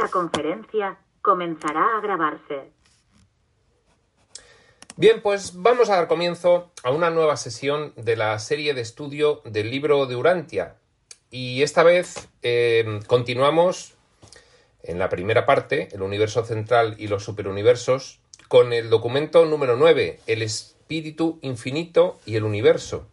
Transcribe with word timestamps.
Esta 0.00 0.12
conferencia 0.12 0.96
comenzará 1.20 1.98
a 1.98 2.00
grabarse. 2.00 2.70
Bien, 4.96 5.20
pues 5.20 5.52
vamos 5.56 5.90
a 5.90 5.96
dar 5.96 6.08
comienzo 6.08 6.70
a 6.82 6.90
una 6.90 7.10
nueva 7.10 7.36
sesión 7.36 7.92
de 7.96 8.16
la 8.16 8.38
serie 8.38 8.72
de 8.72 8.80
estudio 8.80 9.42
del 9.44 9.70
libro 9.70 10.06
de 10.06 10.16
Urantia. 10.16 10.76
Y 11.30 11.60
esta 11.60 11.82
vez 11.82 12.30
eh, 12.40 13.00
continuamos 13.08 13.92
en 14.84 14.98
la 14.98 15.10
primera 15.10 15.44
parte, 15.44 15.90
el 15.92 16.00
universo 16.00 16.46
central 16.46 16.94
y 16.96 17.08
los 17.08 17.22
superuniversos, 17.22 18.20
con 18.48 18.72
el 18.72 18.88
documento 18.88 19.44
número 19.44 19.76
9, 19.76 20.20
el 20.26 20.40
espíritu 20.40 21.38
infinito 21.42 22.18
y 22.24 22.36
el 22.36 22.44
universo. 22.44 23.06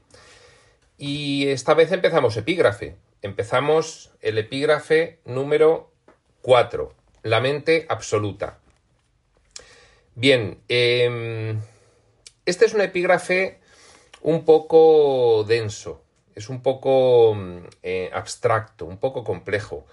Y 0.98 1.50
esta 1.50 1.74
vez 1.74 1.92
empezamos 1.92 2.38
epígrafe. 2.38 2.96
Empezamos 3.22 4.12
el 4.22 4.38
epígrafe 4.38 5.20
número 5.26 5.92
4, 6.48 6.94
la 7.24 7.42
mente 7.42 7.86
absoluta. 7.90 8.60
Bien, 10.16 10.62
este 10.70 11.60
es 12.46 12.74
un 12.74 12.80
epígrafe 12.80 13.60
un 14.22 14.46
poco 14.46 15.44
denso, 15.46 16.02
es 16.36 16.48
un 16.48 16.62
poco 16.62 17.36
mm, 17.36 17.58
eh, 17.84 18.10
abstracto, 18.14 18.86
un 18.86 18.98
poco 18.98 19.26
complejo. 19.26 19.86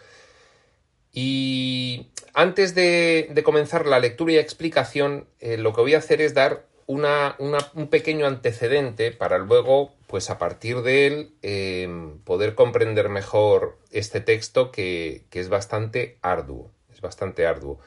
Y 1.13 2.07
antes 2.35 2.77
de, 2.77 3.35
comenzar 3.45 3.85
la 3.87 3.99
lectura 3.99 4.35
y 4.35 4.39
explicación, 4.39 5.27
eh, 5.41 5.57
lo 5.57 5.73
que 5.73 5.81
voy 5.81 5.95
a 5.95 5.99
hacer 5.99 6.21
es 6.21 6.35
dar 6.35 6.67
un 6.87 7.89
pequeño 7.91 8.29
antecedente 8.29 9.11
para 9.11 9.39
luego, 9.39 9.93
pues 10.07 10.31
a 10.31 10.39
partir 10.39 10.83
de 10.83 11.07
él, 11.07 11.35
em, 11.43 12.19
poder 12.21 12.55
comprender 12.55 13.09
mejor 13.09 13.79
este 13.91 14.21
texto 14.21 14.71
que, 14.71 15.25
es 15.33 15.49
bastante 15.49 16.19
arduo. 16.23 16.71
Es 16.93 17.01
bastante 17.01 17.47
arduo. 17.47 17.79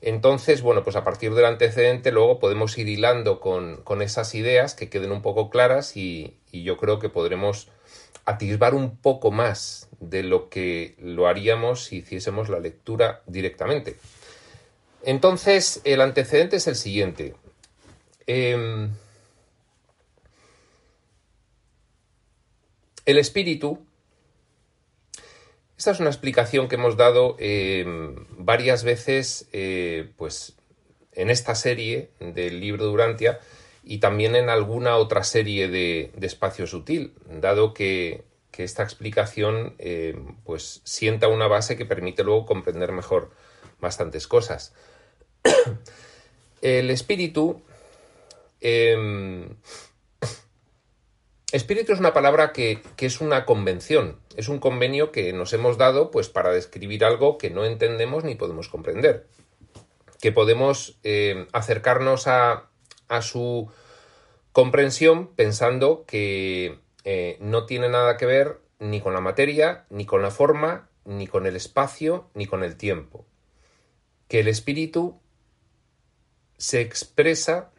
Entonces, 0.00 0.62
bueno, 0.62 0.84
pues 0.84 0.96
a 0.96 1.04
partir 1.04 1.34
del 1.34 1.46
antecedente 1.46 2.12
luego 2.12 2.38
podemos 2.38 2.76
ir 2.78 2.88
hilando 2.88 3.40
con, 3.40 3.82
esas 4.02 4.34
ideas 4.34 4.74
que 4.74 4.88
queden 4.90 5.12
un 5.12 5.22
poco 5.22 5.50
claras 5.50 5.96
y, 5.96 6.38
y, 6.52 6.62
yo 6.62 6.76
creo 6.76 6.98
que 6.98 7.08
podremos 7.08 7.68
atisbar 8.24 8.74
un 8.74 8.96
poco 8.96 9.30
más 9.30 9.88
de 10.00 10.22
lo 10.22 10.48
que 10.48 10.96
lo 10.98 11.26
haríamos 11.26 11.84
si 11.84 11.98
hiciésemos 11.98 12.48
la 12.48 12.60
lectura 12.60 13.22
directamente. 13.26 13.96
Entonces, 15.02 15.80
el 15.84 16.00
antecedente 16.00 16.56
es 16.56 16.66
el 16.66 16.74
siguiente. 16.74 17.34
Em, 18.26 18.90
el 23.06 23.18
espíritu, 23.18 23.78
esta 25.78 25.92
es 25.92 26.00
una 26.00 26.10
explicación 26.10 26.68
que 26.68 26.74
hemos 26.74 26.96
dado 26.96 27.36
em, 27.38 28.26
varias 28.36 28.82
veces 28.82 29.48
eh, 29.52 30.10
pues, 30.16 30.56
en 31.12 31.30
esta 31.30 31.54
serie 31.54 32.10
del 32.18 32.60
libro 32.60 32.90
de 32.90 33.38
y 33.84 33.98
también 33.98 34.34
en 34.34 34.50
alguna 34.50 34.96
otra 34.96 35.22
serie 35.22 35.68
de, 35.68 36.10
espacio 36.20 36.66
sutil, 36.66 37.14
dado 37.40 37.72
que, 37.72 38.24
esta 38.56 38.82
explicación 38.82 39.74
em, 39.76 40.34
pues, 40.42 40.80
sienta 40.84 41.28
una 41.28 41.46
base 41.46 41.76
que 41.76 41.84
permite 41.84 42.24
luego 42.24 42.46
comprender 42.46 42.90
mejor 42.90 43.30
bastantes 43.80 44.26
cosas. 44.26 44.72
El 46.62 46.90
espíritu 46.90 47.60
espíritu 51.56 51.92
es 51.92 52.00
una 52.00 52.12
palabra 52.12 52.52
que, 52.52 52.82
es 52.98 53.20
una 53.20 53.44
convención, 53.44 54.18
es 54.36 54.48
un 54.48 54.58
convenio 54.58 55.12
que 55.12 55.32
nos 55.32 55.52
hemos 55.52 55.78
dado 55.78 56.10
pues 56.10 56.28
para 56.28 56.52
describir 56.52 57.04
algo 57.04 57.38
que 57.38 57.50
no 57.50 57.64
entendemos 57.64 58.24
ni 58.24 58.34
podemos 58.34 58.68
comprender, 58.68 59.26
que 60.20 60.32
podemos 60.32 60.98
em, 61.02 61.46
acercarnos 61.52 62.26
a, 62.26 62.70
a, 63.08 63.22
su 63.22 63.70
comprensión 64.52 65.28
pensando 65.34 66.04
que 66.06 66.78
eh, 67.04 67.36
no 67.40 67.66
tiene 67.66 67.88
nada 67.88 68.16
que 68.16 68.26
ver 68.26 68.60
ni 68.78 69.00
con 69.00 69.14
la 69.14 69.20
materia, 69.20 69.86
ni 69.90 70.06
con 70.06 70.22
la 70.22 70.30
forma, 70.30 70.88
ni 71.04 71.26
con 71.26 71.46
el 71.46 71.56
espacio, 71.56 72.28
ni 72.34 72.46
con 72.46 72.64
el 72.64 72.76
tiempo, 72.76 73.26
que 74.28 74.40
el 74.40 74.48
espíritu 74.48 75.20
se 76.58 76.80
expresa 76.80 77.70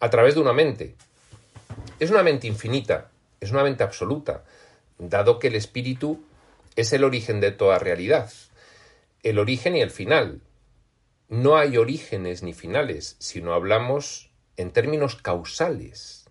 a 0.00 0.10
través 0.10 0.34
de 0.34 0.40
una 0.40 0.52
mente. 0.52 0.96
Es 2.00 2.10
una 2.10 2.22
mente 2.22 2.46
infinita, 2.46 3.10
es 3.40 3.52
una 3.52 3.62
mente 3.62 3.84
absoluta, 3.84 4.44
dado 4.98 5.38
que 5.38 5.48
el 5.48 5.54
espíritu 5.54 6.24
es 6.76 6.92
el 6.92 7.04
origen 7.04 7.40
de 7.40 7.52
toda 7.52 7.78
realidad, 7.78 8.32
el 9.22 9.38
origen 9.38 9.76
y 9.76 9.80
el 9.80 9.90
final. 9.90 10.40
No 11.28 11.56
hay 11.56 11.76
orígenes 11.76 12.42
ni 12.42 12.52
finales, 12.52 13.16
sino 13.20 13.54
hablamos 13.54 14.30
en 14.56 14.72
términos 14.72 15.16
causales. 15.16 16.28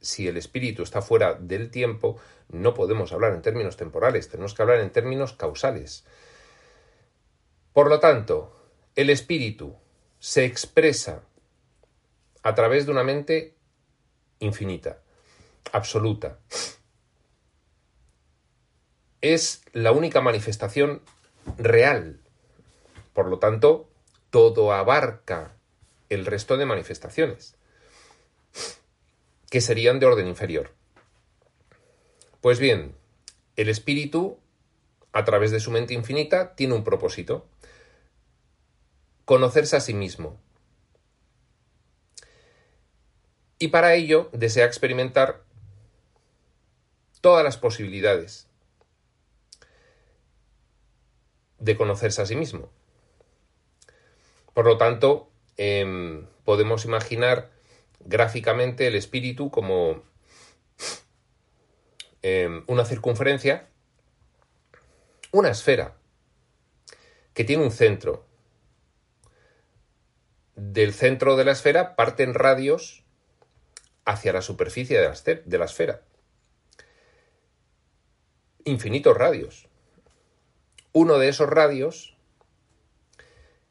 Si 0.00 0.28
el 0.28 0.36
espíritu 0.36 0.82
está 0.82 1.00
fuera 1.00 1.34
del 1.34 1.70
tiempo, 1.70 2.18
no 2.48 2.74
podemos 2.74 3.12
hablar 3.12 3.32
en 3.32 3.42
términos 3.42 3.76
temporales, 3.76 4.28
tenemos 4.28 4.54
que 4.54 4.62
hablar 4.62 4.80
en 4.80 4.90
términos 4.90 5.32
causales. 5.32 6.04
Por 7.72 7.88
lo 7.88 7.98
tanto, 7.98 8.54
el 8.94 9.10
espíritu 9.10 9.74
se 10.18 10.44
expresa 10.44 11.22
a 12.42 12.54
través 12.54 12.86
de 12.86 12.92
una 12.92 13.02
mente 13.02 13.55
infinita, 14.38 15.00
absoluta. 15.72 16.38
Es 19.20 19.62
la 19.72 19.92
única 19.92 20.20
manifestación 20.20 21.02
real. 21.58 22.20
Por 23.12 23.28
lo 23.28 23.38
tanto, 23.38 23.88
todo 24.30 24.72
abarca 24.72 25.56
el 26.08 26.26
resto 26.26 26.56
de 26.56 26.66
manifestaciones, 26.66 27.56
que 29.50 29.60
serían 29.60 29.98
de 29.98 30.06
orden 30.06 30.28
inferior. 30.28 30.72
Pues 32.40 32.58
bien, 32.58 32.94
el 33.56 33.68
espíritu, 33.68 34.38
a 35.12 35.24
través 35.24 35.50
de 35.50 35.60
su 35.60 35.70
mente 35.70 35.94
infinita, 35.94 36.54
tiene 36.54 36.74
un 36.74 36.84
propósito, 36.84 37.48
conocerse 39.24 39.76
a 39.76 39.80
sí 39.80 39.94
mismo, 39.94 40.38
y 43.58 43.68
para 43.68 43.94
ello 43.94 44.28
desea 44.32 44.66
experimentar 44.66 45.42
todas 47.20 47.42
las 47.42 47.56
posibilidades 47.56 48.48
de 51.58 51.76
conocerse 51.76 52.22
a 52.22 52.26
sí 52.26 52.36
mismo. 52.36 52.70
Por 54.52 54.66
lo 54.66 54.76
tanto, 54.78 55.30
em, 55.56 56.26
podemos 56.44 56.84
imaginar 56.84 57.50
gráficamente 58.00 58.86
el 58.86 58.94
espíritu 58.94 59.50
como 59.50 60.02
em, 62.22 62.64
una 62.66 62.84
circunferencia, 62.84 63.68
una 65.32 65.50
esfera 65.50 65.96
que 67.34 67.44
tiene 67.44 67.62
un 67.62 67.70
centro. 67.70 68.26
Del 70.56 70.92
centro 70.92 71.36
de 71.36 71.44
la 71.44 71.52
esfera 71.52 71.94
parten 71.94 72.34
radios 72.34 73.05
hacia 74.06 74.32
la 74.32 74.40
superficie 74.40 74.96
de 74.98 75.58
la, 75.58 75.64
esfera. 75.64 76.00
Infinitos 78.64 79.16
radios. 79.16 79.68
Uno 80.92 81.18
de 81.18 81.28
esos 81.28 81.50
radios, 81.50 82.16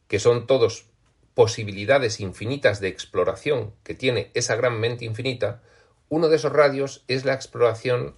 que 0.07 0.19
son 0.19 0.45
todos 0.45 0.85
posibilidades 1.33 2.19
infinitas 2.19 2.79
de 2.79 2.89
exploración 2.89 3.73
que 3.83 3.95
tiene 3.95 4.29
esa 4.35 4.55
gran 4.55 4.79
mente 4.79 5.05
infinita, 5.05 5.63
uno 6.09 6.27
de 6.27 6.35
esos 6.35 6.51
radios 6.51 7.03
es 7.07 7.25
la 7.25 7.33
exploración 7.33 8.15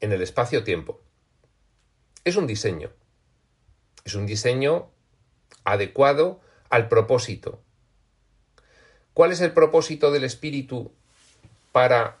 en 0.00 0.12
el 0.12 0.22
espacio-tiempo. 0.22 1.00
Es 2.24 2.36
un 2.36 2.46
diseño. 2.46 2.90
Es 4.04 4.14
un 4.14 4.26
diseño 4.26 4.90
adecuado 5.64 6.40
al 6.70 6.88
propósito 6.88 7.62
¿Cuál 9.16 9.32
es 9.32 9.40
el 9.40 9.54
propósito 9.54 10.10
del 10.10 10.24
espíritu 10.24 10.92
para 11.72 12.18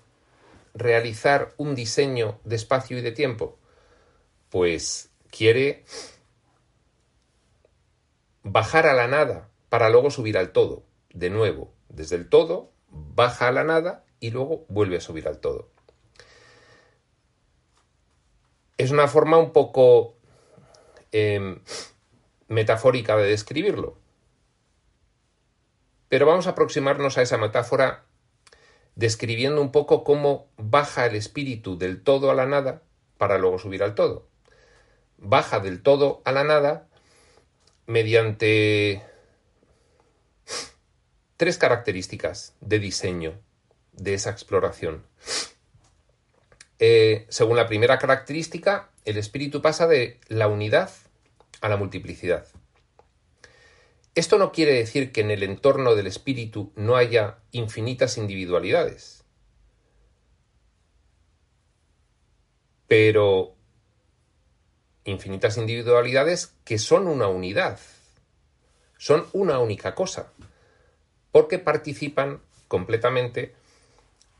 realizar 0.72 1.52
un 1.58 1.74
diseño 1.74 2.40
de 2.44 2.56
espacio 2.56 2.96
y 2.96 3.02
de 3.02 3.12
tiempo? 3.12 3.58
Pues 4.48 5.10
quiere 5.30 5.84
bajar 8.42 8.86
a 8.86 8.94
la 8.94 9.08
nada 9.08 9.50
para 9.68 9.90
luego 9.90 10.10
subir 10.10 10.38
al 10.38 10.52
todo. 10.52 10.84
De 11.12 11.28
nuevo, 11.28 11.70
desde 11.90 12.16
el 12.16 12.30
todo, 12.30 12.72
baja 12.88 13.48
a 13.48 13.52
la 13.52 13.64
nada 13.64 14.06
y 14.18 14.30
luego 14.30 14.64
vuelve 14.70 14.96
a 14.96 15.02
subir 15.02 15.28
al 15.28 15.38
todo. 15.38 15.68
Es 18.78 18.90
una 18.90 19.06
forma 19.06 19.36
un 19.36 19.52
poco 19.52 20.14
em, 21.12 21.60
metafórica 22.48 23.18
de 23.18 23.28
describirlo. 23.28 23.98
Pero 26.08 26.26
vamos 26.26 26.46
a 26.46 26.50
aproximarnos 26.50 27.18
a 27.18 27.22
esa 27.22 27.38
metáfora 27.38 28.04
describiendo 28.94 29.60
un 29.60 29.72
poco 29.72 30.04
cómo 30.04 30.48
baja 30.56 31.06
el 31.06 31.16
espíritu 31.16 31.76
del 31.78 32.02
todo 32.02 32.30
a 32.30 32.34
la 32.34 32.46
nada 32.46 32.82
para 33.18 33.38
luego 33.38 33.58
subir 33.58 33.82
al 33.82 33.94
todo. 33.94 34.28
baja 35.18 35.60
del 35.60 35.82
todo 35.82 36.20
a 36.24 36.32
la 36.32 36.44
nada 36.44 36.88
mediante 37.86 39.02
tres 41.36 41.58
características 41.58 42.54
de 42.60 42.78
diseño 42.78 43.40
de 43.92 44.14
esa 44.14 44.30
exploración. 44.30 45.06
Eh, 46.78 47.26
según 47.28 47.56
la 47.56 47.66
primera 47.66 47.98
característica, 47.98 48.90
el 49.04 49.16
espíritu 49.16 49.62
pasa 49.62 49.86
de 49.86 50.20
la 50.28 50.48
unidad 50.48 50.90
a 51.60 51.68
la 51.68 51.76
multiplicidad. 51.76 52.46
Esto 54.16 54.38
no 54.38 54.50
quiere 54.50 54.72
decir 54.72 55.12
que 55.12 55.20
en 55.20 55.30
el 55.30 55.42
entorno 55.42 55.94
del 55.94 56.06
espíritu 56.06 56.72
no 56.74 56.96
haya 56.96 57.36
infinitas 57.52 58.16
individualidades. 58.16 59.24
Pero 62.88 63.54
infinitas 65.04 65.58
individualidades 65.58 66.54
que 66.64 66.78
son 66.78 67.08
una 67.08 67.28
unidad, 67.28 67.78
son 68.96 69.26
una 69.34 69.58
única 69.58 69.94
cosa, 69.94 70.32
porque 71.30 71.58
participan 71.58 72.40
completamente 72.68 73.54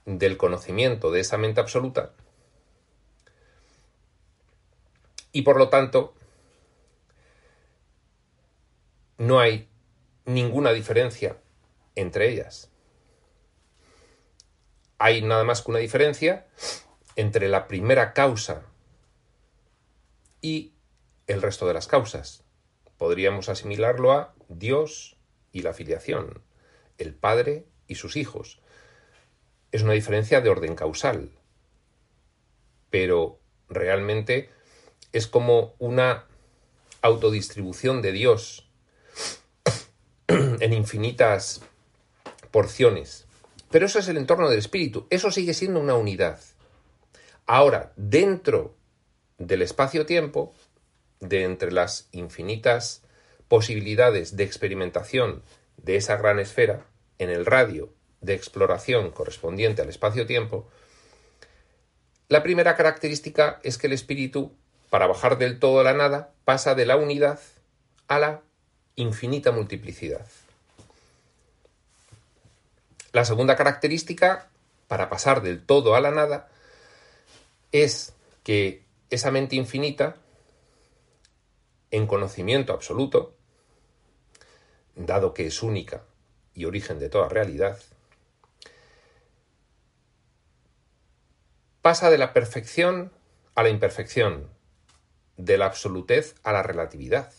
del 0.06 0.38
conocimiento 0.38 1.10
de 1.10 1.20
esa 1.20 1.36
mente 1.36 1.60
absoluta 1.60 2.14
y 5.32 5.42
por 5.42 5.58
lo 5.58 5.68
tanto 5.68 6.14
no 9.18 9.40
hay 9.40 9.68
ninguna 10.24 10.72
diferencia 10.72 11.38
entre 11.94 12.28
ellas. 12.30 12.70
Hay 14.98 15.22
nada 15.22 15.44
más 15.44 15.62
que 15.62 15.70
una 15.70 15.80
diferencia 15.80 16.46
entre 17.16 17.48
la 17.48 17.66
primera 17.66 18.12
causa 18.12 18.62
y 20.40 20.74
el 21.26 21.42
resto 21.42 21.66
de 21.66 21.74
las 21.74 21.86
causas. 21.86 22.44
Podríamos 22.98 23.48
asimilarlo 23.48 24.12
a 24.12 24.34
Dios 24.48 25.16
y 25.52 25.62
la 25.62 25.72
filiación, 25.72 26.42
el 26.98 27.14
Padre 27.14 27.66
y 27.88 27.96
sus 27.96 28.16
hijos. 28.16 28.60
Es 29.72 29.82
una 29.82 29.92
diferencia 29.92 30.40
de 30.40 30.50
orden 30.50 30.76
causal, 30.76 31.30
pero 32.90 33.40
realmente 33.68 34.50
es 35.12 35.26
como 35.26 35.74
una 35.78 36.26
autodistribución 37.02 38.02
de 38.02 38.12
Dios 38.12 38.65
en 40.28 40.72
infinitas 40.72 41.60
porciones. 42.50 43.26
Pero 43.70 43.86
eso 43.86 43.98
es 43.98 44.08
el 44.08 44.16
entorno 44.16 44.48
del 44.48 44.58
espíritu, 44.58 45.06
eso 45.10 45.30
sigue 45.30 45.54
siendo 45.54 45.80
una 45.80 45.94
unidad. 45.94 46.40
Ahora, 47.46 47.92
dentro 47.96 48.74
del 49.38 49.62
espacio-tiempo, 49.62 50.54
de 51.20 51.44
entre 51.44 51.72
las 51.72 52.08
infinitas 52.12 53.02
posibilidades 53.48 54.36
de 54.36 54.44
experimentación 54.44 55.42
de 55.76 55.96
esa 55.96 56.16
gran 56.16 56.38
esfera, 56.38 56.84
en 57.18 57.30
el 57.30 57.46
radio 57.46 57.92
de 58.20 58.34
exploración 58.34 59.10
correspondiente 59.10 59.82
al 59.82 59.88
espacio-tiempo, 59.88 60.68
la 62.28 62.42
primera 62.42 62.74
característica 62.74 63.60
es 63.62 63.78
que 63.78 63.86
el 63.86 63.92
espíritu, 63.92 64.52
para 64.90 65.06
bajar 65.06 65.38
del 65.38 65.58
todo 65.58 65.80
a 65.80 65.84
la 65.84 65.94
nada, 65.94 66.32
pasa 66.44 66.74
de 66.74 66.86
la 66.86 66.96
unidad 66.96 67.38
a 68.08 68.18
la 68.18 68.42
infinita 68.96 69.52
multiplicidad. 69.52 70.26
La 73.12 73.24
segunda 73.24 73.56
característica, 73.56 74.48
para 74.88 75.08
pasar 75.08 75.42
del 75.42 75.64
todo 75.64 75.94
a 75.94 76.00
la 76.00 76.10
nada, 76.10 76.48
es 77.72 78.14
que 78.42 78.84
esa 79.10 79.30
mente 79.30 79.56
infinita, 79.56 80.16
en 81.90 82.06
conocimiento 82.06 82.72
absoluto, 82.72 83.34
dado 84.94 85.34
que 85.34 85.46
es 85.46 85.62
única 85.62 86.02
y 86.54 86.64
origen 86.64 86.98
de 86.98 87.08
toda 87.10 87.28
realidad, 87.28 87.78
pasa 91.82 92.10
de 92.10 92.18
la 92.18 92.32
perfección 92.32 93.12
a 93.54 93.62
la 93.62 93.68
imperfección, 93.68 94.48
de 95.36 95.58
la 95.58 95.66
absolutez 95.66 96.34
a 96.42 96.52
la 96.52 96.62
relatividad. 96.62 97.32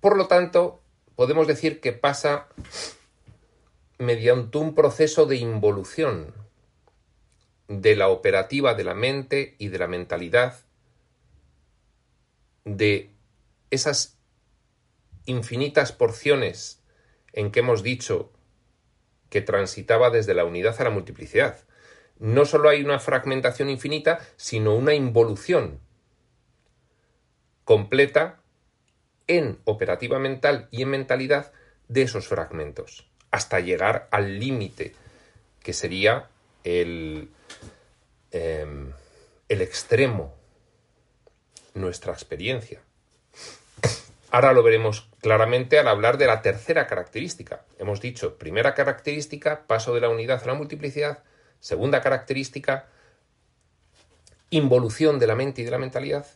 Por 0.00 0.16
lo 0.16 0.26
tanto, 0.26 0.82
podemos 1.14 1.46
decir 1.46 1.80
que 1.80 1.92
pasa 1.92 2.48
mediante 3.98 4.56
un 4.58 4.74
proceso 4.74 5.26
de 5.26 5.36
involución 5.36 6.34
de 7.68 7.94
la 7.94 8.08
operativa 8.08 8.74
de 8.74 8.84
la 8.84 8.94
mente 8.94 9.54
y 9.58 9.68
de 9.68 9.78
la 9.78 9.86
mentalidad, 9.86 10.58
de 12.64 13.14
esas 13.70 14.18
infinitas 15.26 15.92
porciones 15.92 16.82
en 17.32 17.52
que 17.52 17.60
hemos 17.60 17.82
dicho 17.82 18.32
que 19.28 19.40
transitaba 19.40 20.10
desde 20.10 20.34
la 20.34 20.44
unidad 20.44 20.74
a 20.80 20.84
la 20.84 20.90
multiplicidad. 20.90 21.58
No 22.18 22.44
solo 22.44 22.68
hay 22.68 22.82
una 22.82 22.98
fragmentación 22.98 23.70
infinita, 23.70 24.20
sino 24.36 24.74
una 24.74 24.94
involución 24.94 25.80
completa 27.64 28.39
en 29.30 29.60
operativa 29.64 30.18
mental 30.18 30.66
y 30.72 30.82
en 30.82 30.88
mentalidad 30.88 31.52
de 31.86 32.02
esos 32.02 32.26
fragmentos, 32.26 33.08
hasta 33.30 33.60
llegar 33.60 34.08
al 34.10 34.40
límite 34.40 34.92
que 35.62 35.72
sería 35.72 36.28
el, 36.64 37.28
em, 38.32 38.92
el 39.48 39.60
extremo, 39.62 40.34
nuestra 41.74 42.12
experiencia. 42.12 42.80
Ahora 44.32 44.52
lo 44.52 44.64
veremos 44.64 45.08
claramente 45.20 45.78
al 45.78 45.86
hablar 45.86 46.18
de 46.18 46.26
la 46.26 46.42
tercera 46.42 46.88
característica. 46.88 47.64
Hemos 47.78 48.00
dicho, 48.00 48.36
primera 48.36 48.74
característica, 48.74 49.64
paso 49.68 49.94
de 49.94 50.00
la 50.00 50.08
unidad 50.08 50.42
a 50.42 50.46
la 50.46 50.54
multiplicidad. 50.54 51.22
Segunda 51.60 52.00
característica, 52.00 52.88
involución 54.50 55.20
de 55.20 55.28
la 55.28 55.36
mente 55.36 55.62
y 55.62 55.64
de 55.64 55.70
la 55.70 55.78
mentalidad, 55.78 56.26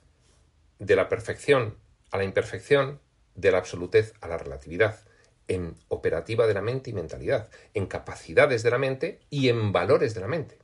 de 0.78 0.94
la 0.94 1.08
perfección 1.08 1.82
a 2.14 2.18
la 2.18 2.24
imperfección, 2.24 3.00
de 3.34 3.50
la 3.50 3.58
absolutez 3.58 4.14
a 4.20 4.28
la 4.28 4.38
relatividad, 4.38 5.00
en 5.48 5.74
operativa 5.88 6.46
de 6.46 6.54
la 6.54 6.62
mente 6.62 6.90
y 6.90 6.92
mentalidad, 6.92 7.50
en 7.74 7.86
capacidades 7.86 8.62
de 8.62 8.70
la 8.70 8.78
mente 8.78 9.18
y 9.30 9.48
en 9.48 9.72
valores 9.72 10.14
de 10.14 10.20
la 10.20 10.28
mente. 10.28 10.56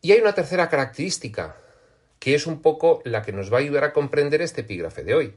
Y 0.00 0.12
hay 0.12 0.20
una 0.20 0.34
tercera 0.34 0.70
característica, 0.70 1.58
que 2.18 2.34
es 2.34 2.46
un 2.46 2.62
poco 2.62 3.02
la 3.04 3.20
que 3.20 3.32
nos 3.32 3.52
va 3.52 3.58
a 3.58 3.60
ayudar 3.60 3.84
a 3.84 3.92
comprender 3.92 4.40
este 4.40 4.62
epígrafe 4.62 5.04
de 5.04 5.14
hoy. 5.14 5.34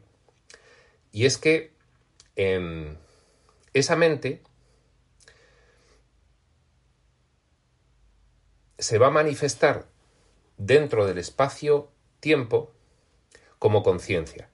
Y 1.12 1.26
es 1.26 1.38
que 1.38 1.74
em, 2.38 2.96
esa 3.74 3.98
mente 3.98 4.42
se 8.80 8.98
va 8.98 9.08
a 9.08 9.12
manifestar 9.12 9.86
dentro 10.58 11.06
del 11.06 11.18
espacio-tiempo 11.18 12.74
como 13.64 13.82
conciencia. 13.82 14.50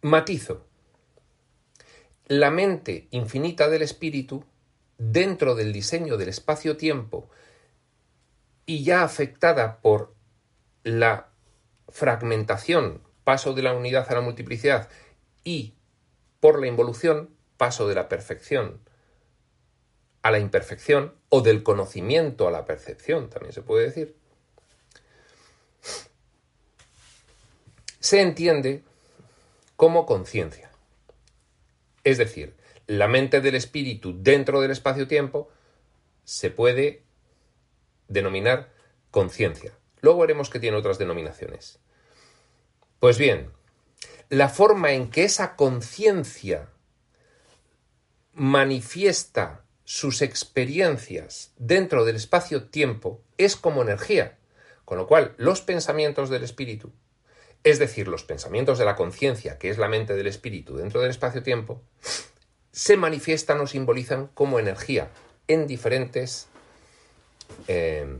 Matizo. 0.00 0.64
La 2.28 2.50
mente 2.50 3.08
infinita 3.10 3.68
del 3.68 3.82
espíritu, 3.82 4.46
dentro 4.96 5.54
del 5.54 5.74
diseño 5.74 6.16
del 6.16 6.30
espacio-tiempo 6.30 7.28
y 8.64 8.84
ya 8.84 9.02
afectada 9.02 9.82
por 9.82 10.14
la 10.82 11.28
fragmentación, 11.90 13.02
paso 13.22 13.52
de 13.52 13.60
la 13.60 13.74
unidad 13.74 14.10
a 14.10 14.14
la 14.14 14.22
multiplicidad, 14.22 14.88
y 15.44 15.74
por 16.40 16.58
la 16.58 16.68
involución, 16.68 17.36
paso 17.58 17.86
de 17.86 17.96
la 17.96 18.08
perfección 18.08 18.80
a 20.26 20.30
la 20.30 20.38
imperfección, 20.38 21.14
o 21.28 21.40
del 21.40 21.62
conocimiento 21.62 22.48
a 22.48 22.50
la 22.50 22.64
percepción, 22.64 23.30
también 23.30 23.52
se 23.52 23.62
puede 23.62 23.86
decir, 23.86 24.16
se 28.00 28.20
entiende 28.20 28.82
como 29.76 30.06
conciencia. 30.06 30.70
Es 32.04 32.18
decir, 32.18 32.54
la 32.86 33.08
mente 33.08 33.40
del 33.40 33.56
espíritu 33.56 34.14
dentro 34.22 34.60
del 34.60 34.70
espacio-tiempo 34.70 35.50
se 36.24 36.50
puede 36.50 37.02
denominar 38.08 38.70
conciencia. 39.10 39.72
Luego 40.00 40.20
veremos 40.20 40.50
que 40.50 40.60
tiene 40.60 40.76
otras 40.76 40.98
denominaciones. 40.98 41.80
Pues 43.00 43.18
bien, 43.18 43.50
la 44.28 44.48
forma 44.48 44.92
en 44.92 45.10
que 45.10 45.24
esa 45.24 45.56
conciencia 45.56 46.70
manifiesta 48.32 49.65
sus 49.86 50.20
experiencias 50.20 51.52
dentro 51.58 52.04
del 52.04 52.16
espacio-tiempo 52.16 53.22
es 53.38 53.54
como 53.54 53.82
energía, 53.82 54.36
con 54.84 54.98
lo 54.98 55.06
cual 55.06 55.32
los 55.38 55.60
pensamientos 55.60 56.28
del 56.28 56.42
espíritu, 56.42 56.92
es 57.62 57.78
decir, 57.78 58.08
los 58.08 58.24
pensamientos 58.24 58.78
de 58.78 58.84
la 58.84 58.96
conciencia, 58.96 59.58
que 59.58 59.70
es 59.70 59.78
la 59.78 59.88
mente 59.88 60.14
del 60.14 60.26
espíritu 60.26 60.76
dentro 60.76 61.00
del 61.00 61.10
espacio-tiempo, 61.10 61.80
se 62.72 62.96
manifiestan 62.96 63.60
o 63.60 63.68
simbolizan 63.68 64.26
como 64.34 64.58
energía 64.58 65.08
en 65.46 65.68
diferentes 65.68 66.48
eh, 67.68 68.18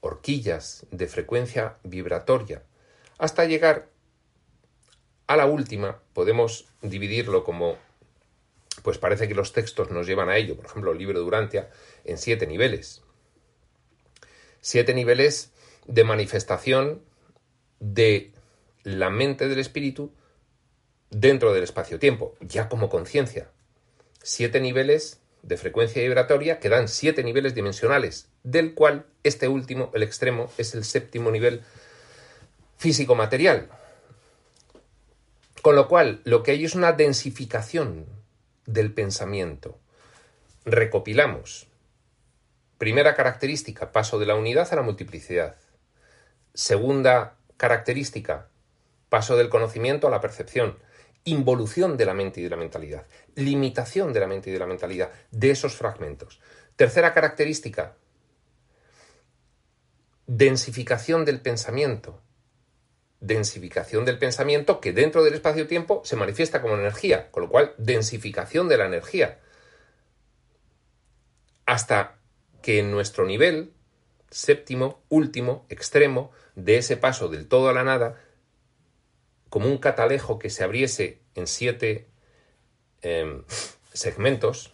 horquillas 0.00 0.84
de 0.90 1.06
frecuencia 1.06 1.76
vibratoria. 1.84 2.64
Hasta 3.18 3.44
llegar 3.44 3.88
a 5.28 5.36
la 5.36 5.46
última, 5.46 6.00
podemos 6.12 6.66
dividirlo 6.82 7.44
como, 7.44 7.76
pues 8.88 8.96
parece 8.96 9.28
que 9.28 9.34
los 9.34 9.52
textos 9.52 9.90
nos 9.90 10.06
llevan 10.06 10.30
a 10.30 10.38
ello, 10.38 10.56
por 10.56 10.64
ejemplo, 10.64 10.92
el 10.92 10.96
libro 10.96 11.18
de 11.18 11.24
Durantia, 11.26 11.68
en 12.06 12.16
siete 12.16 12.46
niveles. 12.46 13.02
Siete 14.62 14.94
niveles 14.94 15.52
de 15.86 16.04
manifestación 16.04 17.02
de 17.80 18.32
la 18.84 19.10
mente 19.10 19.46
del 19.46 19.58
espíritu 19.58 20.10
dentro 21.10 21.52
del 21.52 21.64
espacio-tiempo, 21.64 22.34
ya 22.40 22.70
como 22.70 22.88
conciencia. 22.88 23.50
Siete 24.22 24.58
niveles 24.58 25.20
de 25.42 25.58
frecuencia 25.58 26.00
vibratoria 26.00 26.58
que 26.58 26.70
dan 26.70 26.88
siete 26.88 27.22
niveles 27.22 27.54
dimensionales, 27.54 28.30
del 28.42 28.72
cual 28.72 29.04
este 29.22 29.48
último, 29.48 29.90
el 29.92 30.02
extremo, 30.02 30.50
es 30.56 30.74
el 30.74 30.84
séptimo 30.84 31.30
nivel 31.30 31.60
físico-material. 32.78 33.68
Con 35.60 35.76
lo 35.76 35.88
cual, 35.88 36.22
lo 36.24 36.42
que 36.42 36.52
hay 36.52 36.64
es 36.64 36.74
una 36.74 36.92
densificación 36.92 38.16
del 38.68 38.92
pensamiento. 38.92 39.80
Recopilamos. 40.64 41.66
Primera 42.78 43.16
característica, 43.16 43.90
paso 43.90 44.18
de 44.20 44.26
la 44.26 44.36
unidad 44.36 44.68
a 44.70 44.76
la 44.76 44.82
multiplicidad. 44.82 45.56
Segunda 46.54 47.36
característica, 47.56 48.48
paso 49.08 49.36
del 49.36 49.48
conocimiento 49.48 50.06
a 50.06 50.10
la 50.10 50.20
percepción 50.20 50.78
involución 51.24 51.96
de 51.96 52.06
la 52.06 52.14
mente 52.14 52.40
y 52.40 52.44
de 52.44 52.50
la 52.50 52.56
mentalidad, 52.56 53.06
limitación 53.34 54.12
de 54.12 54.20
la 54.20 54.26
mente 54.26 54.50
y 54.50 54.52
de 54.52 54.58
la 54.58 54.66
mentalidad, 54.66 55.10
de 55.30 55.50
esos 55.50 55.74
fragmentos. 55.74 56.40
Tercera 56.76 57.12
característica, 57.12 57.96
densificación 60.26 61.24
del 61.24 61.40
pensamiento. 61.40 62.22
Densificación 63.20 64.04
del 64.04 64.18
pensamiento 64.18 64.80
que 64.80 64.92
dentro 64.92 65.24
del 65.24 65.34
espacio-tiempo 65.34 66.02
se 66.04 66.16
manifiesta 66.16 66.62
como 66.62 66.74
energía, 66.74 67.30
con 67.30 67.44
lo 67.44 67.48
cual 67.48 67.74
densificación 67.78 68.68
de 68.68 68.78
la 68.78 68.86
energía. 68.86 69.40
Hasta 71.66 72.18
que 72.62 72.78
en 72.78 72.90
nuestro 72.90 73.26
nivel 73.26 73.72
séptimo, 74.30 75.02
último, 75.08 75.66
extremo, 75.68 76.30
de 76.54 76.78
ese 76.78 76.96
paso 76.96 77.28
del 77.28 77.48
todo 77.48 77.68
a 77.68 77.72
la 77.72 77.84
nada, 77.84 78.20
como 79.48 79.68
un 79.68 79.78
catalejo 79.78 80.38
que 80.38 80.50
se 80.50 80.64
abriese 80.64 81.22
en 81.34 81.46
siete 81.46 82.08
em, 83.02 83.44
segmentos, 83.92 84.72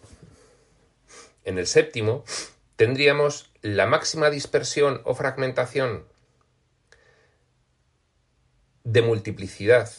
en 1.45 1.59
el 1.59 1.67
séptimo 1.67 2.25
tendríamos 2.77 3.53
la 3.63 3.87
máxima 3.87 4.31
dispersión 4.31 5.01
o 5.05 5.15
fragmentación 5.15 6.07
de 8.85 9.03
multiplicidad 9.03 9.91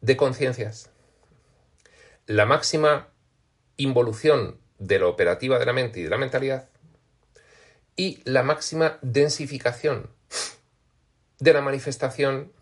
de 0.00 0.16
conciencias, 0.16 0.90
la 2.26 2.46
máxima 2.46 3.08
involución 3.76 4.58
de 4.78 4.98
la 4.98 5.06
operativa 5.06 5.58
de 5.58 5.66
la 5.66 5.72
mente 5.72 6.00
y 6.00 6.02
de 6.02 6.10
la 6.10 6.18
mentalidad 6.18 6.68
y 7.94 8.20
la 8.24 8.42
máxima 8.42 8.98
densificación 9.02 10.10
de 11.38 11.52
la 11.52 11.60
manifestación 11.60 12.52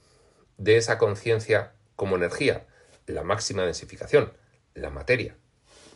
de 0.59 0.77
esa 0.77 0.99
conciencia 0.99 1.73
como 1.97 2.17
energía, 2.17 2.67
la 3.07 3.23
máxima 3.23 3.65
densificación, 3.65 4.33
la 4.75 4.91
materia, 4.91 5.37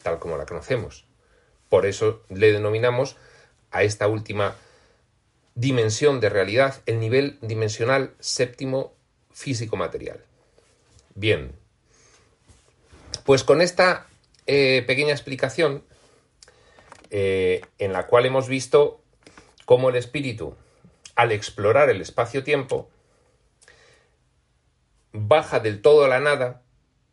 tal 0.02 0.18
como 0.18 0.36
la 0.36 0.46
conocemos. 0.46 1.06
Por 1.68 1.86
eso 1.86 2.22
le 2.28 2.52
denominamos 2.52 3.16
a 3.70 3.82
esta 3.82 4.06
última 4.06 4.54
dimensión 5.54 6.20
de 6.20 6.28
realidad 6.28 6.82
el 6.86 6.98
nivel 6.98 7.38
dimensional 7.40 8.14
séptimo 8.18 8.94
físico-material. 9.32 10.24
Bien, 11.14 11.52
pues 13.24 13.44
con 13.44 13.60
esta 13.60 14.06
eh, 14.46 14.82
pequeña 14.86 15.12
explicación, 15.12 15.84
eh, 17.10 17.60
en 17.78 17.92
la 17.92 18.06
cual 18.06 18.26
hemos 18.26 18.48
visto 18.48 19.00
cómo 19.64 19.90
el 19.90 19.96
espíritu 19.96 20.56
al 21.14 21.30
explorar 21.30 21.88
el 21.90 22.00
espacio-tiempo, 22.00 22.90
baja 25.12 25.60
del 25.60 25.80
todo 25.80 26.04
a 26.04 26.08
la 26.08 26.18
nada, 26.18 26.62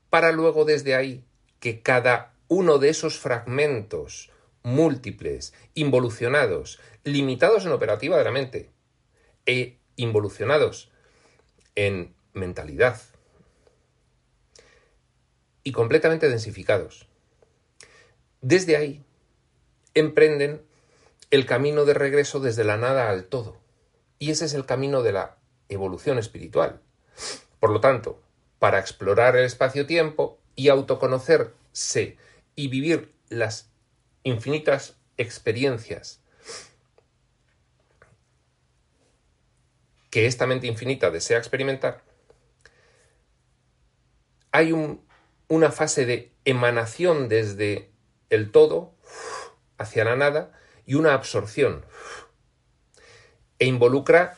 para 0.10 0.31
luego 0.31 0.65
desde 0.65 0.95
ahí 0.95 1.24
que 1.60 1.81
cada 1.81 2.33
uno 2.48 2.79
de 2.79 2.89
esos 2.89 3.19
fragmentos 3.19 4.30
múltiples, 4.63 5.53
involucionados, 5.74 6.80
limitados 7.03 7.65
en 7.65 7.72
operativa 7.72 8.18
de 8.18 8.24
la 8.24 8.32
mente 8.32 8.72
e 9.46 9.80
involucionados 9.96 10.91
en 11.75 12.13
mentalidad 12.34 13.01
y 15.63 15.72
completamente 15.72 16.30
densificados. 16.30 17.08
Desde 18.41 18.75
ahí 18.75 19.03
emprenden 19.94 20.63
el 21.30 21.46
camino 21.46 21.86
de 21.86 21.94
regreso 21.94 22.39
desde 22.39 22.63
la 22.63 22.77
nada 22.77 23.10
al 23.10 23.25
todo. 23.25 23.58
Y 24.20 24.32
ese 24.32 24.46
es 24.46 24.53
el 24.53 24.65
camino 24.65 25.01
de 25.01 25.13
la 25.13 25.38
evolución 25.70 26.18
espiritual. 26.18 26.82
Por 27.60 27.72
lo 27.72 27.80
tanto, 27.80 28.22
para 28.60 28.80
explorar 28.80 29.36
el 29.36 29.46
espacio-tiempo 29.46 30.39
y 30.56 30.70
autoconocerse 30.70 32.18
y 32.56 32.68
vivir 32.68 33.13
las 33.30 33.70
infinitas 34.23 34.97
experiencias 35.17 36.21
que 40.09 40.25
esta 40.25 40.45
mente 40.45 40.67
infinita 40.67 41.09
desea 41.09 41.37
experimentar, 41.37 42.03
hay 44.51 44.73
una 45.47 45.71
fase 45.71 46.05
de 46.05 46.33
emanación 46.43 47.29
desde 47.29 47.91
el 48.29 48.51
todo 48.51 48.93
hacia 49.77 50.03
la 50.03 50.15
nada 50.15 50.51
y 50.85 50.95
una 50.95 51.13
absorción 51.13 51.85
e 53.59 53.65
involucra 53.65 54.37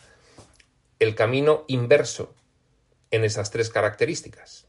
el 1.00 1.16
camino 1.16 1.66
inverso 1.68 2.36
en 3.10 3.24
esas 3.24 3.52
tres 3.52 3.70
características. 3.70 4.68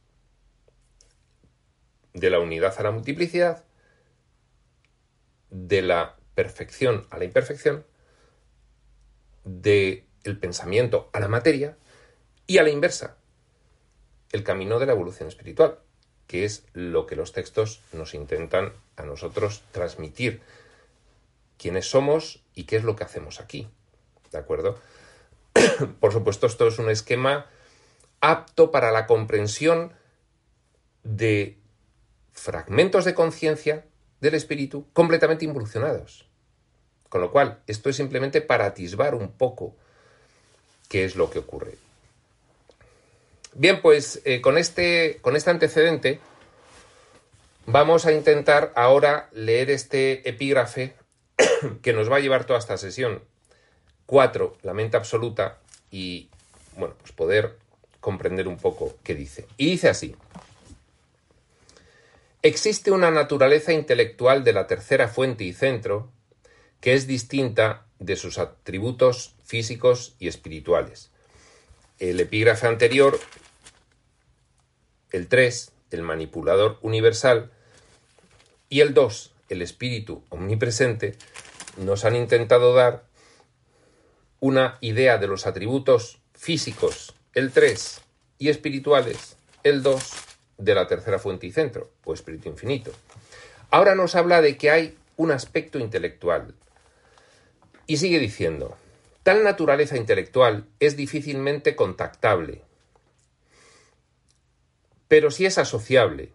De 2.15 2.31
la 2.31 2.39
unidad 2.39 2.75
a 2.79 2.83
la 2.83 2.91
multiplicidad, 2.93 3.65
de 5.55 5.83
la 5.83 6.17
perfección 6.35 7.07
a 7.11 7.19
la 7.19 7.25
imperfección, 7.25 7.87
del 9.45 10.05
el 10.25 10.39
pensamiento 10.39 11.11
a 11.13 11.21
la 11.21 11.29
materia 11.29 11.77
y 12.47 12.59
a 12.59 12.65
la 12.65 12.71
inversa, 12.71 13.17
el 14.33 14.43
camino 14.43 14.81
de 14.81 14.87
la 14.87 14.93
evolución 14.93 15.29
espiritual, 15.29 15.79
que 16.27 16.45
es 16.45 16.65
lo 16.73 17.07
que 17.07 17.15
los 17.15 17.33
textos 17.33 17.83
nos 17.93 18.15
intentan 18.15 18.73
a 18.97 19.05
nosotros 19.05 19.63
transmitir, 19.71 20.43
quiénes 21.57 21.89
somos 21.89 22.43
y 22.55 22.65
qué 22.65 22.77
es 22.77 22.83
lo 22.83 22.97
que 22.97 23.05
hacemos 23.05 23.41
aquí. 23.41 23.69
¿De 24.33 24.39
acuerdo? 24.39 24.81
Por 26.01 26.13
supuesto, 26.13 26.49
esto 26.49 26.67
es 26.67 26.81
un 26.81 26.91
esquema 26.91 27.47
apto 28.21 28.73
para 28.73 28.91
la 28.91 29.07
comprensión 29.07 29.93
de 31.05 31.59
fragmentos 32.33 33.05
de 33.05 33.15
conciencia 33.15 33.85
del 34.21 34.35
espíritu 34.35 34.87
completamente 34.93 35.45
involucionados. 35.45 36.27
Con 37.09 37.21
lo 37.21 37.31
cual, 37.31 37.61
esto 37.67 37.91
es 37.91 37.97
simplemente 37.97 38.41
para 38.41 38.67
atisbar 38.67 39.15
un 39.15 39.31
poco 39.33 39.75
qué 40.89 41.05
es 41.05 41.17
lo 41.17 41.31
que 41.31 41.39
ocurre. 41.39 41.77
Bien, 43.55 43.81
pues 43.81 44.21
eh, 44.25 44.41
con, 44.41 44.59
este, 44.59 45.19
con 45.21 45.37
este 45.37 45.51
antecedente 45.51 46.21
vamos 47.67 48.05
a 48.07 48.13
intentar 48.13 48.73
ahora 48.75 49.29
leer 49.33 49.71
este 49.71 50.29
epígrafe 50.29 50.95
que 51.83 51.93
nos 51.93 52.11
va 52.11 52.17
a 52.17 52.21
llevar 52.21 52.45
toda 52.45 52.59
esta 52.59 52.77
sesión 52.77 53.23
Cuatro, 54.07 54.59
la 54.63 54.75
mente 54.75 54.99
absoluta 54.99 55.59
y, 55.91 56.29
bueno, 56.77 56.95
pues 57.01 57.13
poder 57.13 57.57
comprender 58.01 58.49
un 58.49 58.59
poco 58.59 58.97
qué 59.03 59.15
dice. 59.15 59.47
Y 59.57 59.71
dice 59.71 59.89
así. 59.89 60.15
Existe 62.45 62.91
una 62.91 63.11
naturaleza 63.11 63.73
intelectual 63.73 64.45
de 64.45 64.53
la 64.53 64.67
tercera 64.67 65.09
fuente 65.09 65.45
y 65.45 65.55
centro 65.55 66.13
que 66.83 66.93
es 66.93 67.07
distinta 67.07 67.87
de 67.99 68.17
sus 68.17 68.37
atributos 68.37 69.35
físicos 69.43 70.15
y 70.19 70.29
espirituales. 70.29 71.11
El 71.99 72.21
epígrafe 72.21 72.67
anterior, 72.67 73.19
el 75.11 75.27
3, 75.27 75.73
el 75.91 76.03
manipulador 76.03 76.79
universal, 76.83 77.51
y 78.69 78.83
el 78.83 78.93
2, 78.93 79.33
el 79.49 79.63
espíritu 79.63 80.23
omnipresente, 80.29 81.17
nos 81.79 82.05
han 82.05 82.15
intentado 82.15 82.75
dar 82.75 83.07
una 84.41 84.77
idea 84.83 85.17
de 85.17 85.29
los 85.29 85.47
atributos 85.47 86.19
físicos, 86.35 87.15
el 87.33 87.53
3, 87.53 88.03
y 88.39 88.51
espirituales, 88.51 89.39
el 89.63 89.83
2, 89.83 90.34
de 90.59 90.75
la 90.75 90.87
tercera 90.87 91.19
fuente 91.19 91.47
y 91.47 91.53
centro, 91.53 91.91
o 92.05 92.15
espíritu 92.15 92.49
infinito. 92.49 92.93
Ahora 93.71 93.95
nos 93.95 94.15
habla 94.15 94.41
de 94.41 94.57
que 94.57 94.71
hay 94.71 94.97
un 95.17 95.31
aspecto 95.31 95.79
intelectual. 95.79 96.55
Y 97.87 97.99
sigue 97.99 98.19
diciendo, 98.19 98.77
tal 99.23 99.45
naturaleza 99.45 99.97
intelectual 99.97 100.67
es 100.81 100.97
difícilmente 100.97 101.77
contactable, 101.77 102.63
pero 105.09 105.31
sí 105.31 105.47
es 105.47 105.59
asociable, 105.59 106.33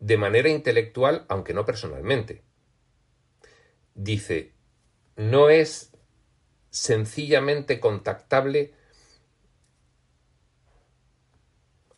de 0.00 0.16
manera 0.16 0.48
intelectual, 0.48 1.24
aunque 1.28 1.54
no 1.54 1.64
personalmente. 1.64 2.42
Dice, 3.94 4.52
no 5.16 5.50
es 5.50 5.92
sencillamente 6.70 7.80
contactable, 7.80 8.74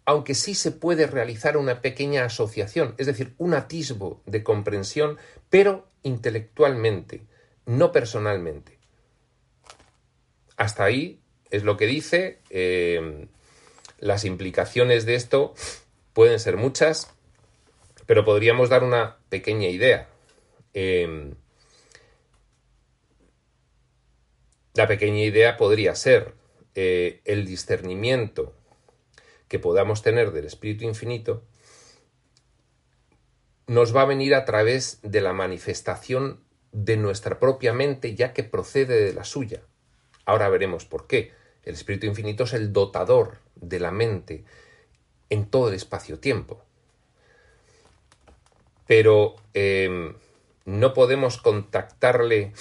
aunque 0.06 0.34
sí 0.34 0.54
se 0.54 0.70
puede 0.70 1.06
realizar 1.06 1.56
una 1.56 1.82
pequeña 1.82 2.24
asociación, 2.24 2.94
es 2.96 3.06
decir, 3.06 3.34
un 3.38 3.54
atisbo 3.54 4.22
de 4.24 4.42
comprensión, 4.42 5.18
pero 5.50 5.86
intelectualmente, 6.02 7.26
no 7.66 7.92
personalmente. 7.92 8.78
Hasta 10.56 10.84
ahí 10.84 11.20
es 11.50 11.64
lo 11.64 11.76
que 11.76 11.86
dice. 11.86 12.38
Eh, 12.48 13.28
las 13.98 14.24
implicaciones 14.24 15.04
de 15.04 15.16
esto 15.16 15.54
pueden 16.14 16.40
ser 16.40 16.56
muchas, 16.56 17.12
pero 18.06 18.24
podríamos 18.24 18.70
dar 18.70 18.84
una 18.84 19.18
pequeña 19.28 19.68
idea. 19.68 20.08
Eh, 20.72 21.34
La 24.76 24.86
pequeña 24.86 25.22
idea 25.22 25.56
podría 25.56 25.94
ser 25.94 26.34
eh, 26.74 27.22
el 27.24 27.46
discernimiento 27.46 28.54
que 29.48 29.58
podamos 29.58 30.02
tener 30.02 30.32
del 30.32 30.46
Espíritu 30.46 30.84
Infinito 30.84 31.44
nos 33.66 33.94
va 33.94 34.02
a 34.02 34.06
venir 34.06 34.34
a 34.34 34.44
través 34.44 35.00
de 35.02 35.20
la 35.20 35.32
manifestación 35.32 36.40
de 36.72 36.96
nuestra 36.96 37.40
propia 37.40 37.72
mente 37.72 38.14
ya 38.14 38.32
que 38.32 38.44
procede 38.44 39.04
de 39.04 39.12
la 39.12 39.24
suya. 39.24 39.62
Ahora 40.24 40.48
veremos 40.48 40.84
por 40.84 41.06
qué. 41.06 41.32
El 41.64 41.74
Espíritu 41.74 42.06
Infinito 42.06 42.44
es 42.44 42.52
el 42.52 42.72
dotador 42.72 43.38
de 43.56 43.80
la 43.80 43.90
mente 43.90 44.44
en 45.30 45.46
todo 45.46 45.68
el 45.68 45.74
espacio-tiempo. 45.74 46.62
Pero 48.86 49.34
eh, 49.54 50.14
no 50.64 50.92
podemos 50.94 51.38
contactarle 51.38 52.52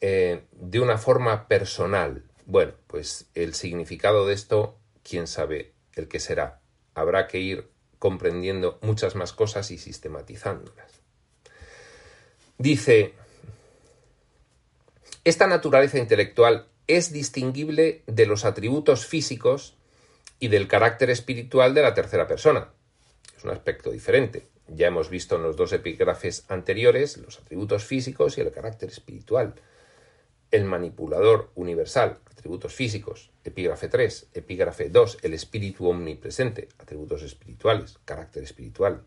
eh, 0.00 0.44
de 0.52 0.80
una 0.80 0.96
forma 0.96 1.48
personal. 1.48 2.24
Bueno, 2.46 2.72
pues 2.86 3.28
el 3.34 3.52
significado 3.52 4.26
de 4.26 4.32
esto, 4.32 4.78
quién 5.02 5.26
sabe 5.26 5.74
el 5.98 6.08
que 6.08 6.20
será. 6.20 6.60
Habrá 6.94 7.26
que 7.26 7.38
ir 7.38 7.68
comprendiendo 7.98 8.78
muchas 8.82 9.14
más 9.14 9.32
cosas 9.32 9.70
y 9.70 9.78
sistematizándolas. 9.78 11.00
Dice, 12.58 13.14
esta 15.24 15.46
naturaleza 15.46 15.98
intelectual 15.98 16.66
es 16.86 17.12
distinguible 17.12 18.02
de 18.06 18.26
los 18.26 18.44
atributos 18.44 19.06
físicos 19.06 19.76
y 20.40 20.48
del 20.48 20.68
carácter 20.68 21.10
espiritual 21.10 21.74
de 21.74 21.82
la 21.82 21.94
tercera 21.94 22.26
persona. 22.26 22.70
Es 23.36 23.44
un 23.44 23.50
aspecto 23.50 23.90
diferente. 23.90 24.46
Ya 24.68 24.88
hemos 24.88 25.10
visto 25.10 25.36
en 25.36 25.42
los 25.42 25.56
dos 25.56 25.72
epígrafes 25.72 26.44
anteriores 26.48 27.16
los 27.18 27.38
atributos 27.38 27.84
físicos 27.84 28.36
y 28.36 28.40
el 28.40 28.50
carácter 28.52 28.90
espiritual 28.90 29.54
el 30.50 30.64
manipulador 30.64 31.50
universal, 31.54 32.18
atributos 32.30 32.74
físicos, 32.74 33.30
epígrafe 33.44 33.88
3, 33.88 34.28
epígrafe 34.34 34.88
2, 34.88 35.18
el 35.22 35.34
espíritu 35.34 35.88
omnipresente, 35.88 36.68
atributos 36.78 37.22
espirituales, 37.22 37.98
carácter 38.04 38.42
espiritual. 38.42 39.04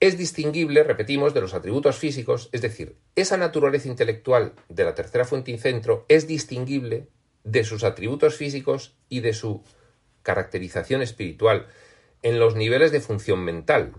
Es 0.00 0.16
distinguible, 0.16 0.84
repetimos, 0.84 1.34
de 1.34 1.40
los 1.40 1.54
atributos 1.54 1.96
físicos, 1.96 2.50
es 2.52 2.62
decir, 2.62 2.96
esa 3.16 3.36
naturaleza 3.36 3.88
intelectual 3.88 4.52
de 4.68 4.84
la 4.84 4.94
tercera 4.94 5.24
fuente 5.24 5.50
y 5.50 5.58
centro 5.58 6.04
es 6.08 6.28
distinguible 6.28 7.08
de 7.42 7.64
sus 7.64 7.82
atributos 7.82 8.36
físicos 8.36 8.94
y 9.08 9.20
de 9.20 9.32
su 9.32 9.64
caracterización 10.22 11.02
espiritual 11.02 11.66
en 12.22 12.38
los 12.38 12.54
niveles 12.54 12.92
de 12.92 13.00
función 13.00 13.40
mental. 13.44 13.94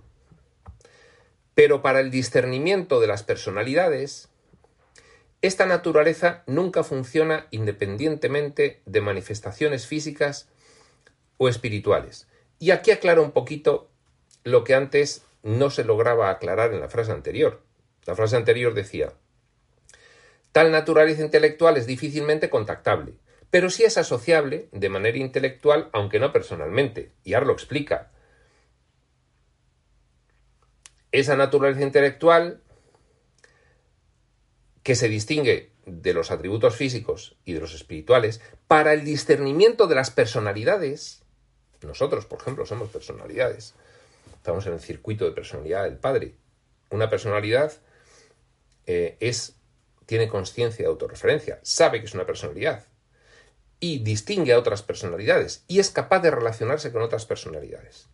Pero 1.53 1.81
para 1.81 1.99
el 1.99 2.11
discernimiento 2.11 3.01
de 3.01 3.07
las 3.07 3.23
personalidades, 3.23 4.28
esta 5.41 5.65
naturaleza 5.65 6.43
nunca 6.47 6.83
funciona 6.83 7.47
independientemente 7.51 8.81
de 8.85 9.01
manifestaciones 9.01 9.87
físicas 9.87 10.49
o 11.37 11.47
espirituales. 11.47 12.27
Y 12.59 12.71
aquí 12.71 12.91
aclaro 12.91 13.23
un 13.23 13.31
poquito 13.31 13.89
lo 14.43 14.65
que 14.65 14.75
antes 14.75 15.23
no 15.43 15.69
se 15.69 15.85
lograba 15.85 16.29
aclarar 16.29 16.73
en 16.73 16.81
la 16.81 16.89
frase 16.89 17.13
anterior. 17.13 17.61
La 18.05 18.15
frase 18.15 18.35
anterior 18.35 18.73
decía, 18.73 19.13
tal 20.51 20.71
naturaleza 20.71 21.21
intelectual 21.21 21.77
es 21.77 21.87
difícilmente 21.87 22.49
contactable, 22.49 23.13
pero 23.49 23.69
sí 23.69 23.83
es 23.83 23.97
asociable 23.97 24.67
de 24.73 24.89
manera 24.89 25.17
intelectual, 25.17 25.89
aunque 25.93 26.19
no 26.19 26.33
personalmente. 26.33 27.13
Y 27.23 27.33
ahora 27.33 27.47
lo 27.47 27.53
explica. 27.53 28.11
Esa 31.11 31.37
naturaleza 31.37 31.81
intelectual 31.81 32.61
que 34.83 34.95
se 34.95 35.09
distingue 35.09 35.71
de 35.85 36.13
los 36.13 36.31
atributos 36.31 36.75
físicos 36.75 37.35
y 37.45 37.53
de 37.53 37.59
los 37.59 37.73
espirituales, 37.73 38.41
para 38.67 38.93
el 38.93 39.03
discernimiento 39.03 39.87
de 39.87 39.95
las 39.95 40.11
personalidades, 40.11 41.23
nosotros, 41.81 42.25
por 42.25 42.39
ejemplo, 42.41 42.65
somos 42.65 42.89
personalidades, 42.89 43.73
estamos 44.33 44.65
en 44.67 44.73
el 44.73 44.79
circuito 44.79 45.25
de 45.25 45.31
personalidad 45.31 45.83
del 45.83 45.97
Padre. 45.97 46.35
Una 46.91 47.09
personalidad 47.09 47.73
eh, 48.85 49.17
es, 49.19 49.55
tiene 50.05 50.27
conciencia 50.27 50.83
de 50.83 50.89
autorreferencia, 50.89 51.59
sabe 51.63 51.99
que 51.99 52.07
es 52.07 52.13
una 52.13 52.25
personalidad 52.25 52.85
y 53.79 53.99
distingue 53.99 54.53
a 54.53 54.59
otras 54.59 54.83
personalidades 54.83 55.63
y 55.67 55.79
es 55.79 55.89
capaz 55.89 56.19
de 56.19 56.31
relacionarse 56.31 56.91
con 56.91 57.01
otras 57.01 57.25
personalidades. 57.25 58.07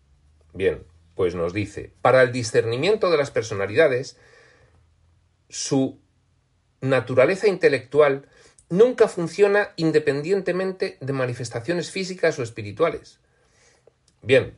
Bien, 0.54 0.86
pues 1.16 1.34
nos 1.34 1.54
dice, 1.54 1.94
para 2.02 2.22
el 2.22 2.32
discernimiento 2.32 3.10
de 3.10 3.18
las 3.18 3.32
personalidades, 3.32 4.18
su 5.50 6.00
naturaleza 6.86 7.48
intelectual 7.48 8.28
nunca 8.70 9.08
funciona 9.08 9.72
independientemente 9.76 10.98
de 11.02 11.14
manifestaciones 11.14 11.92
físicas 11.92 12.40
o 12.40 12.44
espirituales. 12.44 13.20
Bien, 14.22 14.58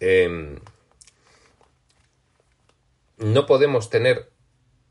em, 0.00 0.60
no 3.18 3.46
podemos 3.46 3.90
tener 3.90 4.30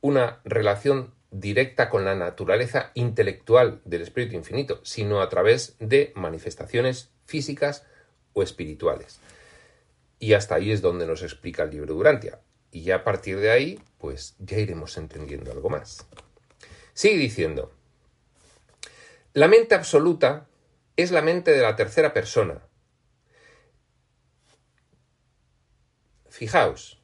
una 0.02 0.42
relación 0.44 1.14
directa 1.32 1.90
con 1.90 2.06
la 2.06 2.16
naturaleza 2.16 2.92
intelectual 2.94 3.82
del 3.86 4.02
Espíritu 4.02 4.36
Infinito, 4.36 4.80
sino 4.84 5.22
a 5.22 5.30
través 5.30 5.76
de 5.80 6.14
manifestaciones 6.16 7.12
físicas 7.26 7.86
o 8.34 8.44
espirituales. 8.44 9.20
Y 10.20 10.34
hasta 10.34 10.56
ahí 10.56 10.72
es 10.72 10.82
donde 10.82 11.06
nos 11.06 11.24
explica 11.24 11.64
el 11.64 11.72
libro 11.72 11.94
Durantia. 11.94 12.40
Y 12.72 12.84
ya 12.84 12.98
a 12.98 13.04
partir 13.04 13.40
de 13.40 13.52
ahí, 13.52 13.80
pues 14.06 14.36
ya 14.38 14.60
iremos 14.60 14.98
entendiendo 14.98 15.52
algo 15.52 15.68
más. 15.68 16.06
Sigue 16.94 17.18
diciendo, 17.18 17.72
la 19.34 19.48
mente 19.48 19.74
absoluta 19.74 20.46
es 20.96 21.10
la 21.10 21.24
mente 21.24 21.50
de 21.50 21.64
la 21.64 21.76
tercera 21.76 22.14
persona. 22.14 22.62
Fijaos, 26.30 27.02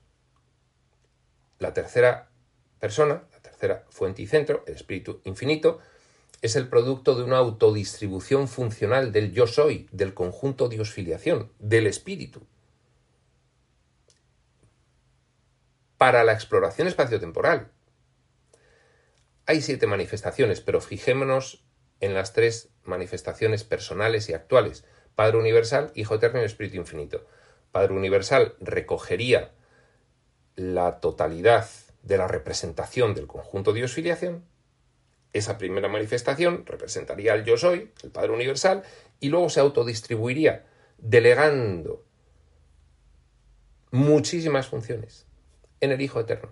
la 1.58 1.74
tercera 1.74 2.30
persona, 2.80 3.24
la 3.34 3.40
tercera 3.40 3.88
fuente 3.90 4.22
y 4.22 4.28
centro, 4.28 4.64
el 4.68 4.76
espíritu 4.76 5.22
infinito, 5.24 5.80
es 6.44 6.56
el 6.56 6.70
producto 6.70 7.16
de 7.16 7.24
una 7.24 7.38
autodistribución 7.38 8.48
funcional 8.48 9.12
del 9.12 9.32
yo 9.32 9.48
soy, 9.48 9.90
del 9.92 10.14
conjunto 10.14 10.70
diosfiliación, 10.70 11.52
del 11.58 11.88
espíritu. 11.88 12.46
Para 16.02 16.24
la 16.24 16.34
exploración 16.34 16.88
espaciotemporal. 16.88 17.70
Hay 19.46 19.62
siete 19.62 19.86
manifestaciones, 19.86 20.60
pero 20.60 20.82
fijémonos 20.82 21.64
en 22.00 22.16
las 22.16 22.34
tres 22.34 22.70
manifestaciones 22.84 23.64
personales 23.64 24.28
y 24.28 24.34
actuales. 24.34 24.84
Padre 25.14 25.38
Universal, 25.38 25.92
Hijo 25.94 26.16
Eterno 26.16 26.42
y 26.42 26.46
Espíritu 26.46 26.78
Infinito. 26.78 27.28
Padre 27.72 27.94
Universal 27.94 28.56
recogería 28.60 29.52
la 30.56 31.00
totalidad 31.02 31.70
de 32.02 32.18
la 32.18 32.28
representación 32.28 33.14
del 33.14 33.28
conjunto 33.28 33.72
de 33.72 33.82
Dios-filiación. 33.82 34.44
Esa 35.34 35.60
primera 35.60 35.88
manifestación 35.88 36.66
representaría 36.66 37.34
al 37.34 37.46
yo 37.46 37.58
soy, 37.58 37.92
el 38.02 38.10
Padre 38.10 38.32
Universal, 38.32 38.82
y 39.20 39.30
luego 39.30 39.52
se 39.52 39.60
autodistribuiría, 39.60 40.66
delegando 40.98 42.04
muchísimas 43.92 44.68
funciones 44.68 45.28
en 45.82 45.92
el 45.92 46.02
Hijo 46.02 46.20
Eterno. 46.20 46.52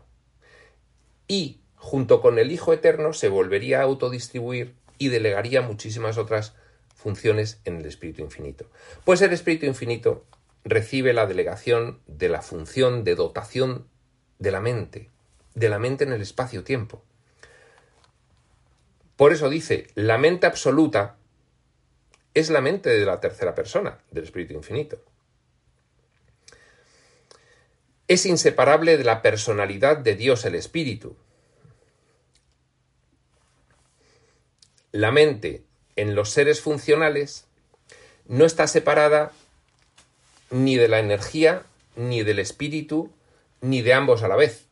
Y 1.27 1.61
junto 1.75 2.21
con 2.21 2.39
el 2.39 2.51
Hijo 2.51 2.73
Eterno 2.73 3.13
se 3.13 3.29
volvería 3.29 3.79
a 3.79 3.83
autodistribuir 3.83 4.75
y 4.97 5.07
delegaría 5.07 5.61
muchísimas 5.61 6.17
otras 6.17 6.55
funciones 6.93 7.61
en 7.63 7.77
el 7.77 7.85
espíritu 7.85 8.21
infinito. 8.21 8.65
Pues 9.05 9.21
el 9.21 9.31
espíritu 9.31 9.65
infinito 9.65 10.25
recibe 10.65 11.13
la 11.13 11.25
delegación 11.25 12.01
de 12.07 12.29
la 12.29 12.41
función 12.41 13.03
de 13.05 13.15
dotación 13.15 13.87
de 14.39 14.51
la 14.51 14.59
mente, 14.59 15.09
de 15.55 15.69
la 15.69 15.79
mente 15.79 16.03
en 16.03 16.11
el 16.11 16.21
espacio-tiempo. 16.21 17.01
Por 19.15 19.31
eso 19.31 19.49
dice, 19.49 19.87
la 19.95 20.17
mente 20.17 20.47
absoluta 20.47 21.17
es 22.33 22.49
la 22.49 22.61
mente 22.61 22.89
de 22.89 23.05
la 23.05 23.19
tercera 23.19 23.55
persona, 23.55 23.99
del 24.11 24.25
espíritu 24.25 24.53
infinito. 24.53 25.01
Es 28.09 28.25
inseparable 28.25 28.97
de 28.97 29.03
la 29.03 29.21
personalidad 29.21 29.95
de 29.95 30.15
Dios 30.15 30.43
el 30.43 30.55
espíritu. 30.55 31.15
La 34.91 35.11
mente 35.11 35.63
en 35.95 36.15
los 36.15 36.31
seres 36.31 36.59
funcionales 36.59 37.45
no 38.25 38.45
está 38.45 38.65
separada 38.65 39.31
ni 40.49 40.75
de 40.75 40.87
la 40.87 40.97
energía, 40.97 41.67
ni 41.95 42.23
del 42.23 42.39
espíritu, 42.39 43.11
ni 43.61 43.83
de 43.83 43.93
ambos 43.93 44.23
a 44.23 44.27
la 44.27 44.35
vez. 44.35 44.65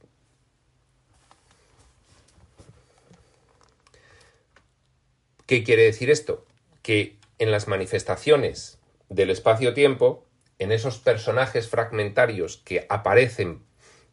¿Qué 5.46 5.64
quiere 5.64 5.84
decir 5.84 6.10
esto? 6.10 6.44
Que 6.82 7.18
en 7.38 7.52
las 7.52 7.68
manifestaciones 7.68 8.80
del 9.10 9.30
espacio-tiempo, 9.30 10.27
en 10.60 10.72
esos 10.72 10.98
personajes 10.98 11.68
fragmentarios 11.68 12.58
que 12.58 12.86
aparecen 12.90 13.66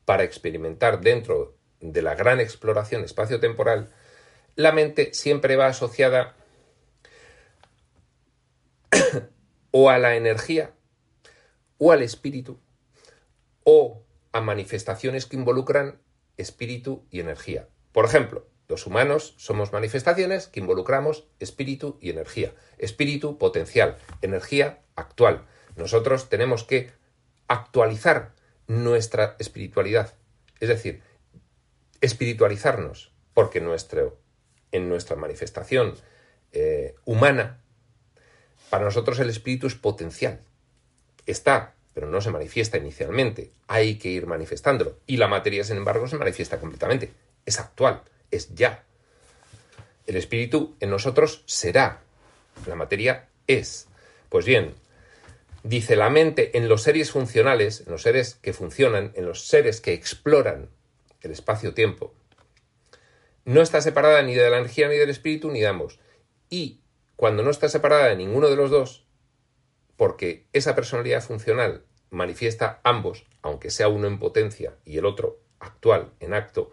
para 0.05 0.25
experimentar 0.25 1.01
dentro 1.01 1.57
de 1.81 2.03
la 2.03 2.15
gran 2.15 2.41
exploración 2.41 3.05
espacio-temporal, 3.05 3.93
la 4.57 4.73
mente 4.73 5.13
siempre 5.15 5.57
va 5.57 5.67
asociada 5.67 6.37
o 9.71 9.91
a 9.91 9.99
la 9.99 10.17
energía 10.17 10.73
o 11.79 11.93
al 11.93 12.03
espíritu 12.03 12.61
o 13.65 14.05
a 14.33 14.41
manifestaciones 14.41 15.27
que 15.27 15.37
involucran 15.37 16.01
espíritu 16.37 17.07
y 17.11 17.21
energía. 17.21 17.69
Por 17.93 18.05
ejemplo, 18.05 18.47
los 18.69 18.87
humanos 18.87 19.35
somos 19.37 19.73
manifestaciones 19.73 20.49
que 20.49 20.61
involucramos 20.61 21.29
espíritu 21.39 21.99
y 22.01 22.11
energía. 22.11 22.55
Espíritu 22.79 23.39
potencial, 23.39 23.99
energía 24.23 24.83
actual. 24.97 25.47
Nosotros 25.77 26.29
tenemos 26.29 26.65
que 26.65 26.91
actualizar 27.49 28.33
nuestra 28.67 29.37
espiritualidad, 29.39 30.15
es 30.61 30.69
decir, 30.69 31.03
espiritualizarnos, 32.01 33.13
porque 33.35 33.59
en 33.59 34.89
nuestra 34.89 35.17
manifestación 35.17 35.95
eh, 36.53 36.95
humana, 37.05 37.61
para 38.71 38.85
nosotros 38.85 39.19
el 39.19 39.31
espíritu 39.31 39.67
es 39.67 39.75
potencial, 39.75 40.41
está, 41.27 41.75
pero 41.95 42.09
no 42.09 42.21
se 42.21 42.31
manifiesta 42.31 42.77
inicialmente. 42.77 43.51
Hay 43.69 43.97
que 43.97 44.09
ir 44.09 44.27
manifestándolo. 44.27 44.99
Y 45.07 45.17
la 45.17 45.29
materia, 45.29 45.65
sin 45.65 45.77
embargo, 45.77 46.09
se 46.09 46.19
manifiesta 46.19 46.59
completamente. 46.59 47.13
Es 47.47 47.61
actual, 47.61 48.03
es 48.31 48.55
ya. 48.55 48.85
El 50.07 50.17
espíritu 50.17 50.75
en 50.81 50.91
nosotros 50.91 51.45
será. 51.47 52.03
La 52.67 52.75
materia 52.75 53.29
es. 53.47 53.87
Pues 54.29 54.45
bien, 54.45 54.75
dice 55.65 55.97
la 55.97 56.11
mente 56.11 56.57
en 56.57 56.69
los 56.69 56.83
seres 56.83 57.11
funcionales, 57.11 57.83
en 57.87 57.91
los 57.91 58.03
seres 58.03 58.37
que 58.37 58.53
funcionan, 58.53 59.11
en 59.17 59.27
los 59.27 59.49
seres 59.49 59.81
que 59.81 59.95
exploran 59.95 60.71
el 61.23 61.33
espacio-tiempo, 61.33 62.15
no 63.45 63.63
está 63.63 63.81
separada 63.81 64.23
ni 64.23 64.35
de 64.35 64.49
la 64.49 64.59
energía 64.59 64.89
ni 64.89 64.97
del 64.97 65.11
espíritu 65.11 65.51
ni 65.51 65.61
de 65.61 65.67
ambos. 65.67 65.99
Y 66.51 66.81
cuando 67.17 67.43
no 67.43 67.51
está 67.51 67.69
separada 67.69 68.09
de 68.09 68.17
ninguno 68.17 68.49
de 68.49 68.57
los 68.57 68.71
dos, 68.71 69.07
porque 69.97 70.47
esa 70.53 70.75
personalidad 70.75 71.23
funcional 71.23 71.85
manifiesta 72.11 72.81
ambos, 72.85 73.27
aunque 73.43 73.71
sea 73.71 73.89
uno 73.89 74.07
en 74.07 74.19
potencia 74.19 74.77
y 74.85 74.99
el 74.99 75.07
otro 75.07 75.41
actual, 75.61 76.13
en 76.21 76.35
acto, 76.35 76.73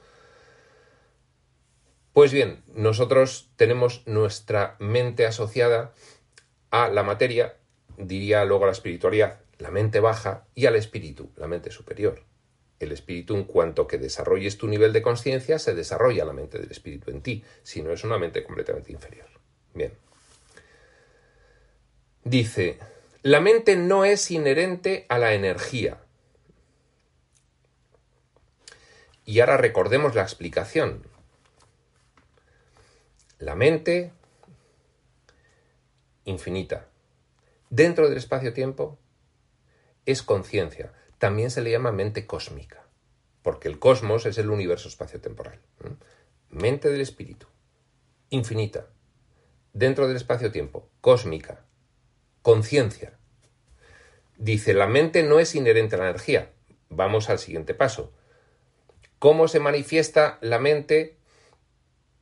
pues 2.13 2.33
bien, 2.33 2.63
nosotros 2.67 3.51
tenemos 3.55 4.05
nuestra 4.05 4.75
mente 4.79 5.25
asociada 5.25 5.93
a 6.69 6.89
la 6.89 7.03
materia, 7.03 7.55
diría 8.07 8.45
luego 8.45 8.63
a 8.63 8.67
la 8.67 8.73
espiritualidad, 8.73 9.39
la 9.57 9.71
mente 9.71 9.99
baja, 9.99 10.45
y 10.55 10.65
al 10.65 10.75
espíritu, 10.75 11.31
la 11.35 11.47
mente 11.47 11.71
superior. 11.71 12.23
El 12.79 12.91
espíritu, 12.91 13.35
en 13.35 13.43
cuanto 13.43 13.87
que 13.87 13.97
desarrolles 13.97 14.57
tu 14.57 14.67
nivel 14.67 14.91
de 14.91 15.01
conciencia, 15.01 15.59
se 15.59 15.75
desarrolla 15.75 16.25
la 16.25 16.33
mente 16.33 16.57
del 16.57 16.71
espíritu 16.71 17.11
en 17.11 17.21
ti, 17.21 17.43
si 17.61 17.81
no 17.81 17.91
es 17.91 18.03
una 18.03 18.17
mente 18.17 18.43
completamente 18.43 18.91
inferior. 18.91 19.27
Bien. 19.73 19.93
Dice, 22.23 22.79
la 23.21 23.39
mente 23.39 23.75
no 23.75 24.03
es 24.03 24.31
inherente 24.31 25.05
a 25.09 25.19
la 25.19 25.33
energía. 25.33 25.99
Y 29.25 29.39
ahora 29.39 29.57
recordemos 29.57 30.15
la 30.15 30.23
explicación. 30.23 31.05
La 33.37 33.55
mente 33.55 34.11
infinita. 36.25 36.87
Dentro 37.71 38.09
del 38.09 38.17
espacio-tiempo 38.17 38.99
es 40.05 40.23
conciencia. 40.23 40.91
También 41.19 41.49
se 41.51 41.61
le 41.61 41.71
llama 41.71 41.93
mente 41.93 42.27
cósmica, 42.27 42.85
porque 43.43 43.69
el 43.69 43.79
cosmos 43.79 44.25
es 44.25 44.37
el 44.37 44.49
universo 44.49 44.89
espacio-temporal. 44.89 45.61
Mente 46.49 46.89
del 46.89 46.99
espíritu. 46.99 47.47
Infinita. 48.29 48.89
Dentro 49.71 50.09
del 50.09 50.17
espacio-tiempo. 50.17 50.89
Cósmica 50.99 51.63
Conciencia. 52.41 53.17
Dice, 54.35 54.73
la 54.73 54.87
mente 54.87 55.23
no 55.23 55.39
es 55.39 55.55
inherente 55.55 55.95
a 55.95 55.99
la 55.99 56.09
energía. 56.09 56.51
Vamos 56.89 57.29
al 57.29 57.39
siguiente 57.39 57.73
paso. 57.73 58.11
¿Cómo 59.17 59.47
se 59.47 59.61
manifiesta 59.61 60.39
la 60.41 60.59
mente 60.59 61.19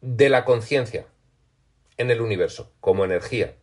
de 0.01 0.29
la 0.29 0.45
conciencia 0.45 1.07
en 1.97 2.11
el 2.11 2.21
universo? 2.21 2.71
Como 2.81 3.03
energía. 3.03 3.55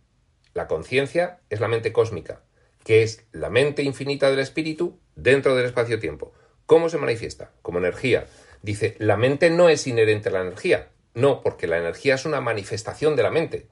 La 0.56 0.68
conciencia 0.68 1.40
es 1.50 1.60
la 1.60 1.68
mente 1.68 1.92
cósmica, 1.92 2.40
que 2.82 3.02
es 3.02 3.26
la 3.30 3.50
mente 3.50 3.82
infinita 3.82 4.30
del 4.30 4.38
espíritu 4.38 4.98
dentro 5.14 5.54
del 5.54 5.66
espacio-tiempo. 5.66 6.32
¿Cómo 6.64 6.88
se 6.88 6.96
manifiesta? 6.96 7.52
Como 7.60 7.76
energía. 7.76 8.26
Dice, 8.62 8.96
la 8.98 9.18
mente 9.18 9.50
no 9.50 9.68
es 9.68 9.86
inherente 9.86 10.30
a 10.30 10.32
la 10.32 10.40
energía. 10.40 10.88
No, 11.12 11.42
porque 11.42 11.66
la 11.66 11.76
energía 11.76 12.14
es 12.14 12.24
una 12.24 12.40
manifestación 12.40 13.16
de 13.16 13.22
la 13.22 13.30
mente 13.30 13.68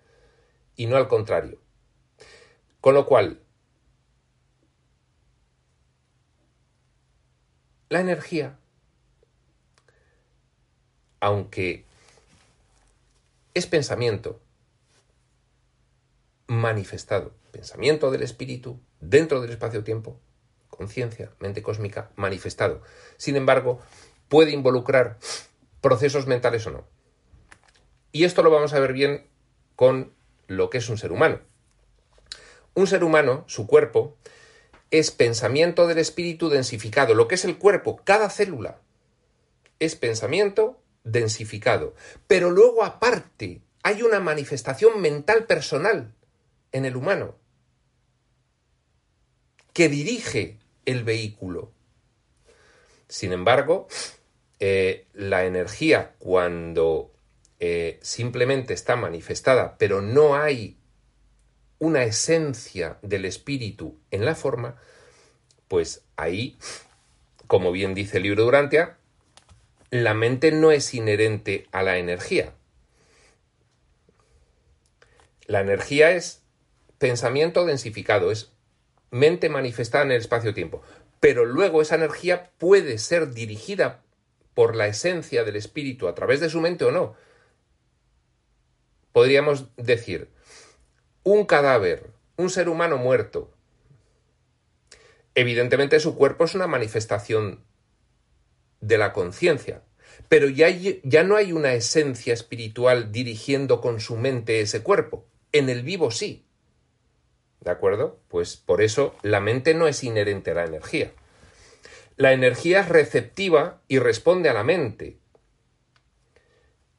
y 0.76 0.84
no 0.84 0.98
al 0.98 1.08
contrario. 1.08 1.58
Con 2.82 2.92
lo 2.92 3.06
cual, 3.06 3.40
la 7.88 8.00
energía, 8.00 8.58
aunque 11.20 11.86
es 13.54 13.66
pensamiento 13.66 14.43
manifestado, 16.46 17.32
pensamiento 17.50 18.10
del 18.10 18.22
espíritu 18.22 18.80
dentro 19.00 19.40
del 19.40 19.50
espacio-tiempo, 19.50 20.20
conciencia, 20.68 21.30
mente 21.38 21.62
cósmica, 21.62 22.10
manifestado. 22.16 22.82
Sin 23.16 23.36
embargo, 23.36 23.80
puede 24.28 24.50
involucrar 24.52 25.18
procesos 25.80 26.26
mentales 26.26 26.66
o 26.66 26.70
no. 26.70 26.84
Y 28.12 28.24
esto 28.24 28.42
lo 28.42 28.50
vamos 28.50 28.72
a 28.74 28.80
ver 28.80 28.92
bien 28.92 29.26
con 29.76 30.12
lo 30.46 30.70
que 30.70 30.78
es 30.78 30.88
un 30.88 30.98
ser 30.98 31.12
humano. 31.12 31.40
Un 32.74 32.86
ser 32.86 33.04
humano, 33.04 33.44
su 33.46 33.66
cuerpo, 33.66 34.16
es 34.90 35.10
pensamiento 35.10 35.86
del 35.86 35.98
espíritu 35.98 36.48
densificado. 36.48 37.14
Lo 37.14 37.28
que 37.28 37.36
es 37.36 37.44
el 37.44 37.58
cuerpo, 37.58 38.00
cada 38.04 38.30
célula, 38.30 38.80
es 39.78 39.96
pensamiento 39.96 40.80
densificado. 41.02 41.94
Pero 42.26 42.50
luego 42.50 42.84
aparte 42.84 43.62
hay 43.82 44.02
una 44.02 44.20
manifestación 44.20 45.00
mental 45.00 45.46
personal 45.46 46.14
en 46.74 46.84
el 46.84 46.96
humano 46.96 47.36
que 49.72 49.88
dirige 49.88 50.58
el 50.84 51.04
vehículo. 51.04 51.72
Sin 53.08 53.32
embargo, 53.32 53.88
eh, 54.60 55.06
la 55.14 55.44
energía 55.44 56.14
cuando 56.18 57.12
eh, 57.60 57.98
simplemente 58.02 58.74
está 58.74 58.96
manifestada, 58.96 59.78
pero 59.78 60.02
no 60.02 60.36
hay 60.36 60.76
una 61.78 62.04
esencia 62.04 62.98
del 63.02 63.24
espíritu 63.24 63.98
en 64.10 64.24
la 64.24 64.34
forma, 64.34 64.76
pues 65.68 66.02
ahí, 66.16 66.56
como 67.46 67.72
bien 67.72 67.94
dice 67.94 68.18
el 68.18 68.24
libro 68.24 68.44
Durantia, 68.44 68.96
la 69.90 70.14
mente 70.14 70.50
no 70.50 70.72
es 70.72 70.92
inherente 70.94 71.66
a 71.72 71.82
la 71.82 71.98
energía. 71.98 72.52
La 75.46 75.60
energía 75.60 76.12
es 76.12 76.43
pensamiento 76.98 77.64
densificado, 77.64 78.30
es 78.30 78.52
mente 79.10 79.48
manifestada 79.48 80.04
en 80.04 80.12
el 80.12 80.18
espacio-tiempo. 80.18 80.82
Pero 81.20 81.44
luego 81.44 81.82
esa 81.82 81.94
energía 81.94 82.50
puede 82.58 82.98
ser 82.98 83.32
dirigida 83.32 84.02
por 84.54 84.76
la 84.76 84.86
esencia 84.86 85.44
del 85.44 85.56
espíritu 85.56 86.08
a 86.08 86.14
través 86.14 86.40
de 86.40 86.50
su 86.50 86.60
mente 86.60 86.84
o 86.84 86.90
no. 86.90 87.14
Podríamos 89.12 89.66
decir, 89.76 90.28
un 91.22 91.46
cadáver, 91.46 92.10
un 92.36 92.50
ser 92.50 92.68
humano 92.68 92.96
muerto, 92.96 93.52
evidentemente 95.34 96.00
su 96.00 96.16
cuerpo 96.16 96.44
es 96.44 96.54
una 96.54 96.66
manifestación 96.66 97.64
de 98.80 98.98
la 98.98 99.12
conciencia, 99.12 99.82
pero 100.28 100.48
ya, 100.48 100.68
ya, 100.68 101.24
no 101.24 101.36
hay 101.36 101.52
una 101.52 101.74
esencia 101.74 102.34
espiritual 102.34 103.12
dirigiendo 103.12 103.80
con 103.80 104.00
su 104.00 104.16
mente 104.16 104.60
ese 104.60 104.82
cuerpo. 104.82 105.26
En 105.52 105.68
el 105.68 105.82
vivo 105.82 106.10
sí. 106.10 106.43
¿De 107.64 107.70
acuerdo? 107.70 108.20
Pues 108.28 108.58
por 108.58 108.82
eso 108.82 109.16
la 109.22 109.40
mente 109.40 109.72
no 109.72 109.88
es 109.88 110.04
inherente 110.04 110.50
a 110.50 110.54
la 110.54 110.64
energía. 110.66 111.12
La 112.16 112.34
energía 112.34 112.80
es 112.80 112.90
receptiva 112.90 113.80
y 113.88 113.98
responde 113.98 114.50
a 114.50 114.52
la 114.52 114.64
mente. 114.64 115.16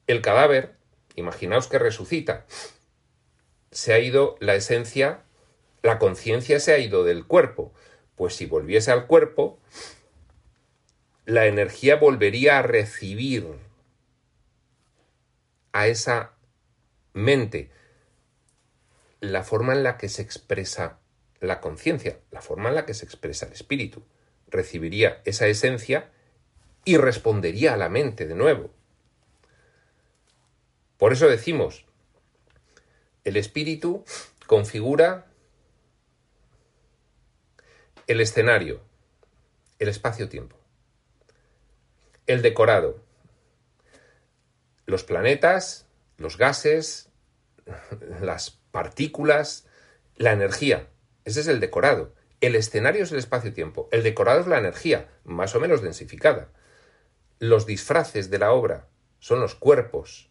El 0.08 0.22
cadáver, 0.22 0.76
imaginaos 1.16 1.68
que 1.68 1.78
resucita, 1.78 2.48
se 3.72 3.94
ha 3.94 4.00
ido 4.00 4.38
la 4.40 4.56
esencia, 4.56 5.22
la 5.84 6.00
conciencia 6.00 6.60
se 6.60 6.74
ha 6.74 6.80
ido 6.80 7.04
del 7.04 7.28
cuerpo. 7.28 7.72
Pues 8.16 8.36
si 8.36 8.48
volviese 8.48 8.92
al 8.92 9.06
cuerpo, 9.06 9.60
la 11.26 11.46
energía 11.46 11.98
volvería 11.98 12.58
a 12.58 12.64
recibir 12.64 13.48
a 15.74 15.88
esa 15.88 16.34
mente 17.14 17.70
la 19.20 19.44
forma 19.44 19.74
en 19.74 19.84
la 19.84 19.98
que 19.98 20.10
se 20.10 20.22
expresa 20.22 21.00
la 21.40 21.62
conciencia, 21.62 22.20
la 22.32 22.42
forma 22.42 22.70
en 22.70 22.76
la 22.76 22.86
que 22.86 22.94
se 22.94 23.06
expresa 23.06 23.46
el 23.46 23.54
espíritu. 23.54 24.04
Recibiría 24.48 25.22
esa 25.26 25.48
esencia 25.48 26.12
y 26.84 26.98
respondería 26.98 27.74
a 27.74 27.78
la 27.78 27.90
mente 27.90 28.28
de 28.28 28.36
nuevo. 28.36 28.72
Por 30.98 31.12
eso 31.14 31.28
decimos, 31.28 31.86
el 33.24 33.38
espíritu 33.38 34.06
configura 34.48 35.28
el 38.08 38.22
escenario, 38.22 38.82
el 39.80 39.90
espacio-tiempo, 39.90 40.58
el 42.28 42.42
decorado, 42.42 43.04
los 44.86 45.04
planetas, 45.04 45.88
los 46.18 46.38
gases, 46.38 47.10
las 48.22 48.52
partículas, 48.76 49.66
la 50.18 50.34
energía. 50.34 50.90
Ese 51.24 51.40
es 51.40 51.48
el 51.48 51.62
decorado. 51.62 52.14
El 52.42 52.56
escenario 52.56 53.06
es 53.06 53.12
el 53.14 53.20
espacio-tiempo. 53.20 53.88
El 53.94 54.04
decorado 54.04 54.42
es 54.42 54.48
la 54.48 54.58
energía, 54.58 55.08
más 55.24 55.56
o 55.56 55.62
menos 55.62 55.82
densificada. 55.82 56.52
Los 57.40 57.66
disfraces 57.66 58.30
de 58.30 58.38
la 58.38 58.52
obra 58.52 58.90
son 59.20 59.40
los 59.40 59.56
cuerpos. 59.56 60.30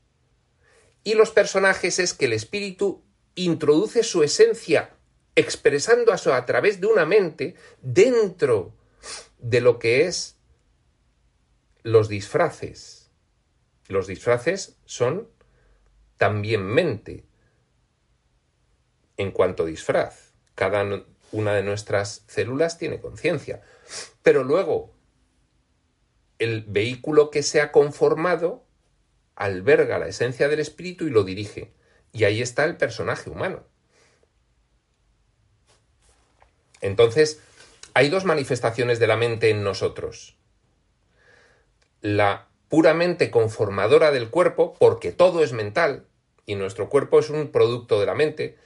Y 1.04 1.14
los 1.14 1.30
personajes 1.30 1.98
es 1.98 2.12
que 2.12 2.26
el 2.26 2.34
espíritu 2.34 3.02
introduce 3.34 4.02
su 4.02 4.22
esencia 4.22 4.90
expresando 5.36 6.12
eso 6.12 6.34
a 6.34 6.44
través 6.44 6.82
de 6.82 6.86
una 6.86 7.06
mente 7.06 7.54
dentro 7.80 8.74
de 9.38 9.62
lo 9.62 9.78
que 9.78 10.04
es 10.04 10.36
los 11.82 12.10
disfraces. 12.10 13.10
Los 13.88 14.06
disfraces 14.06 14.76
son 14.84 15.30
también 16.18 16.62
mente 16.62 17.24
en 19.16 19.30
cuanto 19.30 19.64
disfraz. 19.64 20.32
Cada 20.54 21.04
una 21.32 21.54
de 21.54 21.62
nuestras 21.62 22.24
células 22.26 22.78
tiene 22.78 23.00
conciencia. 23.00 23.62
Pero 24.22 24.44
luego, 24.44 24.92
el 26.38 26.62
vehículo 26.62 27.30
que 27.30 27.42
se 27.42 27.60
ha 27.60 27.72
conformado 27.72 28.64
alberga 29.36 29.98
la 29.98 30.06
esencia 30.06 30.48
del 30.48 30.60
espíritu 30.60 31.06
y 31.06 31.10
lo 31.10 31.24
dirige. 31.24 31.72
Y 32.12 32.24
ahí 32.24 32.40
está 32.40 32.64
el 32.64 32.76
personaje 32.76 33.30
humano. 33.30 33.64
Entonces, 36.80 37.40
hay 37.94 38.08
dos 38.08 38.24
manifestaciones 38.24 38.98
de 38.98 39.06
la 39.06 39.16
mente 39.16 39.50
en 39.50 39.64
nosotros. 39.64 40.36
La 42.00 42.48
puramente 42.68 43.30
conformadora 43.30 44.10
del 44.10 44.30
cuerpo, 44.30 44.74
porque 44.78 45.12
todo 45.12 45.42
es 45.42 45.52
mental, 45.52 46.06
y 46.46 46.56
nuestro 46.56 46.88
cuerpo 46.88 47.20
es 47.20 47.30
un 47.30 47.48
producto 47.48 48.00
de 48.00 48.06
la 48.06 48.14
mente, 48.14 48.58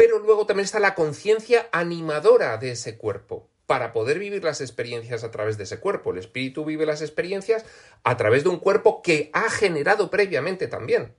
pero 0.00 0.18
luego 0.18 0.46
también 0.46 0.64
está 0.64 0.80
la 0.80 0.94
conciencia 0.94 1.68
animadora 1.72 2.56
de 2.56 2.70
ese 2.70 2.96
cuerpo, 2.96 3.50
para 3.66 3.92
poder 3.92 4.18
vivir 4.18 4.42
las 4.42 4.62
experiencias 4.62 5.24
a 5.24 5.30
través 5.30 5.58
de 5.58 5.64
ese 5.64 5.78
cuerpo. 5.78 6.10
El 6.10 6.16
espíritu 6.16 6.64
vive 6.64 6.86
las 6.86 7.02
experiencias 7.02 7.66
a 8.02 8.16
través 8.16 8.42
de 8.42 8.48
un 8.48 8.60
cuerpo 8.60 9.02
que 9.02 9.28
ha 9.34 9.50
generado 9.50 10.08
previamente 10.08 10.68
también. 10.68 11.12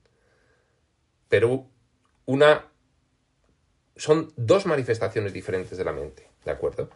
Pero 1.30 1.68
una 2.26 2.72
son 3.98 4.34
dos 4.36 4.66
manifestaciones 4.66 5.32
diferentes 5.32 5.78
de 5.78 5.86
la 5.86 5.92
mente, 5.92 6.28
¿de 6.44 6.50
acuerdo? 6.50 6.90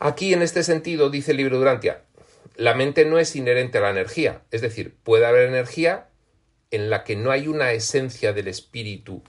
Aquí, 0.00 0.34
en 0.34 0.42
este 0.42 0.64
sentido, 0.64 1.10
dice 1.10 1.30
el 1.30 1.36
libro 1.36 1.58
Durantia, 1.58 2.02
la 2.56 2.74
mente 2.74 3.04
no 3.04 3.20
es 3.20 3.36
inherente 3.36 3.78
a 3.78 3.82
la 3.82 3.90
energía, 3.90 4.42
es 4.50 4.62
decir, 4.62 4.96
puede 5.04 5.26
haber 5.26 5.46
energía 5.48 6.08
en 6.72 6.90
la 6.90 7.04
que 7.04 7.14
no 7.14 7.30
hay 7.30 7.46
una 7.46 7.70
esencia 7.70 8.32
del 8.32 8.48
espíritu 8.48 9.22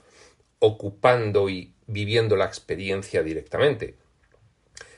ocupando 0.64 1.48
y 1.48 1.74
viviendo 1.88 2.36
la 2.36 2.44
experiencia 2.44 3.24
directamente. 3.24 3.98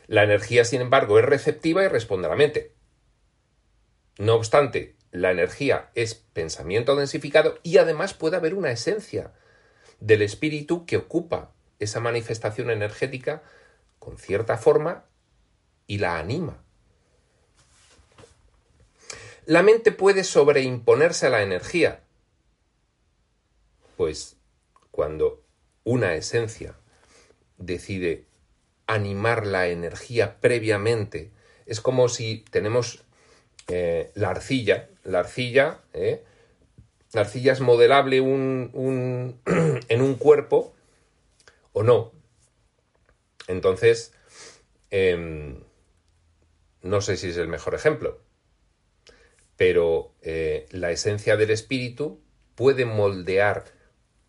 La 0.07 0.23
energía, 0.23 0.67
sin 0.67 0.83
embargo, 0.83 1.19
es 1.19 1.25
receptiva 1.25 1.83
y 1.83 1.89
responde 1.89 2.27
a 2.27 2.31
la 2.31 2.37
mente. 2.37 2.75
No 4.19 4.35
obstante, 4.35 4.95
la 5.11 5.31
energía 5.31 5.91
es 5.95 6.15
pensamiento 6.15 6.95
densificado 6.97 7.59
y 7.63 7.79
además 7.79 8.13
puede 8.13 8.37
haber 8.37 8.53
una 8.53 8.73
esencia 8.73 9.33
del 10.01 10.21
espíritu 10.21 10.85
que 10.85 10.99
ocupa 10.99 11.55
esa 11.79 11.99
manifestación 11.99 12.69
energética 12.69 13.43
con 13.99 14.19
cierta 14.19 14.59
forma 14.59 15.07
y 15.87 15.97
la 15.97 16.19
anima. 16.19 16.63
La 19.47 19.63
mente 19.63 19.93
puede 19.93 20.25
sobreimponerse 20.25 21.29
a 21.29 21.31
la 21.31 21.43
energía, 21.43 22.05
pues 23.97 24.37
cuando 24.91 25.44
una 25.85 26.15
esencia 26.15 26.75
decide 27.59 28.25
animar 28.87 29.47
la 29.47 29.69
energía 29.69 30.41
previamente, 30.41 31.31
es 31.67 31.81
como 31.81 32.09
si 32.09 32.45
tenemos 32.51 33.05
eh, 33.69 34.11
la 34.15 34.31
arcilla, 34.31 34.89
la 35.05 35.21
arcilla, 35.21 35.81
eh, 35.93 36.23
la 37.13 37.23
arcilla 37.23 37.53
es 37.53 37.61
modelable 37.61 38.21
un, 38.21 39.39
en 39.89 40.03
un 40.03 40.15
cuerpo 40.17 40.75
o 41.73 41.83
no. 41.83 42.13
Entonces, 43.47 44.13
em, 44.91 45.61
no 46.83 47.01
sé 47.01 47.17
si 47.17 47.29
es 47.29 47.37
el 47.37 47.49
mejor 47.49 47.75
ejemplo, 47.75 48.21
pero 49.57 50.13
eh, 50.23 50.67
la 50.71 50.91
esencia 50.91 51.37
del 51.37 51.51
espíritu 51.51 52.21
puede 52.55 52.85
moldear 52.85 53.65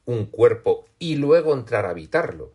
un 0.06 0.26
cuerpo 0.26 0.86
y 1.00 1.16
luego 1.16 1.54
entrar 1.54 1.86
a 1.86 1.90
habitarlo. 1.90 2.54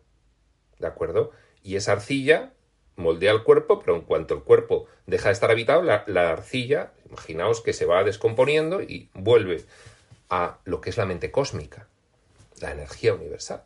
¿De 0.79 0.87
acuerdo? 0.87 1.31
Y 1.63 1.75
esa 1.75 1.93
arcilla 1.93 2.53
moldea 2.95 3.31
el 3.31 3.43
cuerpo, 3.43 3.79
pero 3.79 3.95
en 3.95 4.01
cuanto 4.01 4.33
el 4.33 4.43
cuerpo 4.43 4.87
deja 5.05 5.29
de 5.29 5.33
estar 5.33 5.51
habitado, 5.51 5.81
la, 5.81 6.03
la 6.07 6.31
arcilla, 6.31 6.91
imaginaos 7.09 7.61
que 7.61 7.73
se 7.73 7.85
va 7.85 8.03
descomponiendo 8.03 8.81
y 8.81 9.09
vuelve 9.13 9.63
a 10.29 10.59
lo 10.65 10.81
que 10.81 10.89
es 10.89 10.97
la 10.97 11.05
mente 11.05 11.31
cósmica, 11.31 11.87
la 12.61 12.71
energía 12.71 13.13
universal. 13.13 13.63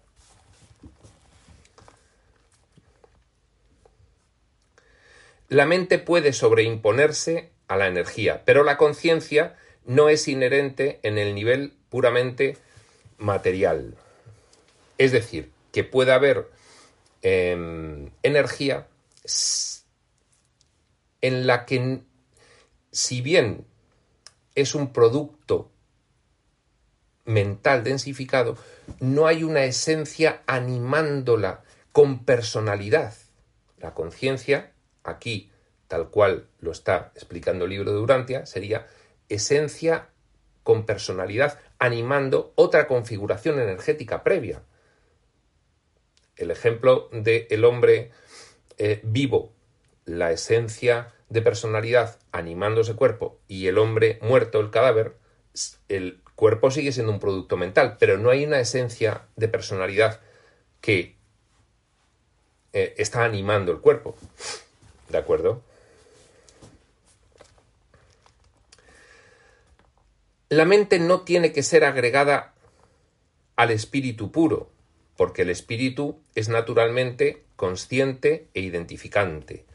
La 5.48 5.68
mente 5.68 6.00
puede 6.00 6.34
sobreimponerse 6.34 7.52
a 7.68 7.78
la 7.78 7.88
energía, 7.88 8.42
pero 8.46 8.64
la 8.64 8.78
conciencia 8.78 9.56
no 9.86 10.10
es 10.10 10.28
inherente 10.28 11.00
en 11.04 11.20
el 11.20 11.36
nivel 11.36 11.74
puramente 11.90 12.58
material. 13.18 13.96
Es 14.98 15.12
decir, 15.12 15.52
que 15.72 15.84
puede 15.84 16.14
haber 16.14 16.50
em, 17.22 18.12
energía 18.24 18.88
en 21.22 21.48
la 21.48 21.66
que, 21.66 22.02
si 22.92 23.22
bien 23.22 23.66
es 24.54 24.76
un 24.76 24.94
producto 24.94 25.72
mental 27.26 27.84
densificado, 27.84 28.58
no 29.00 29.28
hay 29.28 29.44
una 29.44 29.64
esencia 29.64 30.44
animándola 30.46 31.64
con 31.92 32.24
personalidad. 32.24 33.14
La 33.80 33.94
conciencia, 33.94 34.72
aquí, 35.04 35.52
tal 35.88 36.10
cual 36.10 36.48
lo 36.60 36.72
está 36.72 37.12
explicando 37.16 37.66
el 37.66 37.72
libro 37.72 37.92
de 37.92 37.98
Durantia, 37.98 38.46
sería 38.46 38.88
esencia 39.30 40.10
con 40.64 40.86
personalidad 40.86 41.60
animando 41.86 42.52
otra 42.56 42.88
configuración 42.88 43.60
energética 43.60 44.24
previa. 44.24 44.62
El 46.36 46.52
ejemplo 46.52 47.10
del 47.12 47.48
el 47.50 47.64
hombre 47.64 48.12
eh, 48.78 49.00
vivo, 49.04 49.54
la 50.06 50.32
esencia 50.32 51.14
de 51.30 51.42
personalidad 51.42 52.18
animando 52.32 52.82
ese 52.82 52.96
cuerpo 52.96 53.40
y 53.48 53.68
el 53.68 53.78
hombre 53.78 54.20
muerto, 54.22 54.60
el 54.60 54.70
cadáver, 54.70 55.16
el 55.88 56.22
cuerpo 56.36 56.72
sigue 56.72 56.92
siendo 56.92 57.12
un 57.12 57.20
producto 57.20 57.58
mental, 57.58 57.98
pero 58.00 58.18
no 58.18 58.30
hay 58.30 58.46
una 58.46 58.60
esencia 58.60 59.24
de 59.36 59.48
personalidad 59.48 60.20
que 60.82 61.16
eh, 62.74 62.94
está 62.98 63.24
animando 63.24 63.72
el 63.72 63.80
cuerpo. 63.80 64.16
¿De 65.10 65.18
acuerdo? 65.18 65.62
La 70.56 70.64
mente 70.64 71.00
no 71.00 71.24
tiene 71.24 71.52
que 71.52 71.64
ser 71.64 71.84
agregada 71.84 72.54
al 73.58 73.72
espíritu 73.72 74.32
puro, 74.32 74.72
porque 75.18 75.42
el 75.42 75.50
espíritu 75.50 76.24
es 76.34 76.48
naturalmente 76.48 77.44
consciente 77.58 78.48
e 78.54 78.62
identificante. 78.62 79.66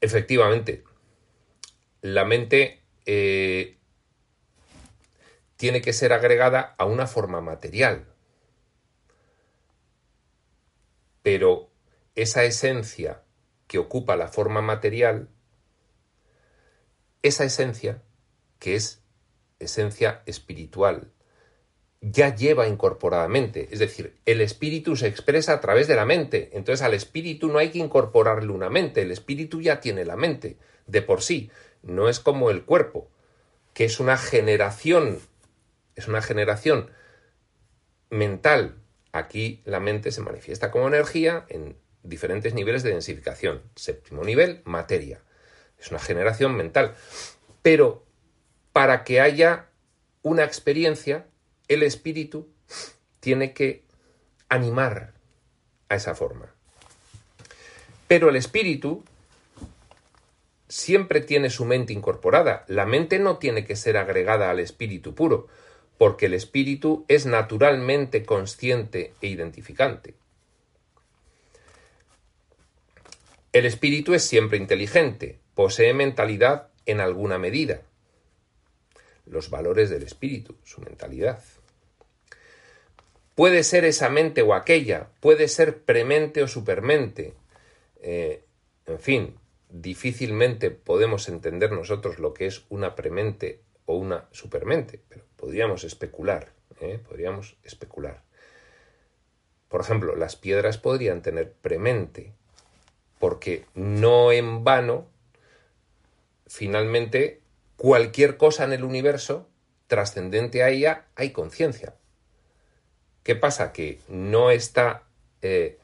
Efectivamente, 0.00 0.84
la 2.00 2.24
mente 2.24 2.80
eh, 3.04 3.76
tiene 5.56 5.82
que 5.82 5.92
ser 5.92 6.14
agregada 6.14 6.74
a 6.78 6.86
una 6.86 7.06
forma 7.06 7.42
material. 7.42 8.06
Pero 11.22 11.68
esa 12.14 12.42
esencia 12.44 13.22
que 13.66 13.76
ocupa 13.76 14.16
la 14.16 14.28
forma 14.28 14.62
material, 14.62 15.28
esa 17.20 17.44
esencia, 17.44 18.02
que 18.58 18.76
es 18.76 19.01
esencia 19.64 20.22
espiritual, 20.26 21.10
ya 22.00 22.34
lleva 22.34 22.66
incorporadamente. 22.66 23.68
Es 23.70 23.78
decir, 23.78 24.16
el 24.26 24.40
espíritu 24.40 24.96
se 24.96 25.06
expresa 25.06 25.52
a 25.52 25.60
través 25.60 25.86
de 25.88 25.96
la 25.96 26.04
mente. 26.04 26.50
Entonces 26.52 26.82
al 26.84 26.94
espíritu 26.94 27.48
no 27.48 27.58
hay 27.58 27.70
que 27.70 27.78
incorporarle 27.78 28.52
una 28.52 28.70
mente. 28.70 29.02
El 29.02 29.12
espíritu 29.12 29.60
ya 29.60 29.80
tiene 29.80 30.04
la 30.04 30.16
mente 30.16 30.56
de 30.86 31.02
por 31.02 31.22
sí. 31.22 31.50
No 31.82 32.08
es 32.08 32.18
como 32.18 32.50
el 32.50 32.64
cuerpo, 32.64 33.08
que 33.72 33.84
es 33.84 34.00
una 34.00 34.16
generación 34.16 35.20
es 35.94 36.08
una 36.08 36.22
generación 36.22 36.90
mental. 38.10 38.76
Aquí 39.12 39.62
la 39.64 39.80
mente 39.80 40.10
se 40.10 40.20
manifiesta 40.20 40.70
como 40.70 40.88
energía 40.88 41.44
en 41.48 41.76
diferentes 42.02 42.54
niveles 42.54 42.82
de 42.82 42.90
densificación. 42.90 43.62
Séptimo 43.76 44.24
nivel, 44.24 44.62
materia. 44.64 45.20
Es 45.78 45.90
una 45.90 46.00
generación 46.00 46.56
mental. 46.56 46.94
Pero 47.62 48.04
para 48.72 49.04
que 49.04 49.20
haya 49.20 49.66
una 50.22 50.44
experiencia, 50.44 51.26
el 51.68 51.82
espíritu 51.82 52.48
tiene 53.20 53.52
que 53.52 53.82
animar 54.48 55.12
a 55.88 55.96
esa 55.96 56.14
forma. 56.14 56.52
Pero 58.08 58.28
el 58.28 58.36
espíritu 58.36 59.04
siempre 60.68 61.20
tiene 61.20 61.50
su 61.50 61.64
mente 61.64 61.92
incorporada. 61.92 62.64
La 62.66 62.86
mente 62.86 63.18
no 63.18 63.36
tiene 63.36 63.64
que 63.64 63.76
ser 63.76 63.96
agregada 63.96 64.50
al 64.50 64.58
espíritu 64.58 65.14
puro 65.14 65.48
porque 65.98 66.26
el 66.26 66.34
espíritu 66.34 67.04
es 67.08 67.26
naturalmente 67.26 68.24
consciente 68.24 69.14
e 69.20 69.28
identificante. 69.28 70.14
El 73.52 73.66
espíritu 73.66 74.14
es 74.14 74.24
siempre 74.24 74.56
inteligente, 74.56 75.38
posee 75.54 75.92
mentalidad 75.92 76.68
en 76.86 77.00
alguna 77.00 77.38
medida. 77.38 77.82
Los 79.26 79.50
valores 79.50 79.90
del 79.90 80.02
espíritu, 80.02 80.56
su 80.64 80.80
mentalidad. 80.80 81.42
Puede 83.34 83.62
ser 83.62 83.84
esa 83.84 84.10
mente 84.10 84.42
o 84.42 84.54
aquella, 84.54 85.08
puede 85.20 85.48
ser 85.48 85.82
premente 85.82 86.42
o 86.42 86.48
supermente. 86.48 87.34
Eh, 88.00 88.44
en 88.86 88.98
fin, 88.98 89.34
difícilmente 89.70 90.70
podemos 90.70 91.28
entender 91.28 91.72
nosotros 91.72 92.18
lo 92.18 92.34
que 92.34 92.46
es 92.46 92.64
una 92.68 92.94
premente 92.94 93.60
o 93.86 93.96
una 93.96 94.28
supermente, 94.32 95.00
pero 95.08 95.24
podríamos 95.36 95.84
especular, 95.84 96.52
¿eh? 96.80 96.98
podríamos 96.98 97.56
especular. 97.64 98.22
Por 99.68 99.80
ejemplo, 99.80 100.14
las 100.16 100.36
piedras 100.36 100.76
podrían 100.76 101.22
tener 101.22 101.52
premente, 101.52 102.34
porque 103.18 103.64
no 103.74 104.30
en 104.32 104.64
vano, 104.64 105.08
finalmente, 106.46 107.41
cualquier 107.82 108.36
cosa 108.36 108.62
en 108.62 108.72
el 108.72 108.84
universo 108.84 109.48
trascendente 109.88 110.62
a 110.62 110.68
ella 110.68 111.06
hay 111.16 111.30
conciencia. 111.32 111.96
¿Qué 113.24 113.34
pasa? 113.34 113.72
Que 113.72 113.98
no 114.06 114.52
está 114.52 115.02
eh, 115.42 115.80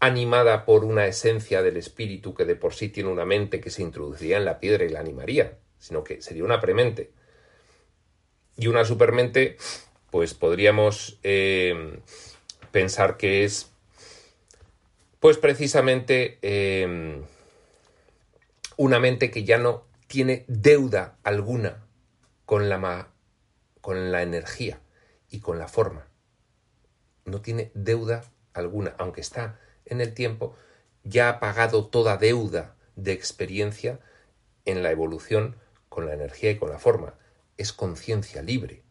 animada 0.00 0.64
por 0.64 0.84
una 0.84 1.06
esencia 1.06 1.62
del 1.62 1.76
espíritu 1.76 2.34
que 2.34 2.44
de 2.44 2.56
por 2.56 2.74
sí 2.74 2.88
tiene 2.88 3.10
una 3.10 3.24
mente 3.24 3.60
que 3.60 3.70
se 3.70 3.82
introduciría 3.82 4.38
en 4.38 4.44
la 4.44 4.58
piedra 4.58 4.84
y 4.84 4.88
la 4.88 4.98
animaría, 4.98 5.56
sino 5.78 6.02
que 6.02 6.20
sería 6.20 6.42
una 6.42 6.60
premente. 6.60 7.12
Y 8.56 8.66
una 8.66 8.84
supermente, 8.84 9.56
pues 10.10 10.34
podríamos 10.34 11.20
eh, 11.22 12.00
pensar 12.72 13.16
que 13.18 13.44
es, 13.44 13.70
pues 15.20 15.38
precisamente, 15.38 16.38
eh, 16.42 17.22
una 18.76 18.98
mente 18.98 19.30
que 19.30 19.44
ya 19.44 19.58
no 19.58 19.93
tiene 20.14 20.44
deuda 20.46 21.18
alguna 21.24 21.88
con 22.44 22.68
la, 22.68 23.08
con 23.80 24.12
la 24.12 24.22
energía 24.22 24.78
y 25.28 25.40
con 25.40 25.58
la 25.58 25.66
forma. 25.66 26.06
No 27.24 27.40
tiene 27.40 27.72
deuda 27.74 28.22
alguna, 28.52 28.94
aunque 28.98 29.20
está 29.20 29.58
en 29.84 30.00
el 30.00 30.14
tiempo, 30.14 30.54
ya 31.02 31.28
ha 31.28 31.40
pagado 31.40 31.88
toda 31.88 32.16
deuda 32.16 32.76
de 32.94 33.10
experiencia 33.10 33.98
en 34.64 34.84
la 34.84 34.92
evolución 34.92 35.56
con 35.88 36.06
la 36.06 36.14
energía 36.14 36.52
y 36.52 36.58
con 36.58 36.70
la 36.70 36.78
forma 36.78 37.14
es 37.56 37.72
conciencia 37.72 38.40
libre. 38.40 38.84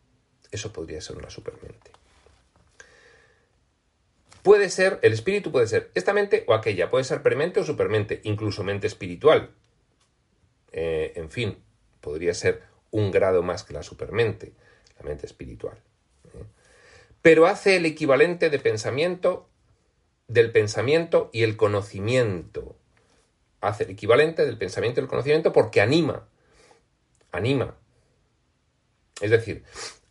Eso 0.51 0.73
podría 0.73 0.99
ser 0.99 1.15
una 1.15 1.29
supermente. 1.29 1.93
Puede 4.41 4.69
ser, 4.69 4.99
el 5.03 5.13
espíritu 5.13 5.53
puede 5.53 5.67
ser 5.67 5.89
esta 5.95 6.11
mente 6.11 6.43
o 6.47 6.53
aquella, 6.53 6.91
puede 6.91 7.05
ser 7.05 7.23
premente 7.23 7.61
o 7.61 7.63
supermente, 7.63 8.19
incluso 8.25 8.65
mente 8.65 8.87
espiritual. 8.87 9.55
Eh, 10.73 11.13
en 11.15 11.29
fin, 11.29 11.63
podría 12.01 12.33
ser 12.33 12.63
un 12.91 13.11
grado 13.11 13.43
más 13.43 13.63
que 13.63 13.73
la 13.73 13.83
supermente, 13.83 14.53
la 14.97 15.05
mente 15.05 15.25
espiritual. 15.25 15.77
¿eh? 16.33 16.43
Pero 17.21 17.45
hace 17.45 17.77
el 17.77 17.85
equivalente 17.85 18.49
de 18.49 18.59
pensamiento, 18.59 19.49
del 20.27 20.51
pensamiento 20.51 21.29
y 21.31 21.43
el 21.43 21.55
conocimiento. 21.55 22.75
Hace 23.61 23.85
el 23.85 23.91
equivalente 23.91 24.45
del 24.45 24.57
pensamiento 24.57 24.99
y 24.99 25.03
el 25.03 25.09
conocimiento 25.09 25.53
porque 25.53 25.79
anima, 25.79 26.27
anima, 27.31 27.77
es 29.21 29.31
decir, 29.31 29.63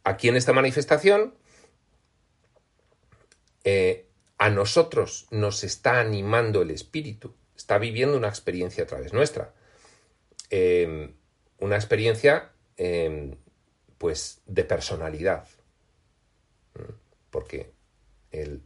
aquí 0.05 0.29
en 0.29 0.37
esta 0.37 0.53
manifestación, 0.53 1.35
eh, 3.65 4.07
a 4.39 4.49
nosotros 4.51 5.27
nos 5.31 5.65
está 5.65 6.01
animando 6.01 6.63
el 6.63 6.71
espíritu, 6.71 7.35
está 7.57 7.79
viviendo 7.79 8.17
una 8.17 8.29
experiencia 8.29 8.85
a 8.85 8.87
través 8.87 9.13
nuestra. 9.13 9.55
Em, 10.55 11.15
una 11.61 11.77
experiencia, 11.77 12.53
em, 12.77 13.37
pues, 13.97 14.43
de 14.45 14.65
personalidad. 14.65 15.49
Porque 17.31 17.73
el 18.31 18.63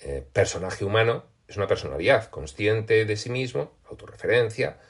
eh, 0.00 0.26
personaje 0.32 0.84
humano 0.84 1.24
es 1.46 1.56
una 1.56 1.68
personalidad 1.68 2.28
consciente 2.28 3.04
de 3.04 3.16
sí 3.16 3.30
mismo, 3.30 3.78
autorreferencia, 3.88 4.80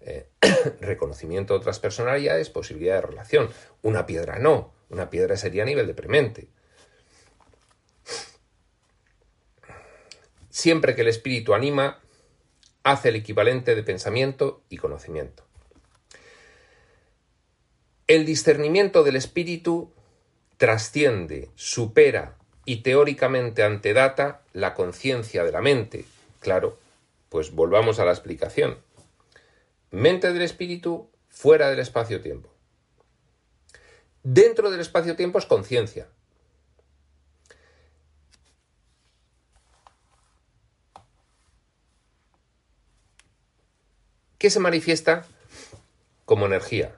eh, 0.00 0.28
reconocimiento 0.80 1.52
de 1.52 1.58
otras 1.58 1.78
personalidades, 1.78 2.48
posibilidad 2.48 2.94
de 2.94 3.08
relación. 3.08 3.50
Una 3.82 4.06
piedra 4.06 4.38
no, 4.38 4.72
una 4.88 5.10
piedra 5.10 5.36
sería 5.36 5.64
a 5.64 5.66
nivel 5.66 5.86
deprimente. 5.86 6.48
Siempre 10.48 10.94
que 10.94 11.02
el 11.02 11.08
espíritu 11.08 11.52
anima, 11.52 12.00
hace 12.82 13.10
el 13.10 13.16
equivalente 13.16 13.74
de 13.74 13.82
pensamiento 13.82 14.64
y 14.70 14.78
conocimiento. 14.78 15.51
El 18.06 18.26
discernimiento 18.26 19.04
del 19.04 19.16
espíritu 19.16 19.90
trasciende, 20.56 21.50
supera 21.54 22.36
y 22.64 22.82
teóricamente 22.82 23.62
antedata 23.62 24.42
la 24.52 24.74
conciencia 24.74 25.44
de 25.44 25.52
la 25.52 25.60
mente. 25.60 26.04
Claro, 26.40 26.78
pues 27.28 27.52
volvamos 27.52 27.98
a 27.98 28.04
la 28.04 28.12
explicación 28.12 28.78
mente 29.92 30.32
del 30.32 30.42
espíritu 30.42 31.08
fuera 31.28 31.68
del 31.70 31.78
espacio-tiempo. 31.78 32.48
Dentro 34.24 34.70
del 34.70 34.80
espacio-tiempo 34.80 35.38
es 35.38 35.46
conciencia. 35.46 36.08
¿Qué 44.38 44.50
se 44.50 44.58
manifiesta 44.58 45.24
como 46.24 46.46
energía? 46.46 46.96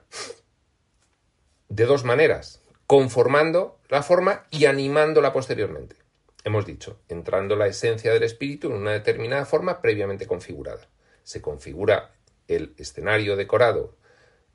De 1.75 1.85
dos 1.85 2.05
maneras, 2.05 2.61
conformando 2.87 3.81
la 3.89 4.01
forma 4.01 4.45
y 4.49 4.63
animándola 4.63 5.33
posteriormente. 5.33 5.97
Hemos 6.45 6.65
dicho, 6.65 7.01
entrando 7.09 7.57
la 7.57 7.67
esencia 7.67 8.13
del 8.13 8.23
espíritu 8.23 8.67
en 8.67 8.77
una 8.77 8.93
determinada 8.93 9.43
forma 9.43 9.81
previamente 9.81 10.25
configurada. 10.25 10.87
Se 11.23 11.41
configura 11.41 12.15
el 12.47 12.73
escenario 12.77 13.35
decorado 13.35 13.97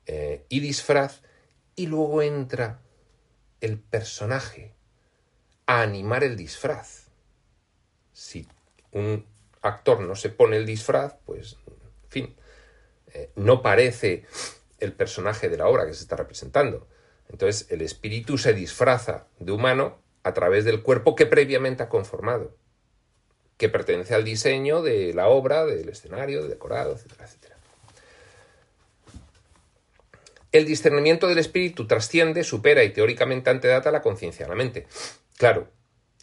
eh, 0.07 0.47
y 0.49 0.61
disfraz, 0.61 1.21
y 1.75 1.85
luego 1.85 2.23
entra 2.23 2.79
el 3.59 3.77
personaje 3.77 4.73
a 5.67 5.83
animar 5.83 6.23
el 6.23 6.35
disfraz. 6.35 7.11
Si 8.13 8.47
un 8.93 9.27
actor 9.61 9.99
no 9.99 10.15
se 10.15 10.29
pone 10.29 10.57
el 10.57 10.65
disfraz, 10.65 11.17
pues, 11.27 11.55
en 11.67 12.09
fin, 12.09 12.35
eh, 13.13 13.29
no 13.35 13.61
parece 13.61 14.25
el 14.79 14.93
personaje 14.93 15.49
de 15.49 15.57
la 15.57 15.67
obra 15.67 15.85
que 15.85 15.93
se 15.93 16.01
está 16.01 16.15
representando. 16.15 16.87
Entonces, 17.31 17.71
el 17.71 17.81
espíritu 17.81 18.37
se 18.37 18.53
disfraza 18.53 19.27
de 19.39 19.51
humano 19.51 19.97
a 20.23 20.33
través 20.33 20.65
del 20.65 20.83
cuerpo 20.83 21.15
que 21.15 21.25
previamente 21.25 21.83
ha 21.83 21.89
conformado, 21.89 22.55
que 23.57 23.69
pertenece 23.69 24.13
al 24.13 24.23
diseño 24.23 24.81
de 24.81 25.13
la 25.13 25.27
obra, 25.27 25.65
del 25.65 25.89
escenario, 25.89 26.41
del 26.41 26.51
decorado, 26.51 26.93
etcétera, 26.93 27.25
etcétera. 27.25 27.57
El 30.51 30.65
discernimiento 30.65 31.27
del 31.27 31.37
espíritu 31.37 31.87
trasciende, 31.87 32.43
supera 32.43 32.83
y 32.83 32.91
teóricamente 32.91 33.49
antedata 33.49 33.89
la 33.91 34.01
conciencia 34.01 34.45
de 34.45 34.49
la 34.49 34.55
mente. 34.55 34.87
Claro, 35.37 35.69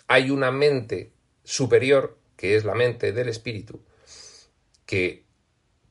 hay 0.07 0.31
una 0.31 0.51
mente 0.51 1.13
superior, 1.45 2.19
que 2.37 2.55
es 2.55 2.65
la 2.65 2.75
mente 2.75 3.13
del 3.13 3.29
espíritu, 3.31 3.81
que, 4.85 5.25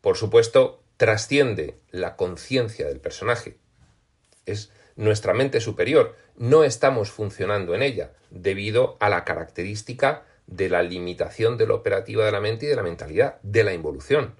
por 0.01 0.17
supuesto, 0.17 0.83
trasciende 0.97 1.75
la 1.89 2.15
conciencia 2.15 2.87
del 2.87 2.99
personaje. 2.99 3.57
Es 4.45 4.71
nuestra 4.97 5.33
mente 5.33 5.61
superior. 5.61 6.15
No 6.35 6.65
estamos 6.65 7.11
funcionando 7.11 7.73
en 7.73 7.83
ella 7.83 8.11
debido 8.29 8.97
a 8.99 9.07
la 9.07 9.23
característica 9.23 10.25
de 10.47 10.69
la 10.69 10.83
limitación 10.83 11.57
de 11.57 11.67
la 11.67 11.75
operativa 11.75 12.25
de 12.25 12.31
la 12.31 12.41
mente 12.41 12.65
y 12.65 12.69
de 12.69 12.75
la 12.75 12.83
mentalidad, 12.83 13.39
de 13.41 13.63
la 13.63 13.73
involución. 13.73 14.35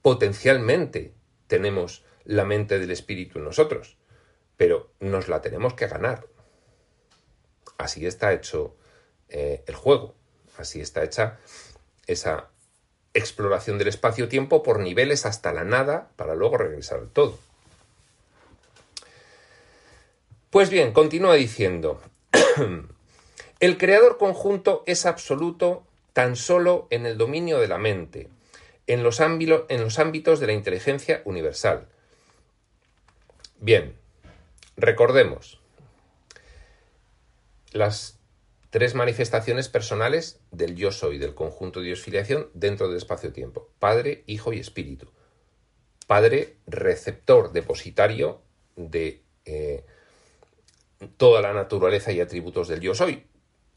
Potencialmente 0.00 1.14
tenemos 1.46 2.04
la 2.24 2.44
mente 2.44 2.78
del 2.78 2.90
espíritu 2.90 3.38
en 3.38 3.44
nosotros, 3.44 3.98
pero 4.56 4.92
nos 5.00 5.28
la 5.28 5.42
tenemos 5.42 5.74
que 5.74 5.88
ganar. 5.88 6.26
Así 7.78 8.06
está 8.06 8.32
hecho 8.32 8.76
eh, 9.28 9.64
el 9.66 9.74
juego, 9.74 10.14
así 10.56 10.80
está 10.80 11.02
hecha 11.02 11.38
esa 12.06 12.50
exploración 13.14 13.78
del 13.78 13.88
espacio-tiempo 13.88 14.62
por 14.62 14.78
niveles 14.78 15.26
hasta 15.26 15.52
la 15.52 15.64
nada 15.64 16.12
para 16.16 16.34
luego 16.34 16.58
regresar 16.58 17.00
al 17.00 17.10
todo. 17.10 17.38
Pues 20.50 20.70
bien, 20.70 20.92
continúa 20.92 21.34
diciendo, 21.34 22.00
el 23.60 23.78
creador 23.78 24.16
conjunto 24.16 24.84
es 24.86 25.04
absoluto 25.04 25.86
tan 26.12 26.36
solo 26.36 26.86
en 26.90 27.04
el 27.04 27.18
dominio 27.18 27.58
de 27.58 27.68
la 27.68 27.78
mente, 27.78 28.30
en 28.86 29.02
los, 29.02 29.20
ámbitos 29.20 30.40
de 30.40 30.46
la 30.46 30.52
inteligencia 30.52 31.20
universal. 31.24 31.88
Bien, 33.58 33.96
recordemos 34.76 35.60
las 37.72 38.18
tres 38.70 38.94
manifestaciones 38.94 39.68
personales 39.68 40.40
del 40.52 40.76
yo 40.76 40.92
soy, 40.92 41.18
del 41.18 41.34
conjunto 41.34 41.80
de 41.80 41.86
Dios 41.86 42.00
filiación 42.00 42.48
dentro 42.54 42.88
del 42.88 42.96
espacio-tiempo. 42.96 43.68
Padre, 43.78 44.22
Hijo 44.26 44.52
y 44.52 44.60
Espíritu. 44.60 45.10
Padre, 46.06 46.56
receptor, 46.66 47.52
depositario 47.52 48.40
de 48.76 49.22
eh, 49.44 49.84
toda 51.16 51.40
la 51.42 51.52
naturaleza 51.52 52.12
y 52.12 52.20
atributos 52.20 52.68
del 52.68 52.80
yo 52.80 52.94
soy 52.94 53.26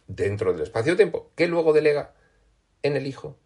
dentro 0.07 0.53
del 0.53 0.61
espacio-tiempo, 0.63 1.31
que 1.35 1.47
luego 1.47 1.73
delega 1.73 2.13
en 2.81 2.95
el 2.95 3.07
Hijo 3.07 3.37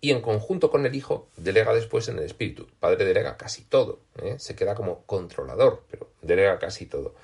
y 0.00 0.10
en 0.10 0.20
conjunto 0.20 0.70
con 0.70 0.84
el 0.84 0.94
Hijo 0.94 1.28
delega 1.36 1.72
después 1.74 2.08
en 2.08 2.18
el 2.18 2.24
Espíritu. 2.24 2.68
Padre 2.80 3.04
delega 3.04 3.36
casi 3.36 3.62
todo, 3.64 4.00
¿eh? 4.22 4.36
se 4.38 4.56
queda 4.56 4.74
como 4.74 5.04
controlador, 5.04 5.84
pero 5.90 6.10
delega 6.20 6.58
casi 6.58 6.86
todo. 6.86 7.14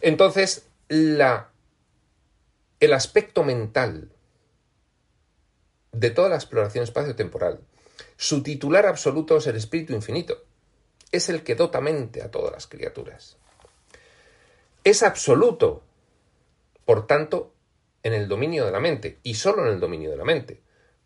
Entonces, 0.00 0.66
la 0.88 1.50
el 2.80 2.92
aspecto 2.92 3.44
mental 3.44 4.10
de 5.92 6.10
toda 6.10 6.28
la 6.28 6.34
exploración 6.34 6.84
espacio-temporal, 6.84 7.60
su 8.16 8.42
titular 8.42 8.86
absoluto 8.86 9.36
es 9.36 9.46
el 9.46 9.56
espíritu 9.56 9.94
infinito. 9.94 10.44
Es 11.12 11.28
el 11.28 11.44
que 11.44 11.54
dota 11.54 11.80
mente 11.80 12.22
a 12.22 12.30
todas 12.30 12.52
las 12.52 12.66
criaturas. 12.66 13.38
Es 14.84 15.02
absoluto, 15.02 15.82
por 16.84 17.06
tanto, 17.06 17.52
en 18.02 18.12
el 18.12 18.28
dominio 18.28 18.66
de 18.66 18.70
la 18.70 18.80
mente, 18.80 19.18
y 19.22 19.34
solo 19.34 19.66
en 19.66 19.72
el 19.72 19.80
dominio 19.80 20.10
de 20.10 20.16
la 20.18 20.24
mente. 20.24 20.60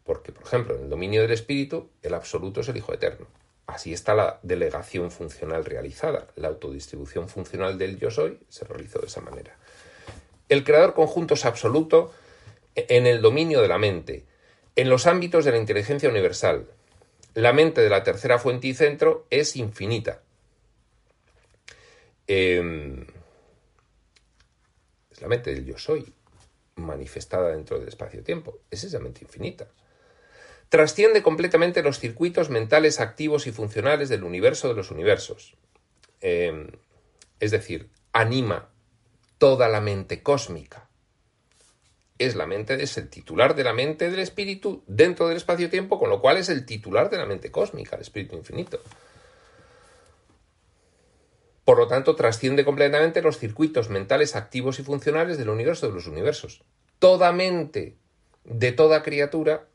Porque, 0.05 0.33
por 0.33 0.43
ejemplo, 0.43 0.75
en 0.75 0.83
el 0.83 0.91
dominio 0.91 1.23
del 1.23 1.31
espíritu, 1.31 1.91
el 2.03 2.15
absoluto 2.15 2.61
es 2.61 2.69
el 2.69 2.77
Hijo 2.77 2.93
Eterno. 2.93 3.27
Así 3.67 3.93
está 3.93 4.15
la 4.15 4.41
delegación 4.43 5.11
funcional 5.11 5.65
realizada. 5.65 6.27
La 6.37 6.49
autodistribución 6.49 7.29
funcional 7.29 7.79
del 7.79 7.99
yo 7.99 8.11
soy 8.11 8.41
se 8.49 8.65
realizó 8.65 8.99
de 8.99 9.07
esa 9.07 9.21
manera. 9.21 9.57
El 10.49 10.65
creador 10.65 10.95
conjunto 10.95 11.35
es 11.35 11.45
absoluto 11.45 12.13
en 12.75 13.07
el 13.07 13.21
dominio 13.21 13.61
de 13.61 13.69
la 13.69 13.79
mente, 13.79 14.25
en 14.75 14.89
los 14.89 15.07
ámbitos 15.07 15.45
de 15.45 15.53
la 15.53 15.59
inteligencia 15.59 16.09
universal. 16.09 16.67
La 17.35 17.53
mente 17.53 17.83
de 17.83 17.91
la 17.91 18.03
tercera 18.03 18.39
fuente 18.39 18.69
y 18.69 18.75
centro 18.75 19.27
es 19.29 19.55
infinita. 19.57 20.23
Em, 22.27 23.07
la 25.21 25.29
mente 25.29 25.55
del 25.55 25.65
yo 25.65 25.79
soy, 25.79 26.13
manifestada 26.77 27.51
dentro 27.51 27.79
del 27.79 27.89
espacio-tiempo. 27.89 28.59
Es 28.71 28.85
esa 28.85 28.99
mente 28.99 29.21
infinita. 29.23 29.69
Trasciende 30.69 31.23
completamente 31.23 31.83
los 31.83 31.99
circuitos 31.99 32.51
mentales 32.51 33.01
activos 33.01 33.47
y 33.47 33.53
funcionales 33.53 34.09
del 34.09 34.25
universo 34.25 34.69
de 34.69 34.75
los 34.75 34.91
universos. 34.91 35.57
Em, 36.21 36.69
es 37.41 37.51
decir, 37.51 37.89
anima 38.13 38.69
toda 39.39 39.69
la 39.69 39.81
mente 39.81 40.23
cósmica. 40.23 40.89
Es 42.19 42.35
la 42.35 42.47
mente, 42.47 42.83
es 42.83 42.99
el 42.99 43.09
titular 43.09 43.55
de 43.55 43.65
la 43.65 43.73
mente 43.73 44.11
del 44.11 44.19
espíritu 44.19 44.83
dentro 44.89 45.29
del 45.29 45.37
espacio-tiempo, 45.37 45.99
con 45.99 46.11
lo 46.11 46.21
cual 46.21 46.37
es 46.37 46.49
el 46.49 46.67
titular 46.67 47.09
de 47.11 47.17
la 47.17 47.27
mente 47.27 47.51
cósmica, 47.51 47.97
el 47.97 48.03
espíritu 48.03 48.37
infinito. 48.37 48.81
Por 51.69 51.77
lo 51.77 51.87
tanto, 51.87 52.17
trasciende 52.17 52.65
completamente 52.65 53.21
los 53.21 53.37
circuitos 53.37 53.91
mentales 53.91 54.35
activos 54.37 54.79
y 54.79 54.85
funcionales 54.85 55.37
del 55.37 55.51
universo 55.51 55.87
de 55.87 55.93
los 55.93 56.07
universos. 56.07 56.63
Toda 56.99 57.31
mente 57.31 57.95
de 58.45 58.73
toda 58.73 59.03
criatura 59.03 59.67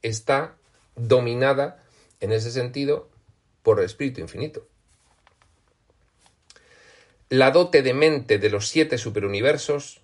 está 0.00 0.56
dominada, 0.96 1.84
en 2.20 2.32
ese 2.32 2.50
sentido, 2.50 3.10
por 3.62 3.78
el 3.78 3.84
espíritu 3.84 4.22
infinito 4.22 4.66
la 7.28 7.50
dote 7.50 7.82
de 7.82 7.92
mente 7.92 8.38
de 8.38 8.48
los 8.48 8.68
siete 8.68 8.96
superuniversos, 8.96 10.00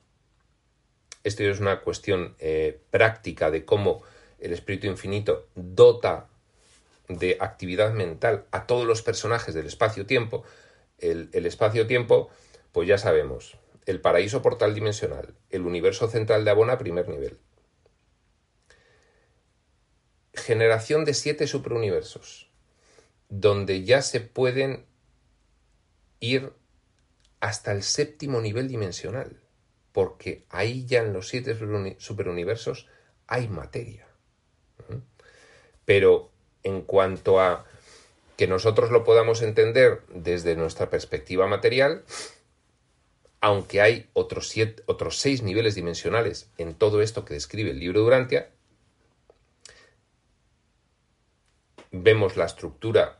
esto 1.22 1.42
es 1.42 1.58
una 1.58 1.80
cuestión 1.80 2.34
eh, 2.38 2.78
práctica 2.90 3.50
de 3.50 3.64
cómo 3.64 4.02
el 4.40 4.52
espíritu 4.52 4.88
infinito 4.88 5.48
dota 5.54 6.28
de 7.08 7.38
actividad 7.40 7.94
mental 7.94 8.44
a 8.50 8.66
todos 8.66 8.86
los 8.86 9.00
personajes 9.00 9.54
del 9.54 9.66
espacio-tiempo. 9.66 10.44
El, 10.98 11.30
espacio-tiempo, 11.46 12.30
pues 12.72 12.88
ya 12.88 12.98
sabemos, 12.98 13.58
el 13.86 14.00
paraíso 14.00 14.42
portal 14.42 14.74
dimensional, 14.74 15.34
el 15.50 15.62
universo 15.62 16.08
central 16.08 16.44
de 16.44 16.50
Abona, 16.50 16.78
primer 16.78 17.08
nivel. 17.08 17.38
Generación 20.32 21.04
de 21.04 21.14
siete 21.14 21.46
superuniversos, 21.46 22.50
donde 23.28 23.84
ya 23.84 24.02
se 24.02 24.20
pueden 24.20 24.86
ir 26.20 26.52
hasta 27.40 27.72
el 27.72 27.82
séptimo 27.82 28.40
nivel 28.40 28.68
dimensional, 28.68 29.40
porque 29.92 30.46
ahí 30.48 30.86
ya 30.86 31.00
en 31.00 31.12
los 31.12 31.28
siete 31.28 31.56
superuniversos 31.98 32.88
hay 33.26 33.48
materia. 33.48 34.06
Pero 35.84 36.32
en 36.62 36.82
cuanto 36.82 37.40
a 37.40 37.66
que 38.36 38.46
nosotros 38.46 38.90
lo 38.90 39.04
podamos 39.04 39.42
entender 39.42 40.02
desde 40.08 40.56
nuestra 40.56 40.90
perspectiva 40.90 41.46
material, 41.46 42.04
aunque 43.40 43.80
hay 43.80 44.08
otros, 44.12 44.48
siete, 44.48 44.82
otros 44.86 45.18
seis 45.18 45.42
niveles 45.42 45.74
dimensionales 45.74 46.50
en 46.58 46.74
todo 46.74 47.02
esto 47.02 47.24
que 47.24 47.34
describe 47.34 47.70
el 47.70 47.78
libro 47.78 48.00
Durantia, 48.00 48.50
vemos 51.92 52.36
la 52.36 52.46
estructura 52.46 53.18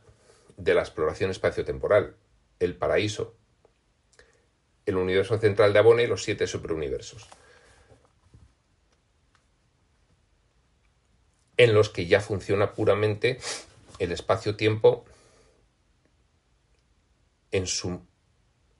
de 0.57 0.73
la 0.73 0.81
exploración 0.81 1.31
espaciotemporal, 1.31 2.15
el 2.59 2.75
paraíso, 2.75 3.35
el 4.85 4.97
universo 4.97 5.37
central 5.37 5.73
de 5.73 5.79
Abone 5.79 6.03
y 6.03 6.07
los 6.07 6.23
siete 6.23 6.47
superuniversos. 6.47 7.27
En 11.57 11.73
los 11.73 11.89
que 11.89 12.05
ya 12.05 12.19
funciona 12.19 12.73
puramente 12.73 13.39
el 13.99 14.11
espacio-tiempo 14.11 15.05
en 17.51 17.67
su, 17.67 18.01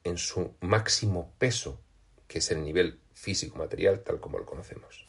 en 0.03 0.17
su 0.17 0.53
máximo 0.61 1.33
peso, 1.37 1.79
que 2.27 2.39
es 2.39 2.51
el 2.51 2.63
nivel 2.63 2.99
físico-material 3.13 4.01
tal 4.01 4.19
como 4.19 4.37
lo 4.37 4.45
conocemos. 4.45 5.05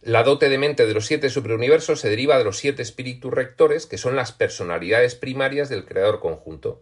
La 0.00 0.22
dote 0.22 0.48
de 0.48 0.58
mente 0.58 0.86
de 0.86 0.94
los 0.94 1.06
siete 1.06 1.28
superuniversos 1.28 2.00
se 2.00 2.08
deriva 2.08 2.38
de 2.38 2.44
los 2.44 2.56
siete 2.56 2.82
espíritus 2.82 3.32
rectores, 3.32 3.84
que 3.84 3.98
son 3.98 4.16
las 4.16 4.32
personalidades 4.32 5.14
primarias 5.14 5.68
del 5.68 5.84
creador 5.84 6.20
conjunto. 6.20 6.80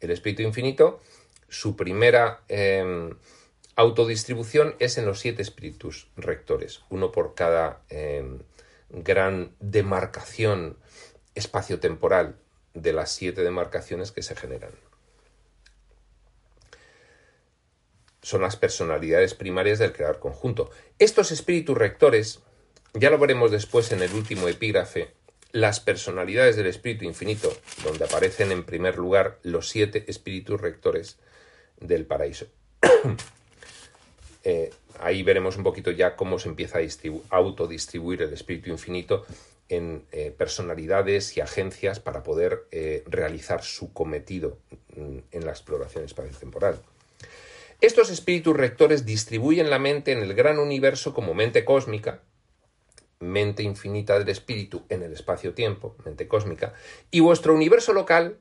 El 0.00 0.10
espíritu 0.10 0.42
infinito 0.42 1.00
su 1.54 1.76
primera 1.76 2.40
em, 2.48 3.14
autodistribución 3.76 4.76
es 4.78 4.98
en 4.98 5.06
los 5.06 5.20
siete 5.20 5.42
espíritus 5.42 6.08
rectores, 6.16 6.82
uno 6.90 7.12
por 7.12 7.34
cada 7.34 7.82
em, 7.88 8.40
gran 8.90 9.54
demarcación 9.60 10.78
espaciotemporal 11.34 12.36
de 12.74 12.92
las 12.92 13.12
siete 13.12 13.42
demarcaciones 13.42 14.12
que 14.12 14.22
se 14.22 14.36
generan. 14.36 14.72
Son 18.22 18.40
las 18.40 18.56
personalidades 18.56 19.34
primarias 19.34 19.78
del 19.78 19.92
creador 19.92 20.18
conjunto. 20.18 20.70
Estos 20.98 21.30
espíritus 21.30 21.76
rectores, 21.76 22.40
ya 22.94 23.10
lo 23.10 23.18
veremos 23.18 23.50
después 23.50 23.92
en 23.92 24.02
el 24.02 24.12
último 24.14 24.48
epígrafe, 24.48 25.12
las 25.52 25.78
personalidades 25.78 26.56
del 26.56 26.66
espíritu 26.66 27.04
infinito, 27.04 27.54
donde 27.84 28.04
aparecen 28.04 28.50
en 28.50 28.64
primer 28.64 28.96
lugar 28.96 29.38
los 29.42 29.68
siete 29.68 30.04
espíritus 30.08 30.60
rectores 30.60 31.18
del 31.80 32.06
paraíso. 32.06 32.46
Eh, 34.44 34.70
ahí 35.00 35.22
veremos 35.22 35.56
un 35.56 35.64
poquito 35.64 35.90
ya 35.90 36.16
cómo 36.16 36.38
se 36.38 36.50
empieza 36.50 36.78
a 36.78 37.36
autodistribuir 37.36 38.22
el 38.22 38.32
espíritu 38.32 38.70
infinito 38.70 39.24
en 39.70 40.04
eh, 40.12 40.34
personalidades 40.36 41.36
y 41.36 41.40
agencias 41.40 41.98
para 41.98 42.22
poder 42.22 42.66
eh, 42.70 43.02
realizar 43.06 43.62
su 43.64 43.92
cometido 43.94 44.58
mm, 44.96 45.18
en 45.32 45.46
la 45.46 45.52
exploración 45.52 46.04
espacio-temporal. 46.04 46.78
Estos 47.80 48.10
espíritus 48.10 48.56
rectores 48.56 49.06
distribuyen 49.06 49.70
la 49.70 49.78
mente 49.78 50.12
en 50.12 50.18
el 50.18 50.34
gran 50.34 50.58
universo 50.58 51.14
como 51.14 51.34
mente 51.34 51.64
cósmica, 51.64 52.20
mente 53.20 53.62
infinita 53.62 54.18
del 54.18 54.28
espíritu 54.28 54.84
en 54.90 55.02
el 55.02 55.12
espacio-tiempo, 55.12 55.96
mente 56.04 56.28
cósmica, 56.28 56.74
y 57.10 57.20
vuestro 57.20 57.54
universo 57.54 57.94
local, 57.94 58.38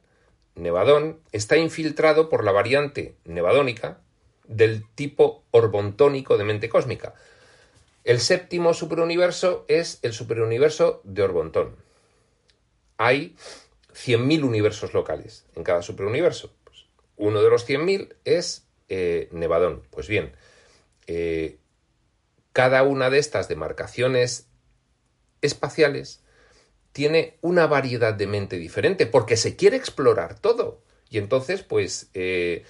Nevadón, 0.56 1.20
está 1.32 1.58
infiltrado 1.58 2.30
por 2.30 2.44
la 2.44 2.52
variante 2.52 3.16
nevadónica 3.26 4.03
del 4.46 4.86
tipo 4.96 5.44
orbontónico 5.52 6.38
de 6.38 6.44
mente 6.44 6.70
cósmica, 6.70 7.14
el 8.04 8.20
séptimo 8.20 8.74
superuniverso 8.74 9.66
es 9.68 10.00
el 10.02 10.14
superuniverso 10.14 11.02
de 11.06 11.24
Orbontón. 11.24 11.78
Hay 12.98 13.36
100.000 13.94 14.44
universos 14.44 14.94
locales 14.94 15.46
en 15.56 15.64
cada 15.64 15.82
superuniverso. 15.82 16.54
Pues, 16.64 16.86
uno 17.16 17.42
de 17.42 17.50
los 17.50 17.68
100.000 17.68 18.16
es 18.26 18.68
eh, 18.90 19.30
Nevadón. 19.32 19.84
Pues 19.90 20.08
bien, 20.08 20.34
eh, 21.08 21.58
cada 22.52 22.84
una 22.84 23.10
de 23.10 23.20
estas 23.20 23.48
demarcaciones 23.48 24.48
espaciales 25.42 26.22
tiene 26.92 27.38
una 27.42 27.68
variedad 27.68 28.14
de 28.14 28.28
mente 28.28 28.58
diferente 28.58 29.06
porque 29.06 29.38
se 29.38 29.56
quiere 29.56 29.78
explorar 29.78 30.40
todo. 30.40 30.82
Y 31.10 31.18
entonces, 31.18 31.64
pues, 31.64 32.10
eh, 32.14 32.64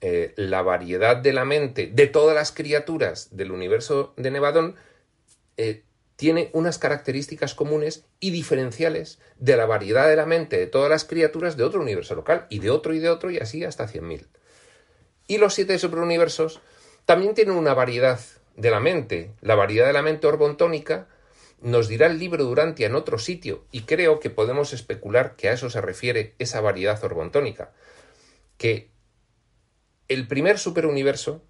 eh, 0.00 0.32
la 0.36 0.62
variedad 0.62 1.16
de 1.16 1.32
la 1.32 1.44
mente 1.44 1.90
de 1.92 2.06
todas 2.06 2.34
las 2.34 2.52
criaturas 2.52 3.28
del 3.36 3.50
universo 3.50 4.14
de 4.16 4.30
Nevadón 4.30 4.76
eh, 5.56 5.82
tiene 6.14 6.50
unas 6.52 6.78
características 6.78 7.54
comunes 7.54 8.04
y 8.20 8.30
diferenciales 8.30 9.18
de 9.38 9.56
la 9.56 9.66
variedad 9.66 10.08
de 10.08 10.16
la 10.16 10.26
mente 10.26 10.56
de 10.56 10.66
todas 10.66 10.90
las 10.90 11.04
criaturas 11.04 11.56
de 11.56 11.64
otro 11.64 11.80
universo 11.80 12.14
local 12.14 12.46
y 12.48 12.60
de 12.60 12.70
otro 12.70 12.94
y 12.94 12.98
de 12.98 13.08
otro 13.08 13.30
y 13.30 13.38
así 13.38 13.64
hasta 13.64 13.88
100.000. 13.88 14.26
Y 15.26 15.38
los 15.38 15.54
siete 15.54 15.78
superuniversos 15.78 16.60
también 17.04 17.34
tienen 17.34 17.54
una 17.54 17.74
variedad 17.74 18.20
de 18.56 18.70
la 18.70 18.80
mente. 18.80 19.30
La 19.40 19.54
variedad 19.54 19.86
de 19.86 19.92
la 19.92 20.02
mente 20.02 20.26
orbontónica 20.26 21.08
nos 21.60 21.88
dirá 21.88 22.06
el 22.06 22.18
libro 22.18 22.44
Durantia 22.44 22.86
en 22.86 22.94
otro 22.94 23.18
sitio 23.18 23.64
y 23.72 23.82
creo 23.82 24.20
que 24.20 24.30
podemos 24.30 24.72
especular 24.72 25.34
que 25.36 25.48
a 25.48 25.52
eso 25.52 25.70
se 25.70 25.80
refiere 25.80 26.34
esa 26.38 26.60
variedad 26.60 27.02
orbontónica, 27.02 27.72
que 28.56 28.90
el 30.08 30.26
primer 30.26 30.58
superuniverso 30.58 31.42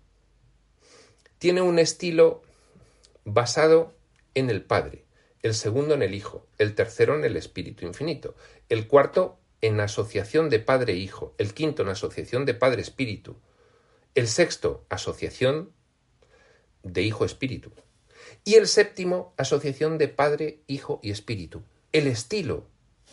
tiene 1.39 1.63
un 1.63 1.79
estilo 1.79 2.43
basado 3.25 3.95
en 4.35 4.51
el 4.51 4.63
Padre, 4.63 5.05
el 5.43 5.55
segundo 5.55 5.95
en 5.95 6.03
el 6.03 6.15
Hijo, 6.15 6.47
el 6.59 6.75
tercero 6.75 7.15
en 7.15 7.25
el 7.25 7.37
Espíritu 7.37 7.87
Infinito, 7.87 8.35
el 8.69 8.89
cuarto 8.89 9.39
en 9.61 9.81
asociación 9.81 10.51
de 10.51 10.59
Padre 10.59 10.95
e 10.95 11.11
el 11.39 11.55
quinto 11.55 11.83
en 11.83 11.89
asociación 11.89 12.45
de 12.45 12.55
Padre 12.55 12.83
Espíritu, 12.83 13.37
el 14.15 14.27
sexto 14.27 14.85
asociación 14.89 15.73
de 16.83 17.03
Hijo 17.03 17.25
Espíritu 17.25 17.73
y 18.45 18.55
el 18.55 18.67
séptimo 18.67 19.35
asociación 19.37 19.99
de 19.99 20.09
Padre, 20.09 20.61
Hijo 20.67 21.01
y 21.03 21.11
Espíritu. 21.11 21.63
El 21.93 22.07
estilo, 22.07 22.67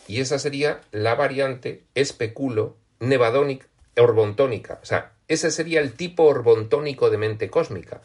y 0.07 0.19
esa 0.19 0.39
sería 0.39 0.81
la 0.91 1.15
variante 1.15 1.85
especulo 1.93 2.77
nevadónica 2.99 3.67
orbontónica, 3.97 4.79
o 4.81 4.85
sea, 4.85 5.14
ese 5.27 5.51
sería 5.51 5.81
el 5.81 5.93
tipo 5.93 6.23
orbontónico 6.23 7.09
de 7.09 7.17
mente 7.17 7.49
cósmica, 7.49 8.01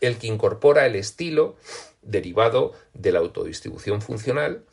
el 0.00 0.18
que 0.18 0.26
incorpora 0.26 0.86
el 0.86 0.96
estilo 0.96 1.56
derivado 2.02 2.72
de 2.92 3.12
la 3.12 3.20
autodistribución 3.20 4.02
funcional 4.02 4.64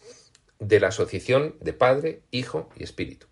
de 0.60 0.80
la 0.80 0.89
asociación 0.89 1.56
de 1.60 1.74
Padre, 1.74 2.22
Hijo 2.32 2.70
y 2.76 2.84
Espíritu. 2.84 3.28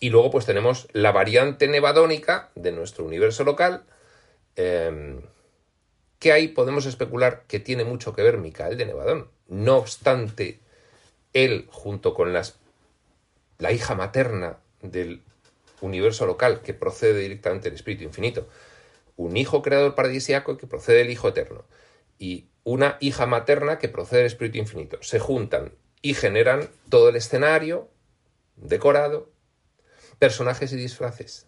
Y 0.00 0.10
luego 0.10 0.30
pues 0.30 0.44
tenemos 0.44 0.88
la 0.92 1.12
variante 1.12 1.68
nevadónica 1.68 2.50
de 2.54 2.72
nuestro 2.72 3.04
universo 3.04 3.44
local, 3.44 3.84
em, 4.56 5.22
que 6.18 6.32
ahí 6.32 6.48
podemos 6.48 6.86
especular 6.86 7.44
que 7.46 7.60
tiene 7.60 7.84
mucho 7.84 8.14
que 8.14 8.22
ver 8.22 8.38
Micael 8.38 8.76
de 8.76 8.86
Nevadón. 8.86 9.28
No 9.48 9.76
obstante, 9.76 10.60
él 11.32 11.66
junto 11.70 12.14
con 12.14 12.32
las, 12.32 12.58
la 13.58 13.72
hija 13.72 13.94
materna 13.94 14.58
del 14.82 15.22
universo 15.86 16.26
local 16.26 16.62
que 16.62 16.74
procede 16.74 17.20
directamente 17.20 17.68
del 17.68 17.76
Espíritu 17.76 18.04
Infinito, 18.04 18.48
un 19.16 19.36
hijo 19.36 19.62
creador 19.62 19.94
paradisiaco 19.94 20.56
que 20.56 20.66
procede 20.66 20.98
del 20.98 21.10
Hijo 21.10 21.28
Eterno 21.28 21.64
y 22.18 22.48
una 22.64 22.96
hija 23.00 23.26
materna 23.26 23.78
que 23.78 23.88
procede 23.88 24.20
del 24.20 24.26
Espíritu 24.26 24.58
Infinito. 24.58 24.98
Se 25.02 25.18
juntan 25.18 25.72
y 26.02 26.14
generan 26.14 26.68
todo 26.88 27.08
el 27.08 27.16
escenario 27.16 27.88
decorado, 28.56 29.30
personajes 30.18 30.72
y 30.72 30.76
disfraces 30.76 31.46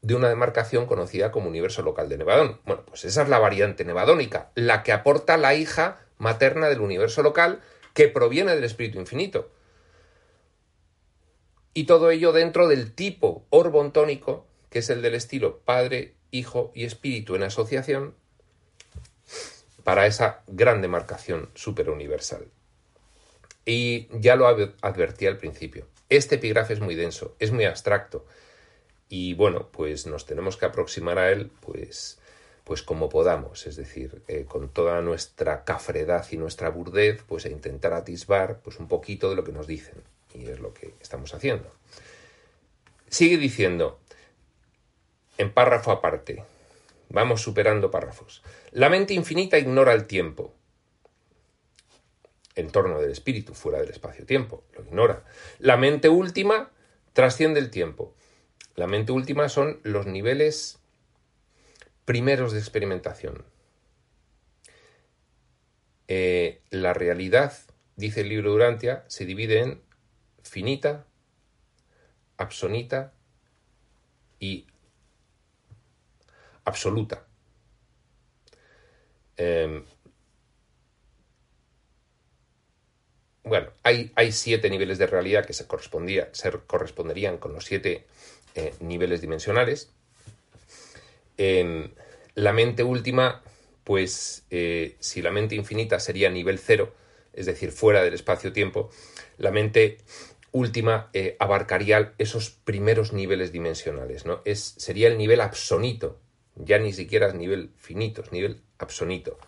de 0.00 0.14
una 0.14 0.28
demarcación 0.28 0.86
conocida 0.86 1.32
como 1.32 1.48
universo 1.48 1.82
local 1.82 2.08
de 2.08 2.18
Nevadón. 2.18 2.60
Bueno, 2.64 2.84
pues 2.86 3.04
esa 3.04 3.22
es 3.22 3.28
la 3.28 3.38
variante 3.38 3.84
nevadónica, 3.84 4.50
la 4.54 4.82
que 4.82 4.92
aporta 4.92 5.36
la 5.36 5.54
hija 5.54 6.00
materna 6.18 6.68
del 6.68 6.80
universo 6.80 7.22
local 7.22 7.60
que 7.94 8.08
proviene 8.08 8.54
del 8.54 8.64
Espíritu 8.64 8.98
Infinito. 8.98 9.50
Y 11.78 11.84
todo 11.84 12.10
ello 12.10 12.32
dentro 12.32 12.66
del 12.66 12.92
tipo 12.92 13.46
orbontónico, 13.50 14.44
que 14.68 14.80
es 14.80 14.90
el 14.90 15.00
del 15.00 15.14
estilo 15.14 15.60
Padre, 15.60 16.14
Hijo 16.32 16.72
y 16.74 16.82
Espíritu 16.82 17.36
en 17.36 17.44
asociación, 17.44 18.16
para 19.84 20.08
esa 20.08 20.42
gran 20.48 20.82
demarcación 20.82 21.48
superuniversal. 21.54 22.48
Y 23.64 24.08
ya 24.10 24.34
lo 24.34 24.48
advertí 24.48 25.28
al 25.28 25.36
principio. 25.36 25.86
Este 26.08 26.34
epígrafe 26.34 26.72
es 26.72 26.80
muy 26.80 26.96
denso, 26.96 27.36
es 27.38 27.52
muy 27.52 27.64
abstracto. 27.64 28.26
Y 29.08 29.34
bueno, 29.34 29.68
pues 29.70 30.04
nos 30.08 30.26
tenemos 30.26 30.56
que 30.56 30.66
aproximar 30.66 31.20
a 31.20 31.30
él, 31.30 31.48
pues, 31.60 32.18
pues 32.64 32.82
como 32.82 33.08
podamos, 33.08 33.68
es 33.68 33.76
decir, 33.76 34.20
eh, 34.26 34.46
con 34.48 34.68
toda 34.68 35.00
nuestra 35.00 35.62
cafredad 35.62 36.26
y 36.32 36.38
nuestra 36.38 36.70
burdez, 36.70 37.22
pues 37.22 37.44
a 37.46 37.50
intentar 37.50 37.92
atisbar 37.92 38.62
pues 38.64 38.80
un 38.80 38.88
poquito 38.88 39.30
de 39.30 39.36
lo 39.36 39.44
que 39.44 39.52
nos 39.52 39.68
dicen. 39.68 40.02
Y 40.34 40.46
es 40.46 40.60
lo 40.60 40.74
que 40.74 40.94
estamos 41.00 41.34
haciendo. 41.34 41.70
Sigue 43.08 43.38
diciendo, 43.38 43.98
en 45.38 45.52
párrafo 45.52 45.90
aparte, 45.90 46.42
vamos 47.08 47.40
superando 47.40 47.90
párrafos. 47.90 48.42
La 48.72 48.88
mente 48.88 49.14
infinita 49.14 49.58
ignora 49.58 49.92
el 49.92 50.06
tiempo. 50.06 50.54
En 52.54 52.70
torno 52.70 53.00
del 53.00 53.12
espíritu, 53.12 53.54
fuera 53.54 53.78
del 53.78 53.90
espacio-tiempo, 53.90 54.64
lo 54.76 54.84
ignora. 54.84 55.24
La 55.58 55.76
mente 55.76 56.08
última 56.08 56.70
trasciende 57.12 57.60
el 57.60 57.70
tiempo. 57.70 58.14
La 58.74 58.86
mente 58.86 59.12
última 59.12 59.48
son 59.48 59.80
los 59.84 60.06
niveles 60.06 60.78
primeros 62.04 62.52
de 62.52 62.58
experimentación. 62.58 63.44
Eh, 66.08 66.62
la 66.70 66.94
realidad, 66.94 67.52
dice 67.96 68.22
el 68.22 68.30
libro 68.30 68.50
Durantia, 68.50 69.04
se 69.08 69.24
divide 69.24 69.60
en 69.60 69.82
finita, 70.48 71.06
absonita 72.36 73.12
y 74.40 74.66
absoluta. 76.64 77.26
Em, 79.36 79.84
bueno, 83.44 83.70
hay, 83.82 84.32
siete 84.32 84.68
niveles 84.68 84.98
de 84.98 85.06
realidad 85.06 85.46
que 85.46 85.52
se, 85.52 85.66
correspondía, 85.66 86.28
se 86.32 86.50
corresponderían 86.66 87.38
con 87.38 87.52
los 87.52 87.64
siete 87.64 88.06
eh, 88.54 88.74
niveles 88.80 89.20
dimensionales. 89.20 89.90
Em, 91.36 91.90
la 92.34 92.52
mente 92.52 92.82
última, 92.82 93.42
pues 93.84 94.44
eh, 94.50 94.96
si 95.00 95.22
la 95.22 95.30
mente 95.30 95.54
infinita 95.54 96.00
sería 96.00 96.30
nivel 96.30 96.58
cero, 96.58 96.94
es 97.32 97.46
decir, 97.46 97.70
fuera 97.70 98.02
del 98.02 98.14
espacio-tiempo, 98.14 98.90
la 99.38 99.52
mente 99.52 99.98
última 100.52 101.10
eh, 101.12 101.36
abarcaría 101.38 102.14
esos 102.18 102.50
primeros 102.50 103.12
niveles 103.12 103.52
dimensionales, 103.52 104.24
¿no? 104.24 104.40
Es, 104.44 104.74
sería 104.78 105.08
el 105.08 105.18
nivel 105.18 105.40
absonito, 105.40 106.18
ya 106.56 106.78
ni 106.78 106.92
siquiera 106.92 107.28
es 107.28 107.34
nivel 107.34 107.70
finito, 107.76 108.22
es 108.22 108.32
nivel 108.32 108.62
absonito. 108.78 109.38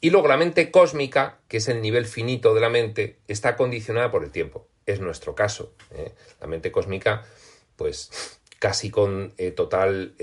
Y 0.00 0.10
luego 0.10 0.28
la 0.28 0.36
mente 0.36 0.70
cósmica, 0.70 1.40
que 1.48 1.56
es 1.56 1.68
el 1.68 1.82
nivel 1.82 2.06
finito 2.06 2.54
de 2.54 2.60
la 2.60 2.70
mente, 2.70 3.18
está 3.26 3.56
condicionada 3.56 4.10
por 4.10 4.22
el 4.22 4.30
tiempo. 4.30 4.68
Es 4.86 5.00
nuestro 5.00 5.34
caso. 5.34 5.74
¿eh? 5.92 6.12
La 6.40 6.46
mente 6.46 6.70
cósmica, 6.70 7.24
pues 7.76 8.38
casi 8.60 8.90
con 8.90 9.34
eh, 9.38 9.50
total, 9.50 10.14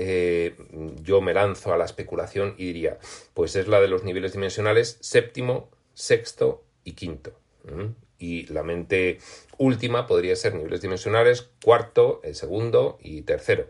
yo 1.02 1.22
me 1.22 1.34
lanzo 1.34 1.74
a 1.74 1.78
la 1.78 1.86
especulación 1.86 2.56
y 2.58 2.66
diría, 2.66 3.00
pues 3.34 3.56
es 3.56 3.68
la 3.68 3.82
de 3.82 3.88
los 3.88 4.04
niveles 4.04 4.34
dimensionales 4.34 4.98
séptimo, 5.02 5.70
sexto 5.94 6.64
y 6.84 6.94
quinto. 6.94 7.34
Y 8.26 8.46
la 8.48 8.64
mente 8.64 9.20
última 9.58 10.08
podría 10.08 10.36
ser 10.36 10.56
niveles 10.56 10.82
dimensionales 10.82 11.50
cuarto, 11.64 12.22
el 12.24 12.36
segundo 12.36 12.98
y 13.02 13.22
tercero. 13.22 13.68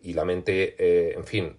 Y 0.00 0.12
la 0.12 0.24
mente, 0.24 1.14
en 1.16 1.24
fin, 1.24 1.56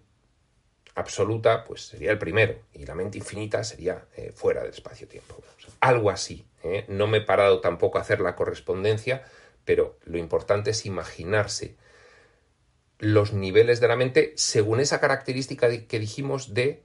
absoluta, 1.00 1.64
pues 1.64 1.82
sería 1.82 2.12
el 2.12 2.20
primero, 2.20 2.60
y 2.74 2.86
la 2.86 2.94
mente 2.94 3.18
infinita 3.18 3.64
sería 3.64 4.06
eh, 4.16 4.32
fuera 4.36 4.62
del 4.62 4.72
espacio-tiempo. 4.72 5.42
algo 5.80 6.10
así. 6.10 6.46
¿eh? 6.64 6.86
No 6.88 7.08
me 7.08 7.20
he 7.20 7.22
parado 7.22 7.62
tampoco 7.62 7.98
a 7.98 8.02
hacer 8.02 8.20
la 8.20 8.36
correspondencia, 8.36 9.24
pero 9.66 9.98
lo 10.04 10.18
importante 10.18 10.72
es 10.72 10.86
imaginarse 10.86 11.76
los 13.00 13.34
niveles 13.34 13.80
de 13.80 13.88
la 13.88 13.96
mente 13.96 14.34
según 14.36 14.82
esa 14.82 15.00
característica 15.00 15.70
que 15.88 16.00
dijimos 16.00 16.54
de 16.54 16.84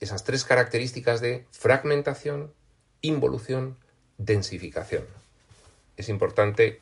esas 0.00 0.24
tres 0.24 0.44
características 0.44 1.20
de 1.20 1.46
fragmentación, 1.52 2.52
involución, 3.00 3.78
densificación. 4.18 5.04
Es 5.96 6.08
importante 6.08 6.80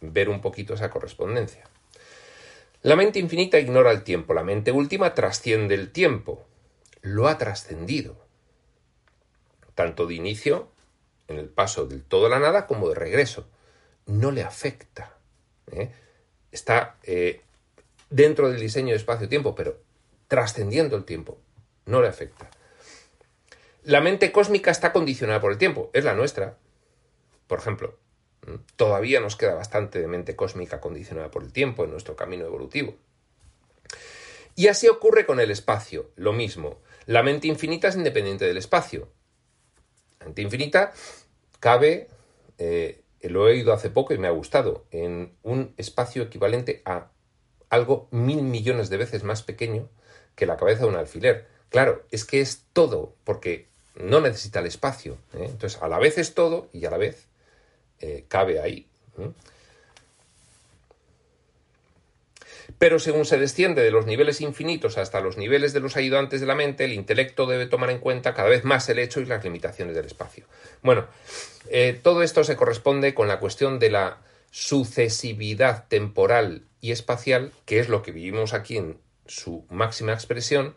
ver 0.00 0.28
un 0.28 0.40
poquito 0.40 0.74
esa 0.74 0.90
correspondencia. 0.90 1.64
La 2.82 2.96
mente 2.96 3.18
infinita 3.18 3.58
ignora 3.58 3.90
el 3.90 4.02
tiempo, 4.02 4.34
la 4.34 4.44
mente 4.44 4.72
última 4.72 5.14
trasciende 5.14 5.74
el 5.74 5.90
tiempo, 5.90 6.46
lo 7.02 7.28
ha 7.28 7.38
trascendido, 7.38 8.16
tanto 9.74 10.06
de 10.06 10.14
inicio, 10.14 10.68
en 11.28 11.38
el 11.38 11.48
paso 11.48 11.86
del 11.86 12.02
todo 12.02 12.26
a 12.26 12.30
la 12.30 12.38
nada, 12.38 12.66
como 12.66 12.88
de 12.88 12.94
regreso. 12.94 13.48
No 14.06 14.30
le 14.30 14.42
afecta. 14.42 15.16
¿eh? 15.70 15.90
Está 16.50 16.96
eh, 17.02 17.42
dentro 18.10 18.48
del 18.48 18.60
diseño 18.60 18.90
de 18.90 18.96
espacio-tiempo, 18.96 19.54
pero 19.54 19.78
trascendiendo 20.26 20.96
el 20.96 21.04
tiempo. 21.04 21.38
No 21.84 22.00
le 22.00 22.08
afecta. 22.08 22.50
La 23.84 24.00
mente 24.00 24.32
cósmica 24.32 24.70
está 24.70 24.92
condicionada 24.92 25.40
por 25.40 25.52
el 25.52 25.58
tiempo, 25.58 25.90
es 25.92 26.04
la 26.04 26.14
nuestra. 26.14 26.56
Por 27.48 27.58
ejemplo, 27.58 27.98
Todavía 28.76 29.20
nos 29.20 29.36
queda 29.36 29.54
bastante 29.54 30.00
de 30.00 30.06
mente 30.06 30.36
cósmica 30.36 30.80
condicionada 30.80 31.30
por 31.30 31.42
el 31.42 31.52
tiempo 31.52 31.84
en 31.84 31.90
nuestro 31.90 32.16
camino 32.16 32.44
evolutivo. 32.46 32.94
Y 34.54 34.68
así 34.68 34.88
ocurre 34.88 35.26
con 35.26 35.40
el 35.40 35.50
espacio, 35.50 36.10
lo 36.16 36.32
mismo. 36.32 36.80
La 37.06 37.22
mente 37.22 37.48
infinita 37.48 37.88
es 37.88 37.96
independiente 37.96 38.44
del 38.44 38.56
espacio. 38.56 39.08
La 40.20 40.26
mente 40.26 40.42
infinita 40.42 40.92
cabe, 41.60 42.08
eh, 42.58 43.02
lo 43.22 43.48
he 43.48 43.52
oído 43.52 43.72
hace 43.72 43.90
poco 43.90 44.14
y 44.14 44.18
me 44.18 44.28
ha 44.28 44.32
gustado, 44.32 44.86
en 44.90 45.36
un 45.42 45.74
espacio 45.76 46.22
equivalente 46.22 46.82
a 46.84 47.10
algo 47.70 48.08
mil 48.10 48.42
millones 48.42 48.88
de 48.88 48.96
veces 48.96 49.22
más 49.24 49.42
pequeño 49.42 49.90
que 50.34 50.46
la 50.46 50.56
cabeza 50.56 50.82
de 50.82 50.88
un 50.88 50.96
alfiler. 50.96 51.46
Claro, 51.68 52.06
es 52.10 52.24
que 52.24 52.40
es 52.40 52.64
todo, 52.72 53.14
porque 53.24 53.68
no 53.94 54.20
necesita 54.20 54.60
el 54.60 54.66
espacio. 54.66 55.18
¿eh? 55.34 55.46
Entonces, 55.50 55.80
a 55.82 55.88
la 55.88 55.98
vez 55.98 56.18
es 56.18 56.34
todo 56.34 56.68
y 56.72 56.84
a 56.86 56.90
la 56.90 56.96
vez 56.96 57.28
eh, 58.00 58.24
cabe 58.28 58.60
ahí. 58.60 58.86
Pero 62.78 62.98
según 62.98 63.24
se 63.24 63.38
desciende 63.38 63.82
de 63.82 63.90
los 63.90 64.06
niveles 64.06 64.40
infinitos 64.40 64.98
hasta 64.98 65.20
los 65.20 65.36
niveles 65.36 65.72
de 65.72 65.80
los 65.80 65.96
ayudantes 65.96 66.40
de 66.40 66.46
la 66.46 66.54
mente, 66.54 66.84
el 66.84 66.92
intelecto 66.92 67.46
debe 67.46 67.66
tomar 67.66 67.90
en 67.90 67.98
cuenta 67.98 68.34
cada 68.34 68.48
vez 68.48 68.64
más 68.64 68.88
el 68.88 68.98
hecho 68.98 69.20
y 69.20 69.26
las 69.26 69.42
limitaciones 69.42 69.96
del 69.96 70.06
espacio. 70.06 70.44
Bueno, 70.82 71.06
eh, 71.70 71.98
todo 72.00 72.22
esto 72.22 72.44
se 72.44 72.56
corresponde 72.56 73.14
con 73.14 73.26
la 73.26 73.40
cuestión 73.40 73.78
de 73.78 73.90
la 73.90 74.18
sucesividad 74.50 75.88
temporal 75.88 76.62
y 76.80 76.92
espacial, 76.92 77.52
que 77.64 77.80
es 77.80 77.88
lo 77.88 78.02
que 78.02 78.12
vivimos 78.12 78.54
aquí 78.54 78.76
en 78.76 78.98
su 79.26 79.66
máxima 79.70 80.12
expresión, 80.12 80.74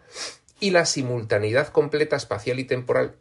y 0.59 0.71
la 0.71 0.85
simultaneidad 0.85 1.67
completa 1.69 2.15
espacial 2.15 2.59
y 2.59 2.65
temporal, 2.65 3.15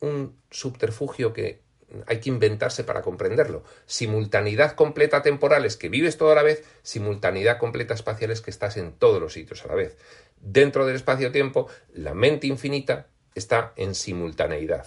un 0.00 0.36
subterfugio 0.50 1.32
que 1.32 1.61
hay 2.06 2.20
que 2.20 2.30
inventarse 2.30 2.84
para 2.84 3.02
comprenderlo. 3.02 3.64
Simultaneidad 3.86 4.72
completa 4.72 5.22
temporal 5.22 5.64
es 5.64 5.76
que 5.76 5.88
vives 5.88 6.16
todo 6.16 6.32
a 6.32 6.34
la 6.34 6.42
vez, 6.42 6.64
simultaneidad 6.82 7.58
completa 7.58 7.94
espacial 7.94 8.30
es 8.30 8.40
que 8.40 8.50
estás 8.50 8.76
en 8.76 8.92
todos 8.92 9.20
los 9.20 9.32
sitios 9.32 9.64
a 9.64 9.68
la 9.68 9.74
vez. 9.74 9.96
Dentro 10.40 10.86
del 10.86 10.96
espacio-tiempo, 10.96 11.68
la 11.92 12.14
mente 12.14 12.46
infinita 12.46 13.06
está 13.34 13.72
en 13.76 13.94
simultaneidad. 13.94 14.86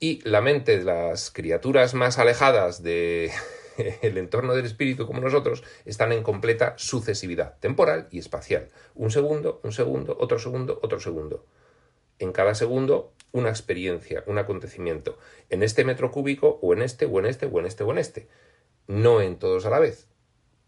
Y 0.00 0.20
la 0.28 0.40
mente 0.40 0.78
de 0.78 0.84
las 0.84 1.30
criaturas 1.30 1.94
más 1.94 2.18
alejadas 2.18 2.82
del 2.82 3.30
entorno 4.02 4.54
del 4.54 4.66
espíritu 4.66 5.06
como 5.06 5.20
nosotros 5.20 5.64
están 5.84 6.12
en 6.12 6.22
completa 6.22 6.74
sucesividad 6.76 7.58
temporal 7.58 8.08
y 8.10 8.18
espacial. 8.18 8.68
Un 8.94 9.10
segundo, 9.10 9.60
un 9.64 9.72
segundo, 9.72 10.16
otro 10.20 10.38
segundo, 10.38 10.78
otro 10.82 11.00
segundo. 11.00 11.44
En 12.18 12.32
cada 12.32 12.54
segundo 12.54 13.12
una 13.32 13.50
experiencia, 13.50 14.22
un 14.26 14.38
acontecimiento, 14.38 15.18
en 15.50 15.62
este 15.62 15.84
metro 15.84 16.10
cúbico 16.10 16.58
o 16.62 16.72
en 16.72 16.82
este 16.82 17.06
o 17.06 17.18
en 17.18 17.26
este 17.26 17.46
o 17.46 17.58
en 17.58 17.66
este 17.66 17.84
o 17.84 17.90
en 17.92 17.98
este. 17.98 18.28
No 18.86 19.20
en 19.20 19.38
todos 19.38 19.66
a 19.66 19.70
la 19.70 19.78
vez. 19.78 20.06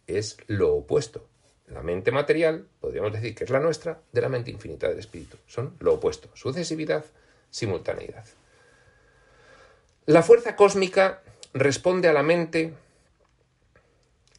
Es 0.07 0.37
lo 0.47 0.75
opuesto. 0.75 1.27
La 1.67 1.83
mente 1.83 2.11
material, 2.11 2.67
podríamos 2.81 3.13
decir 3.13 3.35
que 3.35 3.45
es 3.45 3.51
la 3.51 3.61
nuestra, 3.61 4.01
de 4.13 4.21
la 4.21 4.29
mente 4.29 4.51
infinita 4.51 4.89
del 4.89 4.99
espíritu. 4.99 5.37
Son 5.47 5.77
lo 5.79 5.95
opuesto. 5.95 6.29
Sucesividad, 6.35 7.05
simultaneidad. 7.51 8.25
La 10.07 10.23
fuerza 10.23 10.57
cósmica 10.57 11.23
responde 11.55 12.09
a 12.09 12.13
la 12.13 12.23
mente. 12.23 12.75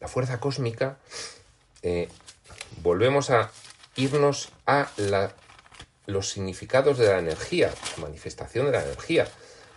La 0.00 0.08
fuerza 0.08 0.40
cósmica, 0.40 0.98
eh, 1.82 2.08
volvemos 2.82 3.30
a 3.30 3.50
irnos 3.96 4.50
a 4.66 4.90
la 4.96 5.32
los 6.06 6.28
significados 6.28 6.98
de 6.98 7.06
la 7.06 7.18
energía, 7.18 7.72
la 7.96 8.02
manifestación 8.02 8.66
de 8.66 8.72
la 8.72 8.84
energía. 8.84 9.28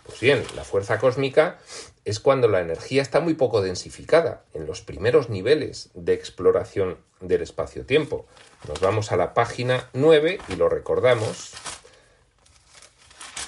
Pues 0.04 0.20
bien, 0.20 0.44
la 0.54 0.64
fuerza 0.64 0.98
cósmica 0.98 1.58
es 2.04 2.20
cuando 2.20 2.48
la 2.48 2.60
energía 2.60 3.02
está 3.02 3.20
muy 3.20 3.34
poco 3.34 3.62
densificada, 3.62 4.44
en 4.54 4.66
los 4.66 4.80
primeros 4.80 5.28
niveles 5.28 5.90
de 5.94 6.14
exploración 6.14 6.98
del 7.20 7.42
espacio-tiempo. 7.42 8.26
Nos 8.68 8.80
vamos 8.80 9.10
a 9.10 9.16
la 9.16 9.34
página 9.34 9.90
9 9.92 10.38
y 10.48 10.56
lo 10.56 10.68
recordamos 10.68 11.52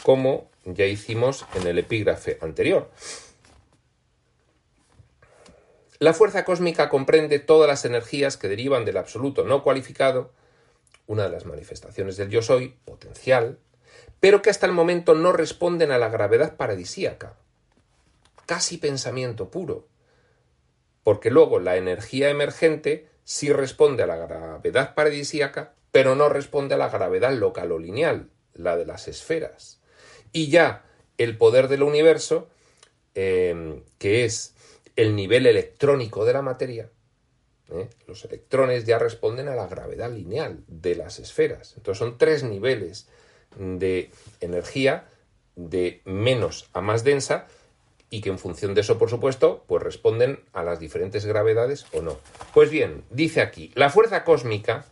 como 0.02 0.50
ya 0.64 0.86
hicimos 0.86 1.46
en 1.54 1.66
el 1.66 1.78
epígrafe 1.78 2.38
anterior. 2.40 2.90
La 6.00 6.14
fuerza 6.14 6.44
cósmica 6.44 6.88
comprende 6.88 7.40
todas 7.40 7.68
las 7.68 7.84
energías 7.84 8.36
que 8.36 8.48
derivan 8.48 8.84
del 8.84 8.98
absoluto 8.98 9.44
no 9.44 9.62
cualificado, 9.62 10.32
una 11.08 11.24
de 11.24 11.30
las 11.30 11.46
manifestaciones 11.46 12.16
del 12.16 12.28
yo 12.28 12.42
soy, 12.42 12.76
potencial, 12.84 13.58
pero 14.20 14.42
que 14.42 14.50
hasta 14.50 14.66
el 14.66 14.72
momento 14.72 15.14
no 15.14 15.32
responden 15.32 15.90
a 15.90 15.98
la 15.98 16.10
gravedad 16.10 16.56
paradisíaca. 16.56 17.34
Casi 18.46 18.76
pensamiento 18.76 19.50
puro. 19.50 19.88
Porque 21.02 21.30
luego 21.30 21.60
la 21.60 21.76
energía 21.76 22.28
emergente 22.28 23.08
sí 23.24 23.52
responde 23.52 24.02
a 24.02 24.06
la 24.06 24.16
gravedad 24.16 24.94
paradisíaca, 24.94 25.72
pero 25.92 26.14
no 26.14 26.28
responde 26.28 26.74
a 26.74 26.78
la 26.78 26.90
gravedad 26.90 27.32
local 27.32 27.72
o 27.72 27.78
lineal, 27.78 28.28
la 28.52 28.76
de 28.76 28.84
las 28.84 29.08
esferas. 29.08 29.80
Y 30.32 30.50
ya 30.50 30.84
el 31.16 31.38
poder 31.38 31.68
del 31.68 31.82
universo, 31.82 32.50
eh, 33.14 33.82
que 33.98 34.26
es 34.26 34.54
el 34.94 35.16
nivel 35.16 35.46
electrónico 35.46 36.26
de 36.26 36.32
la 36.34 36.42
materia, 36.42 36.90
¿eh? 37.70 37.88
Los 38.06 38.24
electrones 38.24 38.84
ya 38.84 38.98
responden 38.98 39.48
a 39.48 39.54
la 39.54 39.66
gravedad 39.66 40.10
lineal 40.10 40.64
de 40.66 40.94
las 40.94 41.18
esferas. 41.18 41.74
Entonces 41.76 41.98
son 41.98 42.18
tres 42.18 42.42
niveles 42.42 43.08
de 43.56 44.10
energía 44.40 45.08
de 45.56 46.02
menos 46.04 46.70
a 46.72 46.80
más 46.80 47.04
densa 47.04 47.46
y 48.10 48.20
que 48.20 48.30
en 48.30 48.38
función 48.38 48.74
de 48.74 48.80
eso, 48.80 48.98
por 48.98 49.10
supuesto, 49.10 49.64
pues 49.66 49.82
responden 49.82 50.40
a 50.52 50.62
las 50.62 50.80
diferentes 50.80 51.26
gravedades 51.26 51.86
o 51.92 52.00
no. 52.00 52.18
Pues 52.54 52.70
bien, 52.70 53.04
dice 53.10 53.40
aquí, 53.42 53.70
la 53.74 53.90
fuerza 53.90 54.24
cósmica 54.24 54.86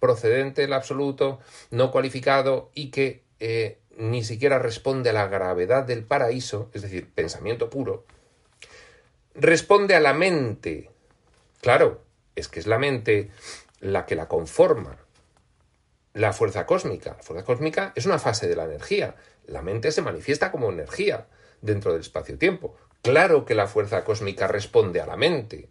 procedente 0.00 0.62
del 0.62 0.72
absoluto, 0.72 1.40
no 1.70 1.90
cualificado 1.90 2.70
y 2.74 2.90
que 2.90 3.24
eh, 3.40 3.78
ni 3.96 4.22
siquiera 4.22 4.58
responde 4.58 5.10
a 5.10 5.12
la 5.12 5.26
gravedad 5.26 5.84
del 5.84 6.04
paraíso, 6.04 6.70
es 6.72 6.82
decir, 6.82 7.10
pensamiento 7.12 7.68
puro, 7.68 8.06
responde 9.38 9.94
a 9.94 10.00
la 10.00 10.14
mente. 10.14 10.90
Claro, 11.60 12.02
es 12.34 12.48
que 12.48 12.60
es 12.60 12.66
la 12.66 12.78
mente 12.78 13.30
la 13.80 14.06
que 14.06 14.14
la 14.14 14.28
conforma. 14.28 14.96
La 16.14 16.32
fuerza 16.32 16.66
cósmica. 16.66 17.14
La 17.16 17.22
fuerza 17.22 17.44
cósmica 17.44 17.92
es 17.94 18.06
una 18.06 18.18
fase 18.18 18.48
de 18.48 18.56
la 18.56 18.64
energía. 18.64 19.16
La 19.46 19.62
mente 19.62 19.92
se 19.92 20.02
manifiesta 20.02 20.50
como 20.50 20.70
energía 20.70 21.26
dentro 21.60 21.92
del 21.92 22.00
espacio-tiempo. 22.00 22.76
Claro 23.02 23.44
que 23.44 23.54
la 23.54 23.66
fuerza 23.66 24.04
cósmica 24.04 24.48
responde 24.48 25.00
a 25.00 25.06
la 25.06 25.16
mente. 25.16 25.68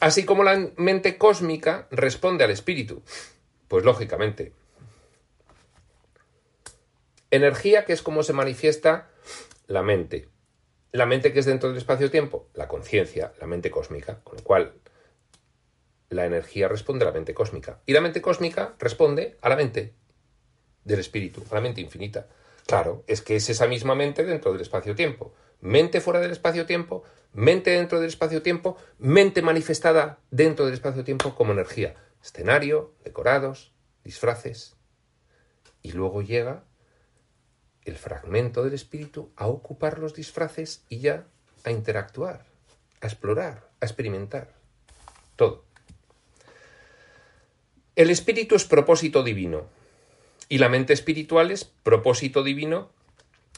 Así 0.00 0.24
como 0.24 0.44
la 0.44 0.70
mente 0.76 1.18
cósmica 1.18 1.88
responde 1.90 2.44
al 2.44 2.50
espíritu. 2.50 3.02
Pues 3.68 3.84
lógicamente. 3.84 4.52
Energía, 7.30 7.84
que 7.84 7.92
es 7.92 8.02
como 8.02 8.22
se 8.22 8.32
manifiesta 8.32 9.08
la 9.66 9.82
mente. 9.82 10.28
La 10.94 11.06
mente 11.06 11.32
que 11.32 11.40
es 11.40 11.46
dentro 11.46 11.70
del 11.70 11.78
espacio-tiempo, 11.78 12.50
la 12.54 12.68
conciencia, 12.68 13.32
la 13.40 13.48
mente 13.48 13.68
cósmica, 13.68 14.20
con 14.22 14.36
lo 14.36 14.44
cual 14.44 14.74
la 16.08 16.24
energía 16.24 16.68
responde 16.68 17.04
a 17.04 17.08
la 17.08 17.12
mente 17.12 17.34
cósmica. 17.34 17.80
Y 17.84 17.92
la 17.92 18.00
mente 18.00 18.22
cósmica 18.22 18.76
responde 18.78 19.36
a 19.40 19.48
la 19.48 19.56
mente 19.56 19.96
del 20.84 21.00
espíritu, 21.00 21.42
a 21.50 21.54
la 21.56 21.60
mente 21.60 21.80
infinita. 21.80 22.28
Claro, 22.64 23.02
es 23.08 23.22
que 23.22 23.34
es 23.34 23.50
esa 23.50 23.66
misma 23.66 23.96
mente 23.96 24.24
dentro 24.24 24.52
del 24.52 24.60
espacio-tiempo. 24.60 25.34
Mente 25.60 26.00
fuera 26.00 26.20
del 26.20 26.30
espacio-tiempo, 26.30 27.02
mente 27.32 27.72
dentro 27.72 27.98
del 27.98 28.06
espacio-tiempo, 28.06 28.76
mente 28.98 29.42
manifestada 29.42 30.20
dentro 30.30 30.64
del 30.64 30.74
espacio-tiempo 30.74 31.34
como 31.34 31.54
energía. 31.54 31.96
Escenario, 32.22 32.94
decorados, 33.02 33.74
disfraces. 34.04 34.76
Y 35.82 35.90
luego 35.90 36.22
llega 36.22 36.62
el 37.84 37.96
fragmento 37.96 38.62
del 38.62 38.74
espíritu 38.74 39.30
a 39.36 39.46
ocupar 39.46 39.98
los 39.98 40.14
disfraces 40.14 40.84
y 40.88 41.00
ya 41.00 41.26
a 41.64 41.70
interactuar, 41.70 42.44
a 43.00 43.06
explorar, 43.06 43.68
a 43.80 43.86
experimentar. 43.86 44.54
Todo. 45.36 45.64
El 47.96 48.10
espíritu 48.10 48.54
es 48.54 48.64
propósito 48.64 49.22
divino 49.22 49.68
y 50.48 50.58
la 50.58 50.68
mente 50.68 50.92
espiritual 50.92 51.50
es 51.50 51.64
propósito 51.64 52.42
divino 52.42 52.90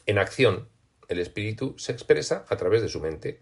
en 0.06 0.18
acción. 0.18 0.68
El 1.08 1.18
espíritu 1.18 1.74
se 1.78 1.92
expresa 1.92 2.44
a 2.48 2.56
través 2.56 2.82
de 2.82 2.88
su 2.88 3.00
mente. 3.00 3.40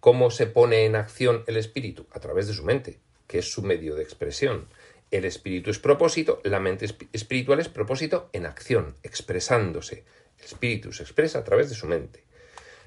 ¿Cómo 0.00 0.30
se 0.30 0.46
pone 0.46 0.84
en 0.84 0.96
acción 0.96 1.44
el 1.46 1.56
espíritu? 1.56 2.06
A 2.10 2.20
través 2.20 2.46
de 2.46 2.54
su 2.54 2.64
mente, 2.64 3.00
que 3.26 3.38
es 3.38 3.50
su 3.50 3.62
medio 3.62 3.94
de 3.94 4.02
expresión. 4.02 4.68
El 5.10 5.24
espíritu 5.24 5.70
es 5.70 5.78
propósito, 5.78 6.42
la 6.44 6.60
mente 6.60 6.86
espiritual 7.12 7.60
es 7.60 7.68
propósito 7.68 8.28
en 8.32 8.46
acción, 8.46 8.96
expresándose. 9.02 10.04
El 10.38 10.44
espíritu 10.44 10.92
se 10.92 11.02
expresa 11.02 11.38
a 11.38 11.44
través 11.44 11.68
de 11.68 11.76
su 11.76 11.86
mente. 11.86 12.24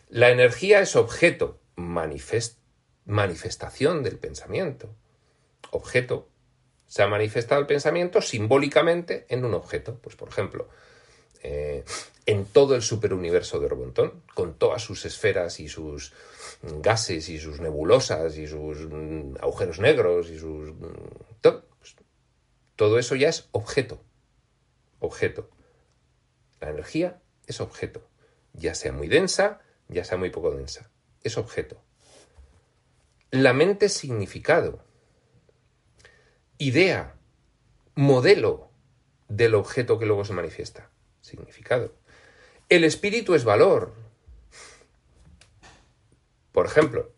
La 0.09 0.29
energía 0.29 0.81
es 0.81 0.95
objeto, 0.95 1.59
manifestación 1.75 4.03
del 4.03 4.17
pensamiento. 4.17 4.93
Objeto 5.71 6.29
se 6.85 7.03
ha 7.03 7.07
manifestado 7.07 7.61
el 7.61 7.67
pensamiento 7.67 8.21
simbólicamente 8.21 9.25
en 9.29 9.45
un 9.45 9.53
objeto. 9.53 9.99
Pues, 10.01 10.15
por 10.15 10.29
ejemplo, 10.29 10.69
eh, 11.43 11.83
en 12.25 12.45
todo 12.45 12.75
el 12.75 12.81
superuniverso 12.81 13.59
de 13.59 13.67
Robontón, 13.67 14.23
con 14.33 14.55
todas 14.55 14.81
sus 14.81 15.05
esferas 15.05 15.59
y 15.59 15.69
sus 15.69 16.13
gases 16.61 17.29
y 17.29 17.39
sus 17.39 17.59
nebulosas 17.59 18.37
y 18.37 18.47
sus 18.47 18.87
mm, 18.89 19.35
agujeros 19.41 19.79
negros 19.79 20.29
y 20.29 20.39
sus... 20.39 20.73
Mm, 20.73 21.66
todo 22.77 22.99
eso 22.99 23.15
ya 23.15 23.27
es 23.27 23.49
objeto. 23.51 24.01
Objeto. 24.99 25.49
La 26.61 26.69
energía 26.69 27.21
es 27.45 27.59
objeto. 27.59 28.07
Ya 28.53 28.73
sea 28.73 28.93
muy 28.93 29.09
densa, 29.09 29.59
ya 29.89 30.05
sea 30.05 30.17
muy 30.17 30.29
poco 30.29 30.51
densa. 30.51 30.89
Es 31.23 31.37
objeto. 31.37 31.83
La 33.31 33.51
mente 33.51 33.87
es 33.87 33.93
significado 33.93 34.87
idea, 36.57 37.15
modelo 37.95 38.71
del 39.27 39.55
objeto 39.55 39.99
que 39.99 40.05
luego 40.05 40.25
se 40.25 40.33
manifiesta. 40.33 40.89
Significado. 41.21 41.93
El 42.69 42.83
espíritu 42.83 43.35
es 43.35 43.43
valor. 43.43 43.93
Por 46.51 46.65
ejemplo, 46.65 47.11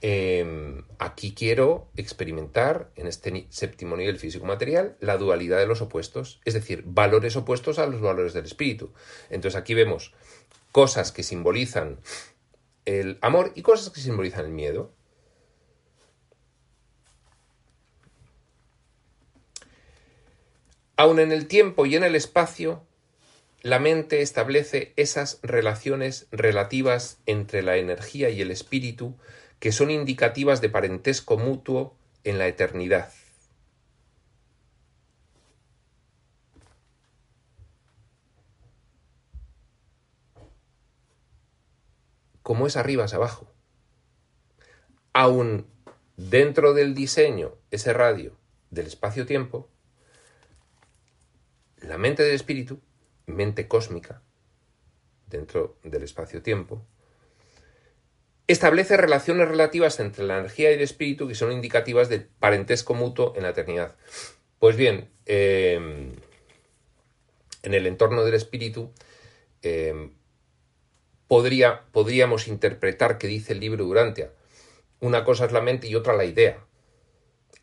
em, 0.00 0.84
aquí 0.98 1.34
quiero 1.34 1.88
experimentar 1.96 2.90
en 2.96 3.06
este 3.06 3.46
séptimo 3.50 3.96
nivel 3.96 4.18
físico-material 4.18 4.96
la 5.00 5.16
dualidad 5.16 5.58
de 5.58 5.66
los 5.66 5.80
opuestos, 5.82 6.40
es 6.44 6.54
decir, 6.54 6.82
valores 6.86 7.36
opuestos 7.36 7.78
a 7.78 7.86
los 7.86 8.00
valores 8.00 8.32
del 8.32 8.44
espíritu. 8.44 8.92
Entonces 9.30 9.58
aquí 9.60 9.74
vemos 9.74 10.12
cosas 10.72 11.12
que 11.12 11.22
simbolizan 11.22 11.98
el 12.84 13.18
amor 13.20 13.52
y 13.54 13.62
cosas 13.62 13.90
que 13.90 14.00
simbolizan 14.00 14.46
el 14.46 14.52
miedo. 14.52 14.92
Aun 20.96 21.20
en 21.20 21.32
el 21.32 21.46
tiempo 21.46 21.86
y 21.86 21.94
en 21.96 22.02
el 22.02 22.14
espacio, 22.14 22.82
la 23.62 23.78
mente 23.78 24.22
establece 24.22 24.92
esas 24.96 25.38
relaciones 25.42 26.28
relativas 26.30 27.18
entre 27.26 27.62
la 27.62 27.76
energía 27.76 28.30
y 28.30 28.40
el 28.40 28.50
espíritu 28.50 29.16
que 29.58 29.72
son 29.72 29.90
indicativas 29.90 30.60
de 30.60 30.68
parentesco 30.68 31.36
mutuo 31.36 31.96
en 32.24 32.38
la 32.38 32.46
eternidad. 32.46 33.12
Como 42.42 42.66
es 42.66 42.76
arriba 42.76 43.04
es 43.04 43.14
abajo. 43.14 43.52
Aun 45.12 45.66
dentro 46.16 46.72
del 46.72 46.94
diseño, 46.94 47.54
ese 47.70 47.92
radio 47.92 48.36
del 48.70 48.86
espacio-tiempo, 48.86 49.68
la 51.76 51.98
mente 51.98 52.22
del 52.22 52.34
espíritu, 52.34 52.80
mente 53.26 53.68
cósmica, 53.68 54.22
dentro 55.26 55.76
del 55.82 56.02
espacio-tiempo, 56.02 56.86
establece 58.48 58.96
relaciones 58.96 59.46
relativas 59.46 60.00
entre 60.00 60.24
la 60.24 60.38
energía 60.38 60.70
y 60.70 60.74
el 60.74 60.80
espíritu 60.80 61.28
que 61.28 61.34
son 61.34 61.52
indicativas 61.52 62.08
de 62.08 62.20
parentesco 62.20 62.94
mutuo 62.94 63.34
en 63.36 63.42
la 63.42 63.50
eternidad. 63.50 63.94
Pues 64.58 64.74
bien, 64.76 65.10
em, 65.26 66.12
en 67.62 67.74
el 67.74 67.86
entorno 67.86 68.24
del 68.24 68.34
espíritu 68.34 68.92
em, 69.62 70.12
podría, 71.28 71.84
podríamos 71.92 72.48
interpretar 72.48 73.18
que 73.18 73.26
dice 73.26 73.52
el 73.52 73.60
libro 73.60 73.84
Durantia. 73.84 74.32
Una 75.00 75.24
cosa 75.24 75.44
es 75.44 75.52
la 75.52 75.60
mente 75.60 75.86
y 75.88 75.94
otra 75.94 76.16
la 76.16 76.24
idea. 76.24 76.64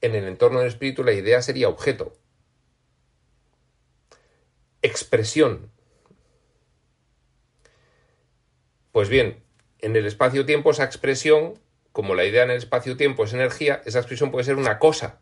En 0.01 0.13
el 0.15 0.25
entorno 0.25 0.59
del 0.59 0.67
espíritu 0.67 1.03
la 1.03 1.13
idea 1.13 1.41
sería 1.41 1.69
objeto, 1.69 2.15
expresión. 4.83 5.71
Pues 8.91 9.09
bien, 9.09 9.44
en 9.85 9.95
el 9.95 10.07
espacio-tiempo 10.07 10.71
esa 10.71 10.83
expresión, 10.83 11.59
como 11.91 12.15
la 12.15 12.25
idea 12.25 12.41
en 12.41 12.49
el 12.49 12.57
espacio-tiempo 12.57 13.23
es 13.23 13.33
energía, 13.33 13.83
esa 13.85 13.99
expresión 13.99 14.31
puede 14.31 14.43
ser 14.43 14.55
una 14.55 14.79
cosa. 14.79 15.19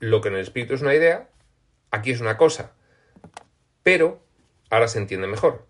Lo 0.00 0.20
que 0.20 0.26
en 0.26 0.34
el 0.34 0.40
espíritu 0.40 0.74
es 0.74 0.82
una 0.82 0.92
idea, 0.92 1.28
aquí 1.92 2.10
es 2.10 2.20
una 2.20 2.36
cosa. 2.36 2.72
Pero, 3.84 4.24
ahora 4.70 4.88
se 4.88 4.98
entiende 4.98 5.28
mejor. 5.28 5.68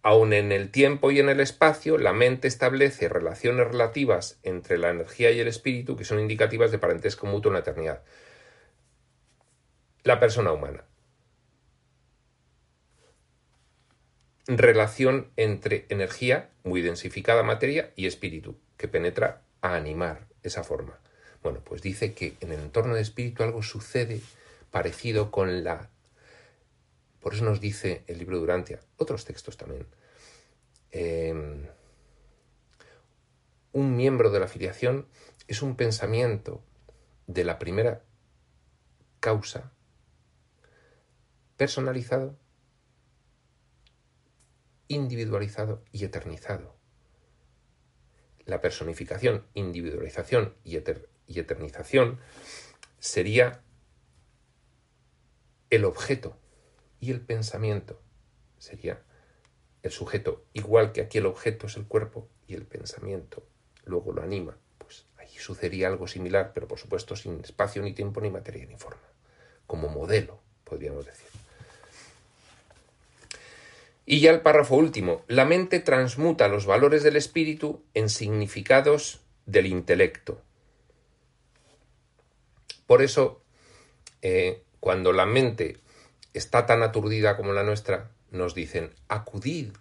Aun 0.00 0.32
en 0.32 0.50
el 0.50 0.70
tiempo 0.70 1.10
y 1.10 1.20
en 1.20 1.28
el 1.28 1.40
espacio, 1.40 1.98
la 1.98 2.14
mente 2.14 2.48
establece 2.48 3.10
relaciones 3.10 3.66
relativas 3.68 4.38
entre 4.42 4.78
la 4.78 4.88
energía 4.88 5.32
y 5.32 5.40
el 5.40 5.48
espíritu 5.48 5.94
que 5.94 6.06
son 6.06 6.20
indicativas 6.20 6.70
de 6.70 6.78
parentesco 6.78 7.26
mutuo 7.26 7.50
en 7.50 7.54
la 7.54 7.60
eternidad. 7.60 8.02
La 10.04 10.18
persona 10.18 10.52
humana. 10.52 10.84
Relación 14.46 15.30
entre 15.36 15.86
energía, 15.88 16.50
muy 16.62 16.82
densificada 16.82 17.42
materia, 17.42 17.92
y 17.96 18.06
espíritu, 18.06 18.56
que 18.76 18.88
penetra 18.88 19.42
a 19.60 19.74
animar 19.74 20.26
esa 20.42 20.62
forma. 20.62 20.98
Bueno, 21.42 21.60
pues 21.64 21.82
dice 21.82 22.14
que 22.14 22.36
en 22.40 22.52
el 22.52 22.60
entorno 22.60 22.94
del 22.94 23.02
espíritu 23.02 23.42
algo 23.42 23.62
sucede 23.62 24.20
parecido 24.70 25.30
con 25.30 25.64
la... 25.64 25.90
Por 27.20 27.34
eso 27.34 27.44
nos 27.44 27.60
dice 27.60 28.04
el 28.06 28.18
libro 28.18 28.38
Durantia, 28.38 28.80
otros 28.96 29.24
textos 29.24 29.56
también. 29.56 29.86
Em, 30.92 31.66
un 33.72 33.96
miembro 33.96 34.30
de 34.30 34.38
la 34.38 34.46
afiliación 34.46 35.06
es 35.48 35.62
un 35.62 35.76
pensamiento 35.76 36.62
de 37.26 37.44
la 37.44 37.58
primera 37.58 38.02
causa 39.20 39.72
personalizado 41.56 42.36
individualizado 44.88 45.82
y 45.92 46.04
eternizado. 46.04 46.76
La 48.44 48.60
personificación, 48.60 49.46
individualización 49.54 50.54
y, 50.62 50.76
eternización 50.76 52.20
sería 52.98 53.62
el 55.70 55.84
objeto 55.84 56.38
y 57.00 57.10
el 57.10 57.20
pensamiento 57.20 58.00
sería 58.58 59.02
el 59.82 59.90
sujeto, 59.90 60.44
igual 60.52 60.92
que 60.92 61.00
aquí 61.00 61.18
el 61.18 61.26
objeto 61.26 61.66
es 61.66 61.76
el 61.76 61.86
cuerpo 61.86 62.28
y 62.46 62.54
el 62.54 62.66
pensamiento 62.66 63.46
luego 63.84 64.12
lo 64.12 64.22
anima, 64.22 64.58
pues 64.78 65.06
allí 65.16 65.38
sucedería 65.38 65.88
algo 65.88 66.06
similar, 66.06 66.52
pero 66.54 66.68
por 66.68 66.78
supuesto 66.78 67.16
sin 67.16 67.40
espacio 67.40 67.82
ni 67.82 67.92
tiempo 67.92 68.20
ni 68.20 68.30
materia 68.30 68.66
ni 68.66 68.76
forma, 68.76 69.08
como 69.66 69.88
modelo, 69.88 70.40
podríamos 70.64 71.06
decir. 71.06 71.35
Y 74.06 74.20
ya 74.20 74.30
el 74.30 74.40
párrafo 74.40 74.76
último. 74.76 75.24
La 75.26 75.44
mente 75.44 75.80
transmuta 75.80 76.46
los 76.46 76.64
valores 76.64 77.02
del 77.02 77.16
espíritu 77.16 77.82
en 77.92 78.08
significados 78.08 79.20
del 79.46 79.66
intelecto. 79.66 80.40
Por 82.86 83.02
eso, 83.02 83.42
eh, 84.22 84.62
cuando 84.78 85.12
la 85.12 85.26
mente 85.26 85.78
está 86.34 86.66
tan 86.66 86.84
aturdida 86.84 87.36
como 87.36 87.52
la 87.52 87.64
nuestra, 87.64 88.10
nos 88.30 88.54
dicen, 88.54 88.92
acudid 89.08 89.72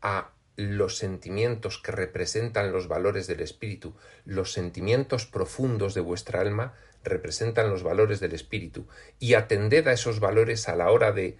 a 0.00 0.32
los 0.56 0.96
sentimientos 0.98 1.78
que 1.78 1.92
representan 1.92 2.72
los 2.72 2.88
valores 2.88 3.28
del 3.28 3.40
espíritu, 3.40 3.94
los 4.24 4.52
sentimientos 4.52 5.26
profundos 5.26 5.94
de 5.94 6.00
vuestra 6.00 6.40
alma 6.40 6.74
representan 7.04 7.70
los 7.70 7.82
valores 7.82 8.20
del 8.20 8.32
espíritu, 8.32 8.86
y 9.18 9.34
atended 9.34 9.86
a 9.86 9.92
esos 9.92 10.20
valores 10.20 10.68
a 10.68 10.76
la 10.76 10.90
hora 10.90 11.12
de 11.12 11.38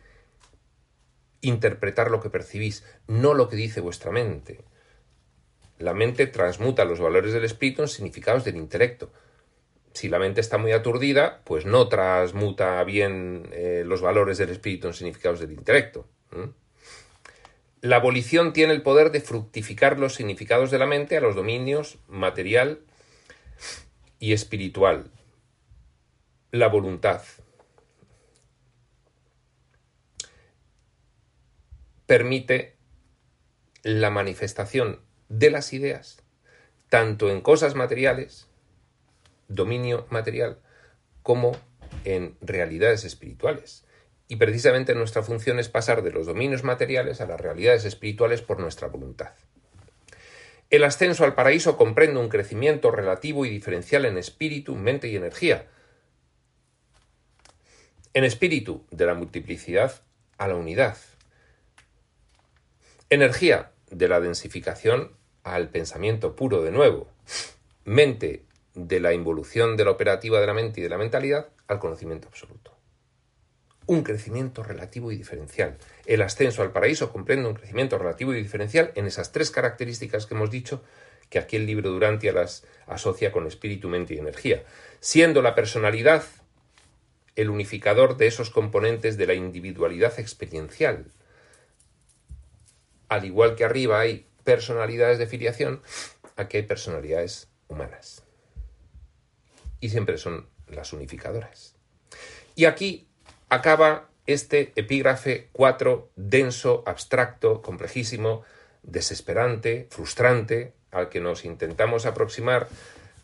interpretar 1.42 2.10
lo 2.10 2.20
que 2.20 2.30
percibís, 2.30 2.84
no 3.06 3.34
lo 3.34 3.48
que 3.50 3.56
dice 3.56 3.80
vuestra 3.80 4.10
mente. 4.10 4.64
La 5.78 5.92
mente 5.92 6.26
transmuta 6.26 6.84
los 6.84 7.00
valores 7.00 7.32
del 7.32 7.44
espíritu 7.44 7.82
en 7.82 7.88
significados 7.88 8.44
del 8.44 8.56
intelecto. 8.56 9.12
Si 9.92 10.08
la 10.08 10.18
mente 10.18 10.40
está 10.40 10.56
muy 10.56 10.72
aturdida, 10.72 11.42
pues 11.44 11.66
no 11.66 11.88
transmuta 11.88 12.82
bien 12.84 13.48
eh, 13.52 13.82
los 13.84 14.00
valores 14.00 14.38
del 14.38 14.50
espíritu 14.50 14.86
en 14.86 14.94
significados 14.94 15.40
del 15.40 15.52
intelecto. 15.52 16.06
La 17.82 17.96
abolición 17.96 18.52
tiene 18.52 18.72
el 18.72 18.82
poder 18.82 19.10
de 19.10 19.20
fructificar 19.20 19.98
los 19.98 20.14
significados 20.14 20.70
de 20.70 20.78
la 20.78 20.86
mente 20.86 21.16
a 21.16 21.20
los 21.20 21.34
dominios 21.34 21.98
material 22.06 22.78
y 24.20 24.32
espiritual. 24.32 25.10
La 26.52 26.68
voluntad. 26.68 27.22
Permite 32.06 32.76
la 33.82 34.10
manifestación 34.10 35.00
de 35.28 35.50
las 35.50 35.72
ideas, 35.72 36.22
tanto 36.88 37.30
en 37.30 37.40
cosas 37.40 37.74
materiales, 37.74 38.48
dominio 39.48 40.06
material, 40.10 40.58
como 41.22 41.56
en 42.04 42.36
realidades 42.40 43.04
espirituales. 43.04 43.84
Y 44.28 44.36
precisamente 44.36 44.94
nuestra 44.94 45.22
función 45.22 45.58
es 45.58 45.68
pasar 45.68 46.02
de 46.02 46.10
los 46.10 46.26
dominios 46.26 46.64
materiales 46.64 47.20
a 47.20 47.26
las 47.26 47.40
realidades 47.40 47.84
espirituales 47.84 48.42
por 48.42 48.60
nuestra 48.60 48.88
voluntad. 48.88 49.32
El 50.70 50.84
ascenso 50.84 51.24
al 51.24 51.34
paraíso 51.34 51.76
comprende 51.76 52.18
un 52.18 52.30
crecimiento 52.30 52.90
relativo 52.90 53.44
y 53.44 53.50
diferencial 53.50 54.06
en 54.06 54.16
espíritu, 54.16 54.74
mente 54.74 55.06
y 55.08 55.16
energía. 55.16 55.66
En 58.14 58.24
espíritu, 58.24 58.86
de 58.90 59.04
la 59.04 59.12
multiplicidad 59.12 60.00
a 60.38 60.48
la 60.48 60.54
unidad. 60.54 60.96
Energía, 63.12 63.72
de 63.90 64.08
la 64.08 64.20
densificación 64.20 65.12
al 65.42 65.68
pensamiento 65.68 66.34
puro 66.34 66.62
de 66.62 66.70
nuevo. 66.70 67.10
Mente, 67.84 68.46
de 68.74 69.00
la 69.00 69.12
involución 69.12 69.76
de 69.76 69.84
la 69.84 69.90
operativa 69.90 70.40
de 70.40 70.46
la 70.46 70.54
mente 70.54 70.80
y 70.80 70.82
de 70.82 70.88
la 70.88 70.96
mentalidad 70.96 71.48
al 71.68 71.78
conocimiento 71.78 72.28
absoluto 72.28 72.72
un 73.84 74.04
crecimiento 74.04 74.62
relativo 74.62 75.12
y 75.12 75.16
diferencial. 75.16 75.76
El 76.06 76.22
ascenso 76.22 76.62
al 76.62 76.70
paraíso 76.70 77.12
comprende 77.12 77.48
un 77.48 77.54
crecimiento 77.54 77.98
relativo 77.98 78.32
y 78.32 78.40
diferencial 78.40 78.92
en 78.94 79.06
esas 79.06 79.32
tres 79.32 79.50
características 79.50 80.24
que 80.24 80.34
hemos 80.34 80.50
dicho 80.50 80.82
que 81.28 81.38
aquí 81.38 81.56
el 81.56 81.66
libro 81.66 81.90
Durantia 81.90 82.32
las 82.32 82.64
asocia 82.86 83.32
con 83.32 83.46
espíritu, 83.46 83.88
mente 83.88 84.14
y 84.14 84.18
energía, 84.18 84.62
siendo 85.00 85.42
la 85.42 85.54
personalidad 85.54 86.24
el 87.34 87.50
unificador 87.50 88.16
de 88.16 88.28
esos 88.28 88.48
componentes 88.48 89.18
de 89.18 89.26
la 89.26 89.34
individualidad 89.34 90.18
experiencial. 90.18 91.06
Al 93.12 93.26
igual 93.26 93.56
que 93.56 93.64
arriba 93.66 94.00
hay 94.00 94.26
personalidades 94.42 95.18
de 95.18 95.26
filiación, 95.26 95.82
aquí 96.34 96.56
hay 96.56 96.62
personalidades 96.62 97.50
humanas. 97.68 98.22
Y 99.80 99.90
siempre 99.90 100.16
son 100.16 100.48
las 100.66 100.94
unificadoras. 100.94 101.74
Y 102.54 102.64
aquí 102.64 103.06
acaba 103.50 104.08
este 104.24 104.72
epígrafe 104.76 105.50
4 105.52 106.10
denso, 106.16 106.84
abstracto, 106.86 107.60
complejísimo, 107.60 108.44
desesperante, 108.82 109.88
frustrante, 109.90 110.72
al 110.90 111.10
que 111.10 111.20
nos 111.20 111.44
intentamos 111.44 112.06
aproximar 112.06 112.66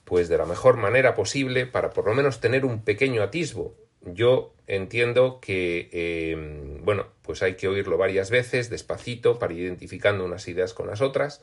pues 0.04 0.28
de 0.28 0.36
la 0.36 0.44
mejor 0.44 0.76
manera 0.76 1.14
posible 1.14 1.64
para 1.64 1.90
por 1.92 2.04
lo 2.04 2.14
menos 2.14 2.40
tener 2.40 2.66
un 2.66 2.84
pequeño 2.84 3.22
atisbo. 3.22 3.74
Yo 4.02 4.54
entiendo 4.66 5.40
que, 5.40 5.88
em, 5.92 6.84
bueno, 6.84 7.06
pues 7.22 7.42
hay 7.42 7.56
que 7.56 7.68
oírlo 7.68 7.98
varias 7.98 8.30
veces, 8.30 8.70
despacito, 8.70 9.38
para 9.38 9.52
ir 9.54 9.60
identificando 9.60 10.24
unas 10.24 10.46
ideas 10.48 10.74
con 10.74 10.86
las 10.86 11.00
otras, 11.00 11.42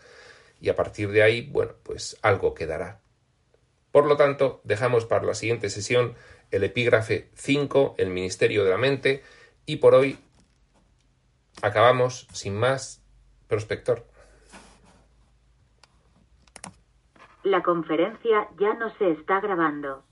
y 0.62 0.70
a 0.70 0.76
partir 0.76 1.12
de 1.12 1.24
ahí, 1.24 1.50
bueno, 1.52 1.74
pues 1.84 2.18
algo 2.22 2.54
quedará. 2.54 3.02
Por 3.92 4.06
lo 4.06 4.18
tanto, 4.18 4.62
dejamos 4.64 5.06
para 5.06 5.26
la 5.26 5.34
siguiente 5.34 5.70
sesión 5.70 6.16
el 6.52 6.64
epígrafe 6.64 7.30
5, 7.34 7.96
el 7.98 8.10
Ministerio 8.10 8.64
de 8.64 8.70
la 8.70 8.78
Mente, 8.78 9.24
y 9.66 9.78
por 9.78 9.96
hoy 9.96 10.18
acabamos 11.62 12.28
sin 12.32 12.56
más. 12.56 13.02
Prospector. 13.48 14.06
La 17.44 17.62
conferencia 17.62 18.50
ya 18.58 18.74
no 18.74 18.90
se 18.98 19.12
está 19.12 19.40
grabando. 19.40 20.05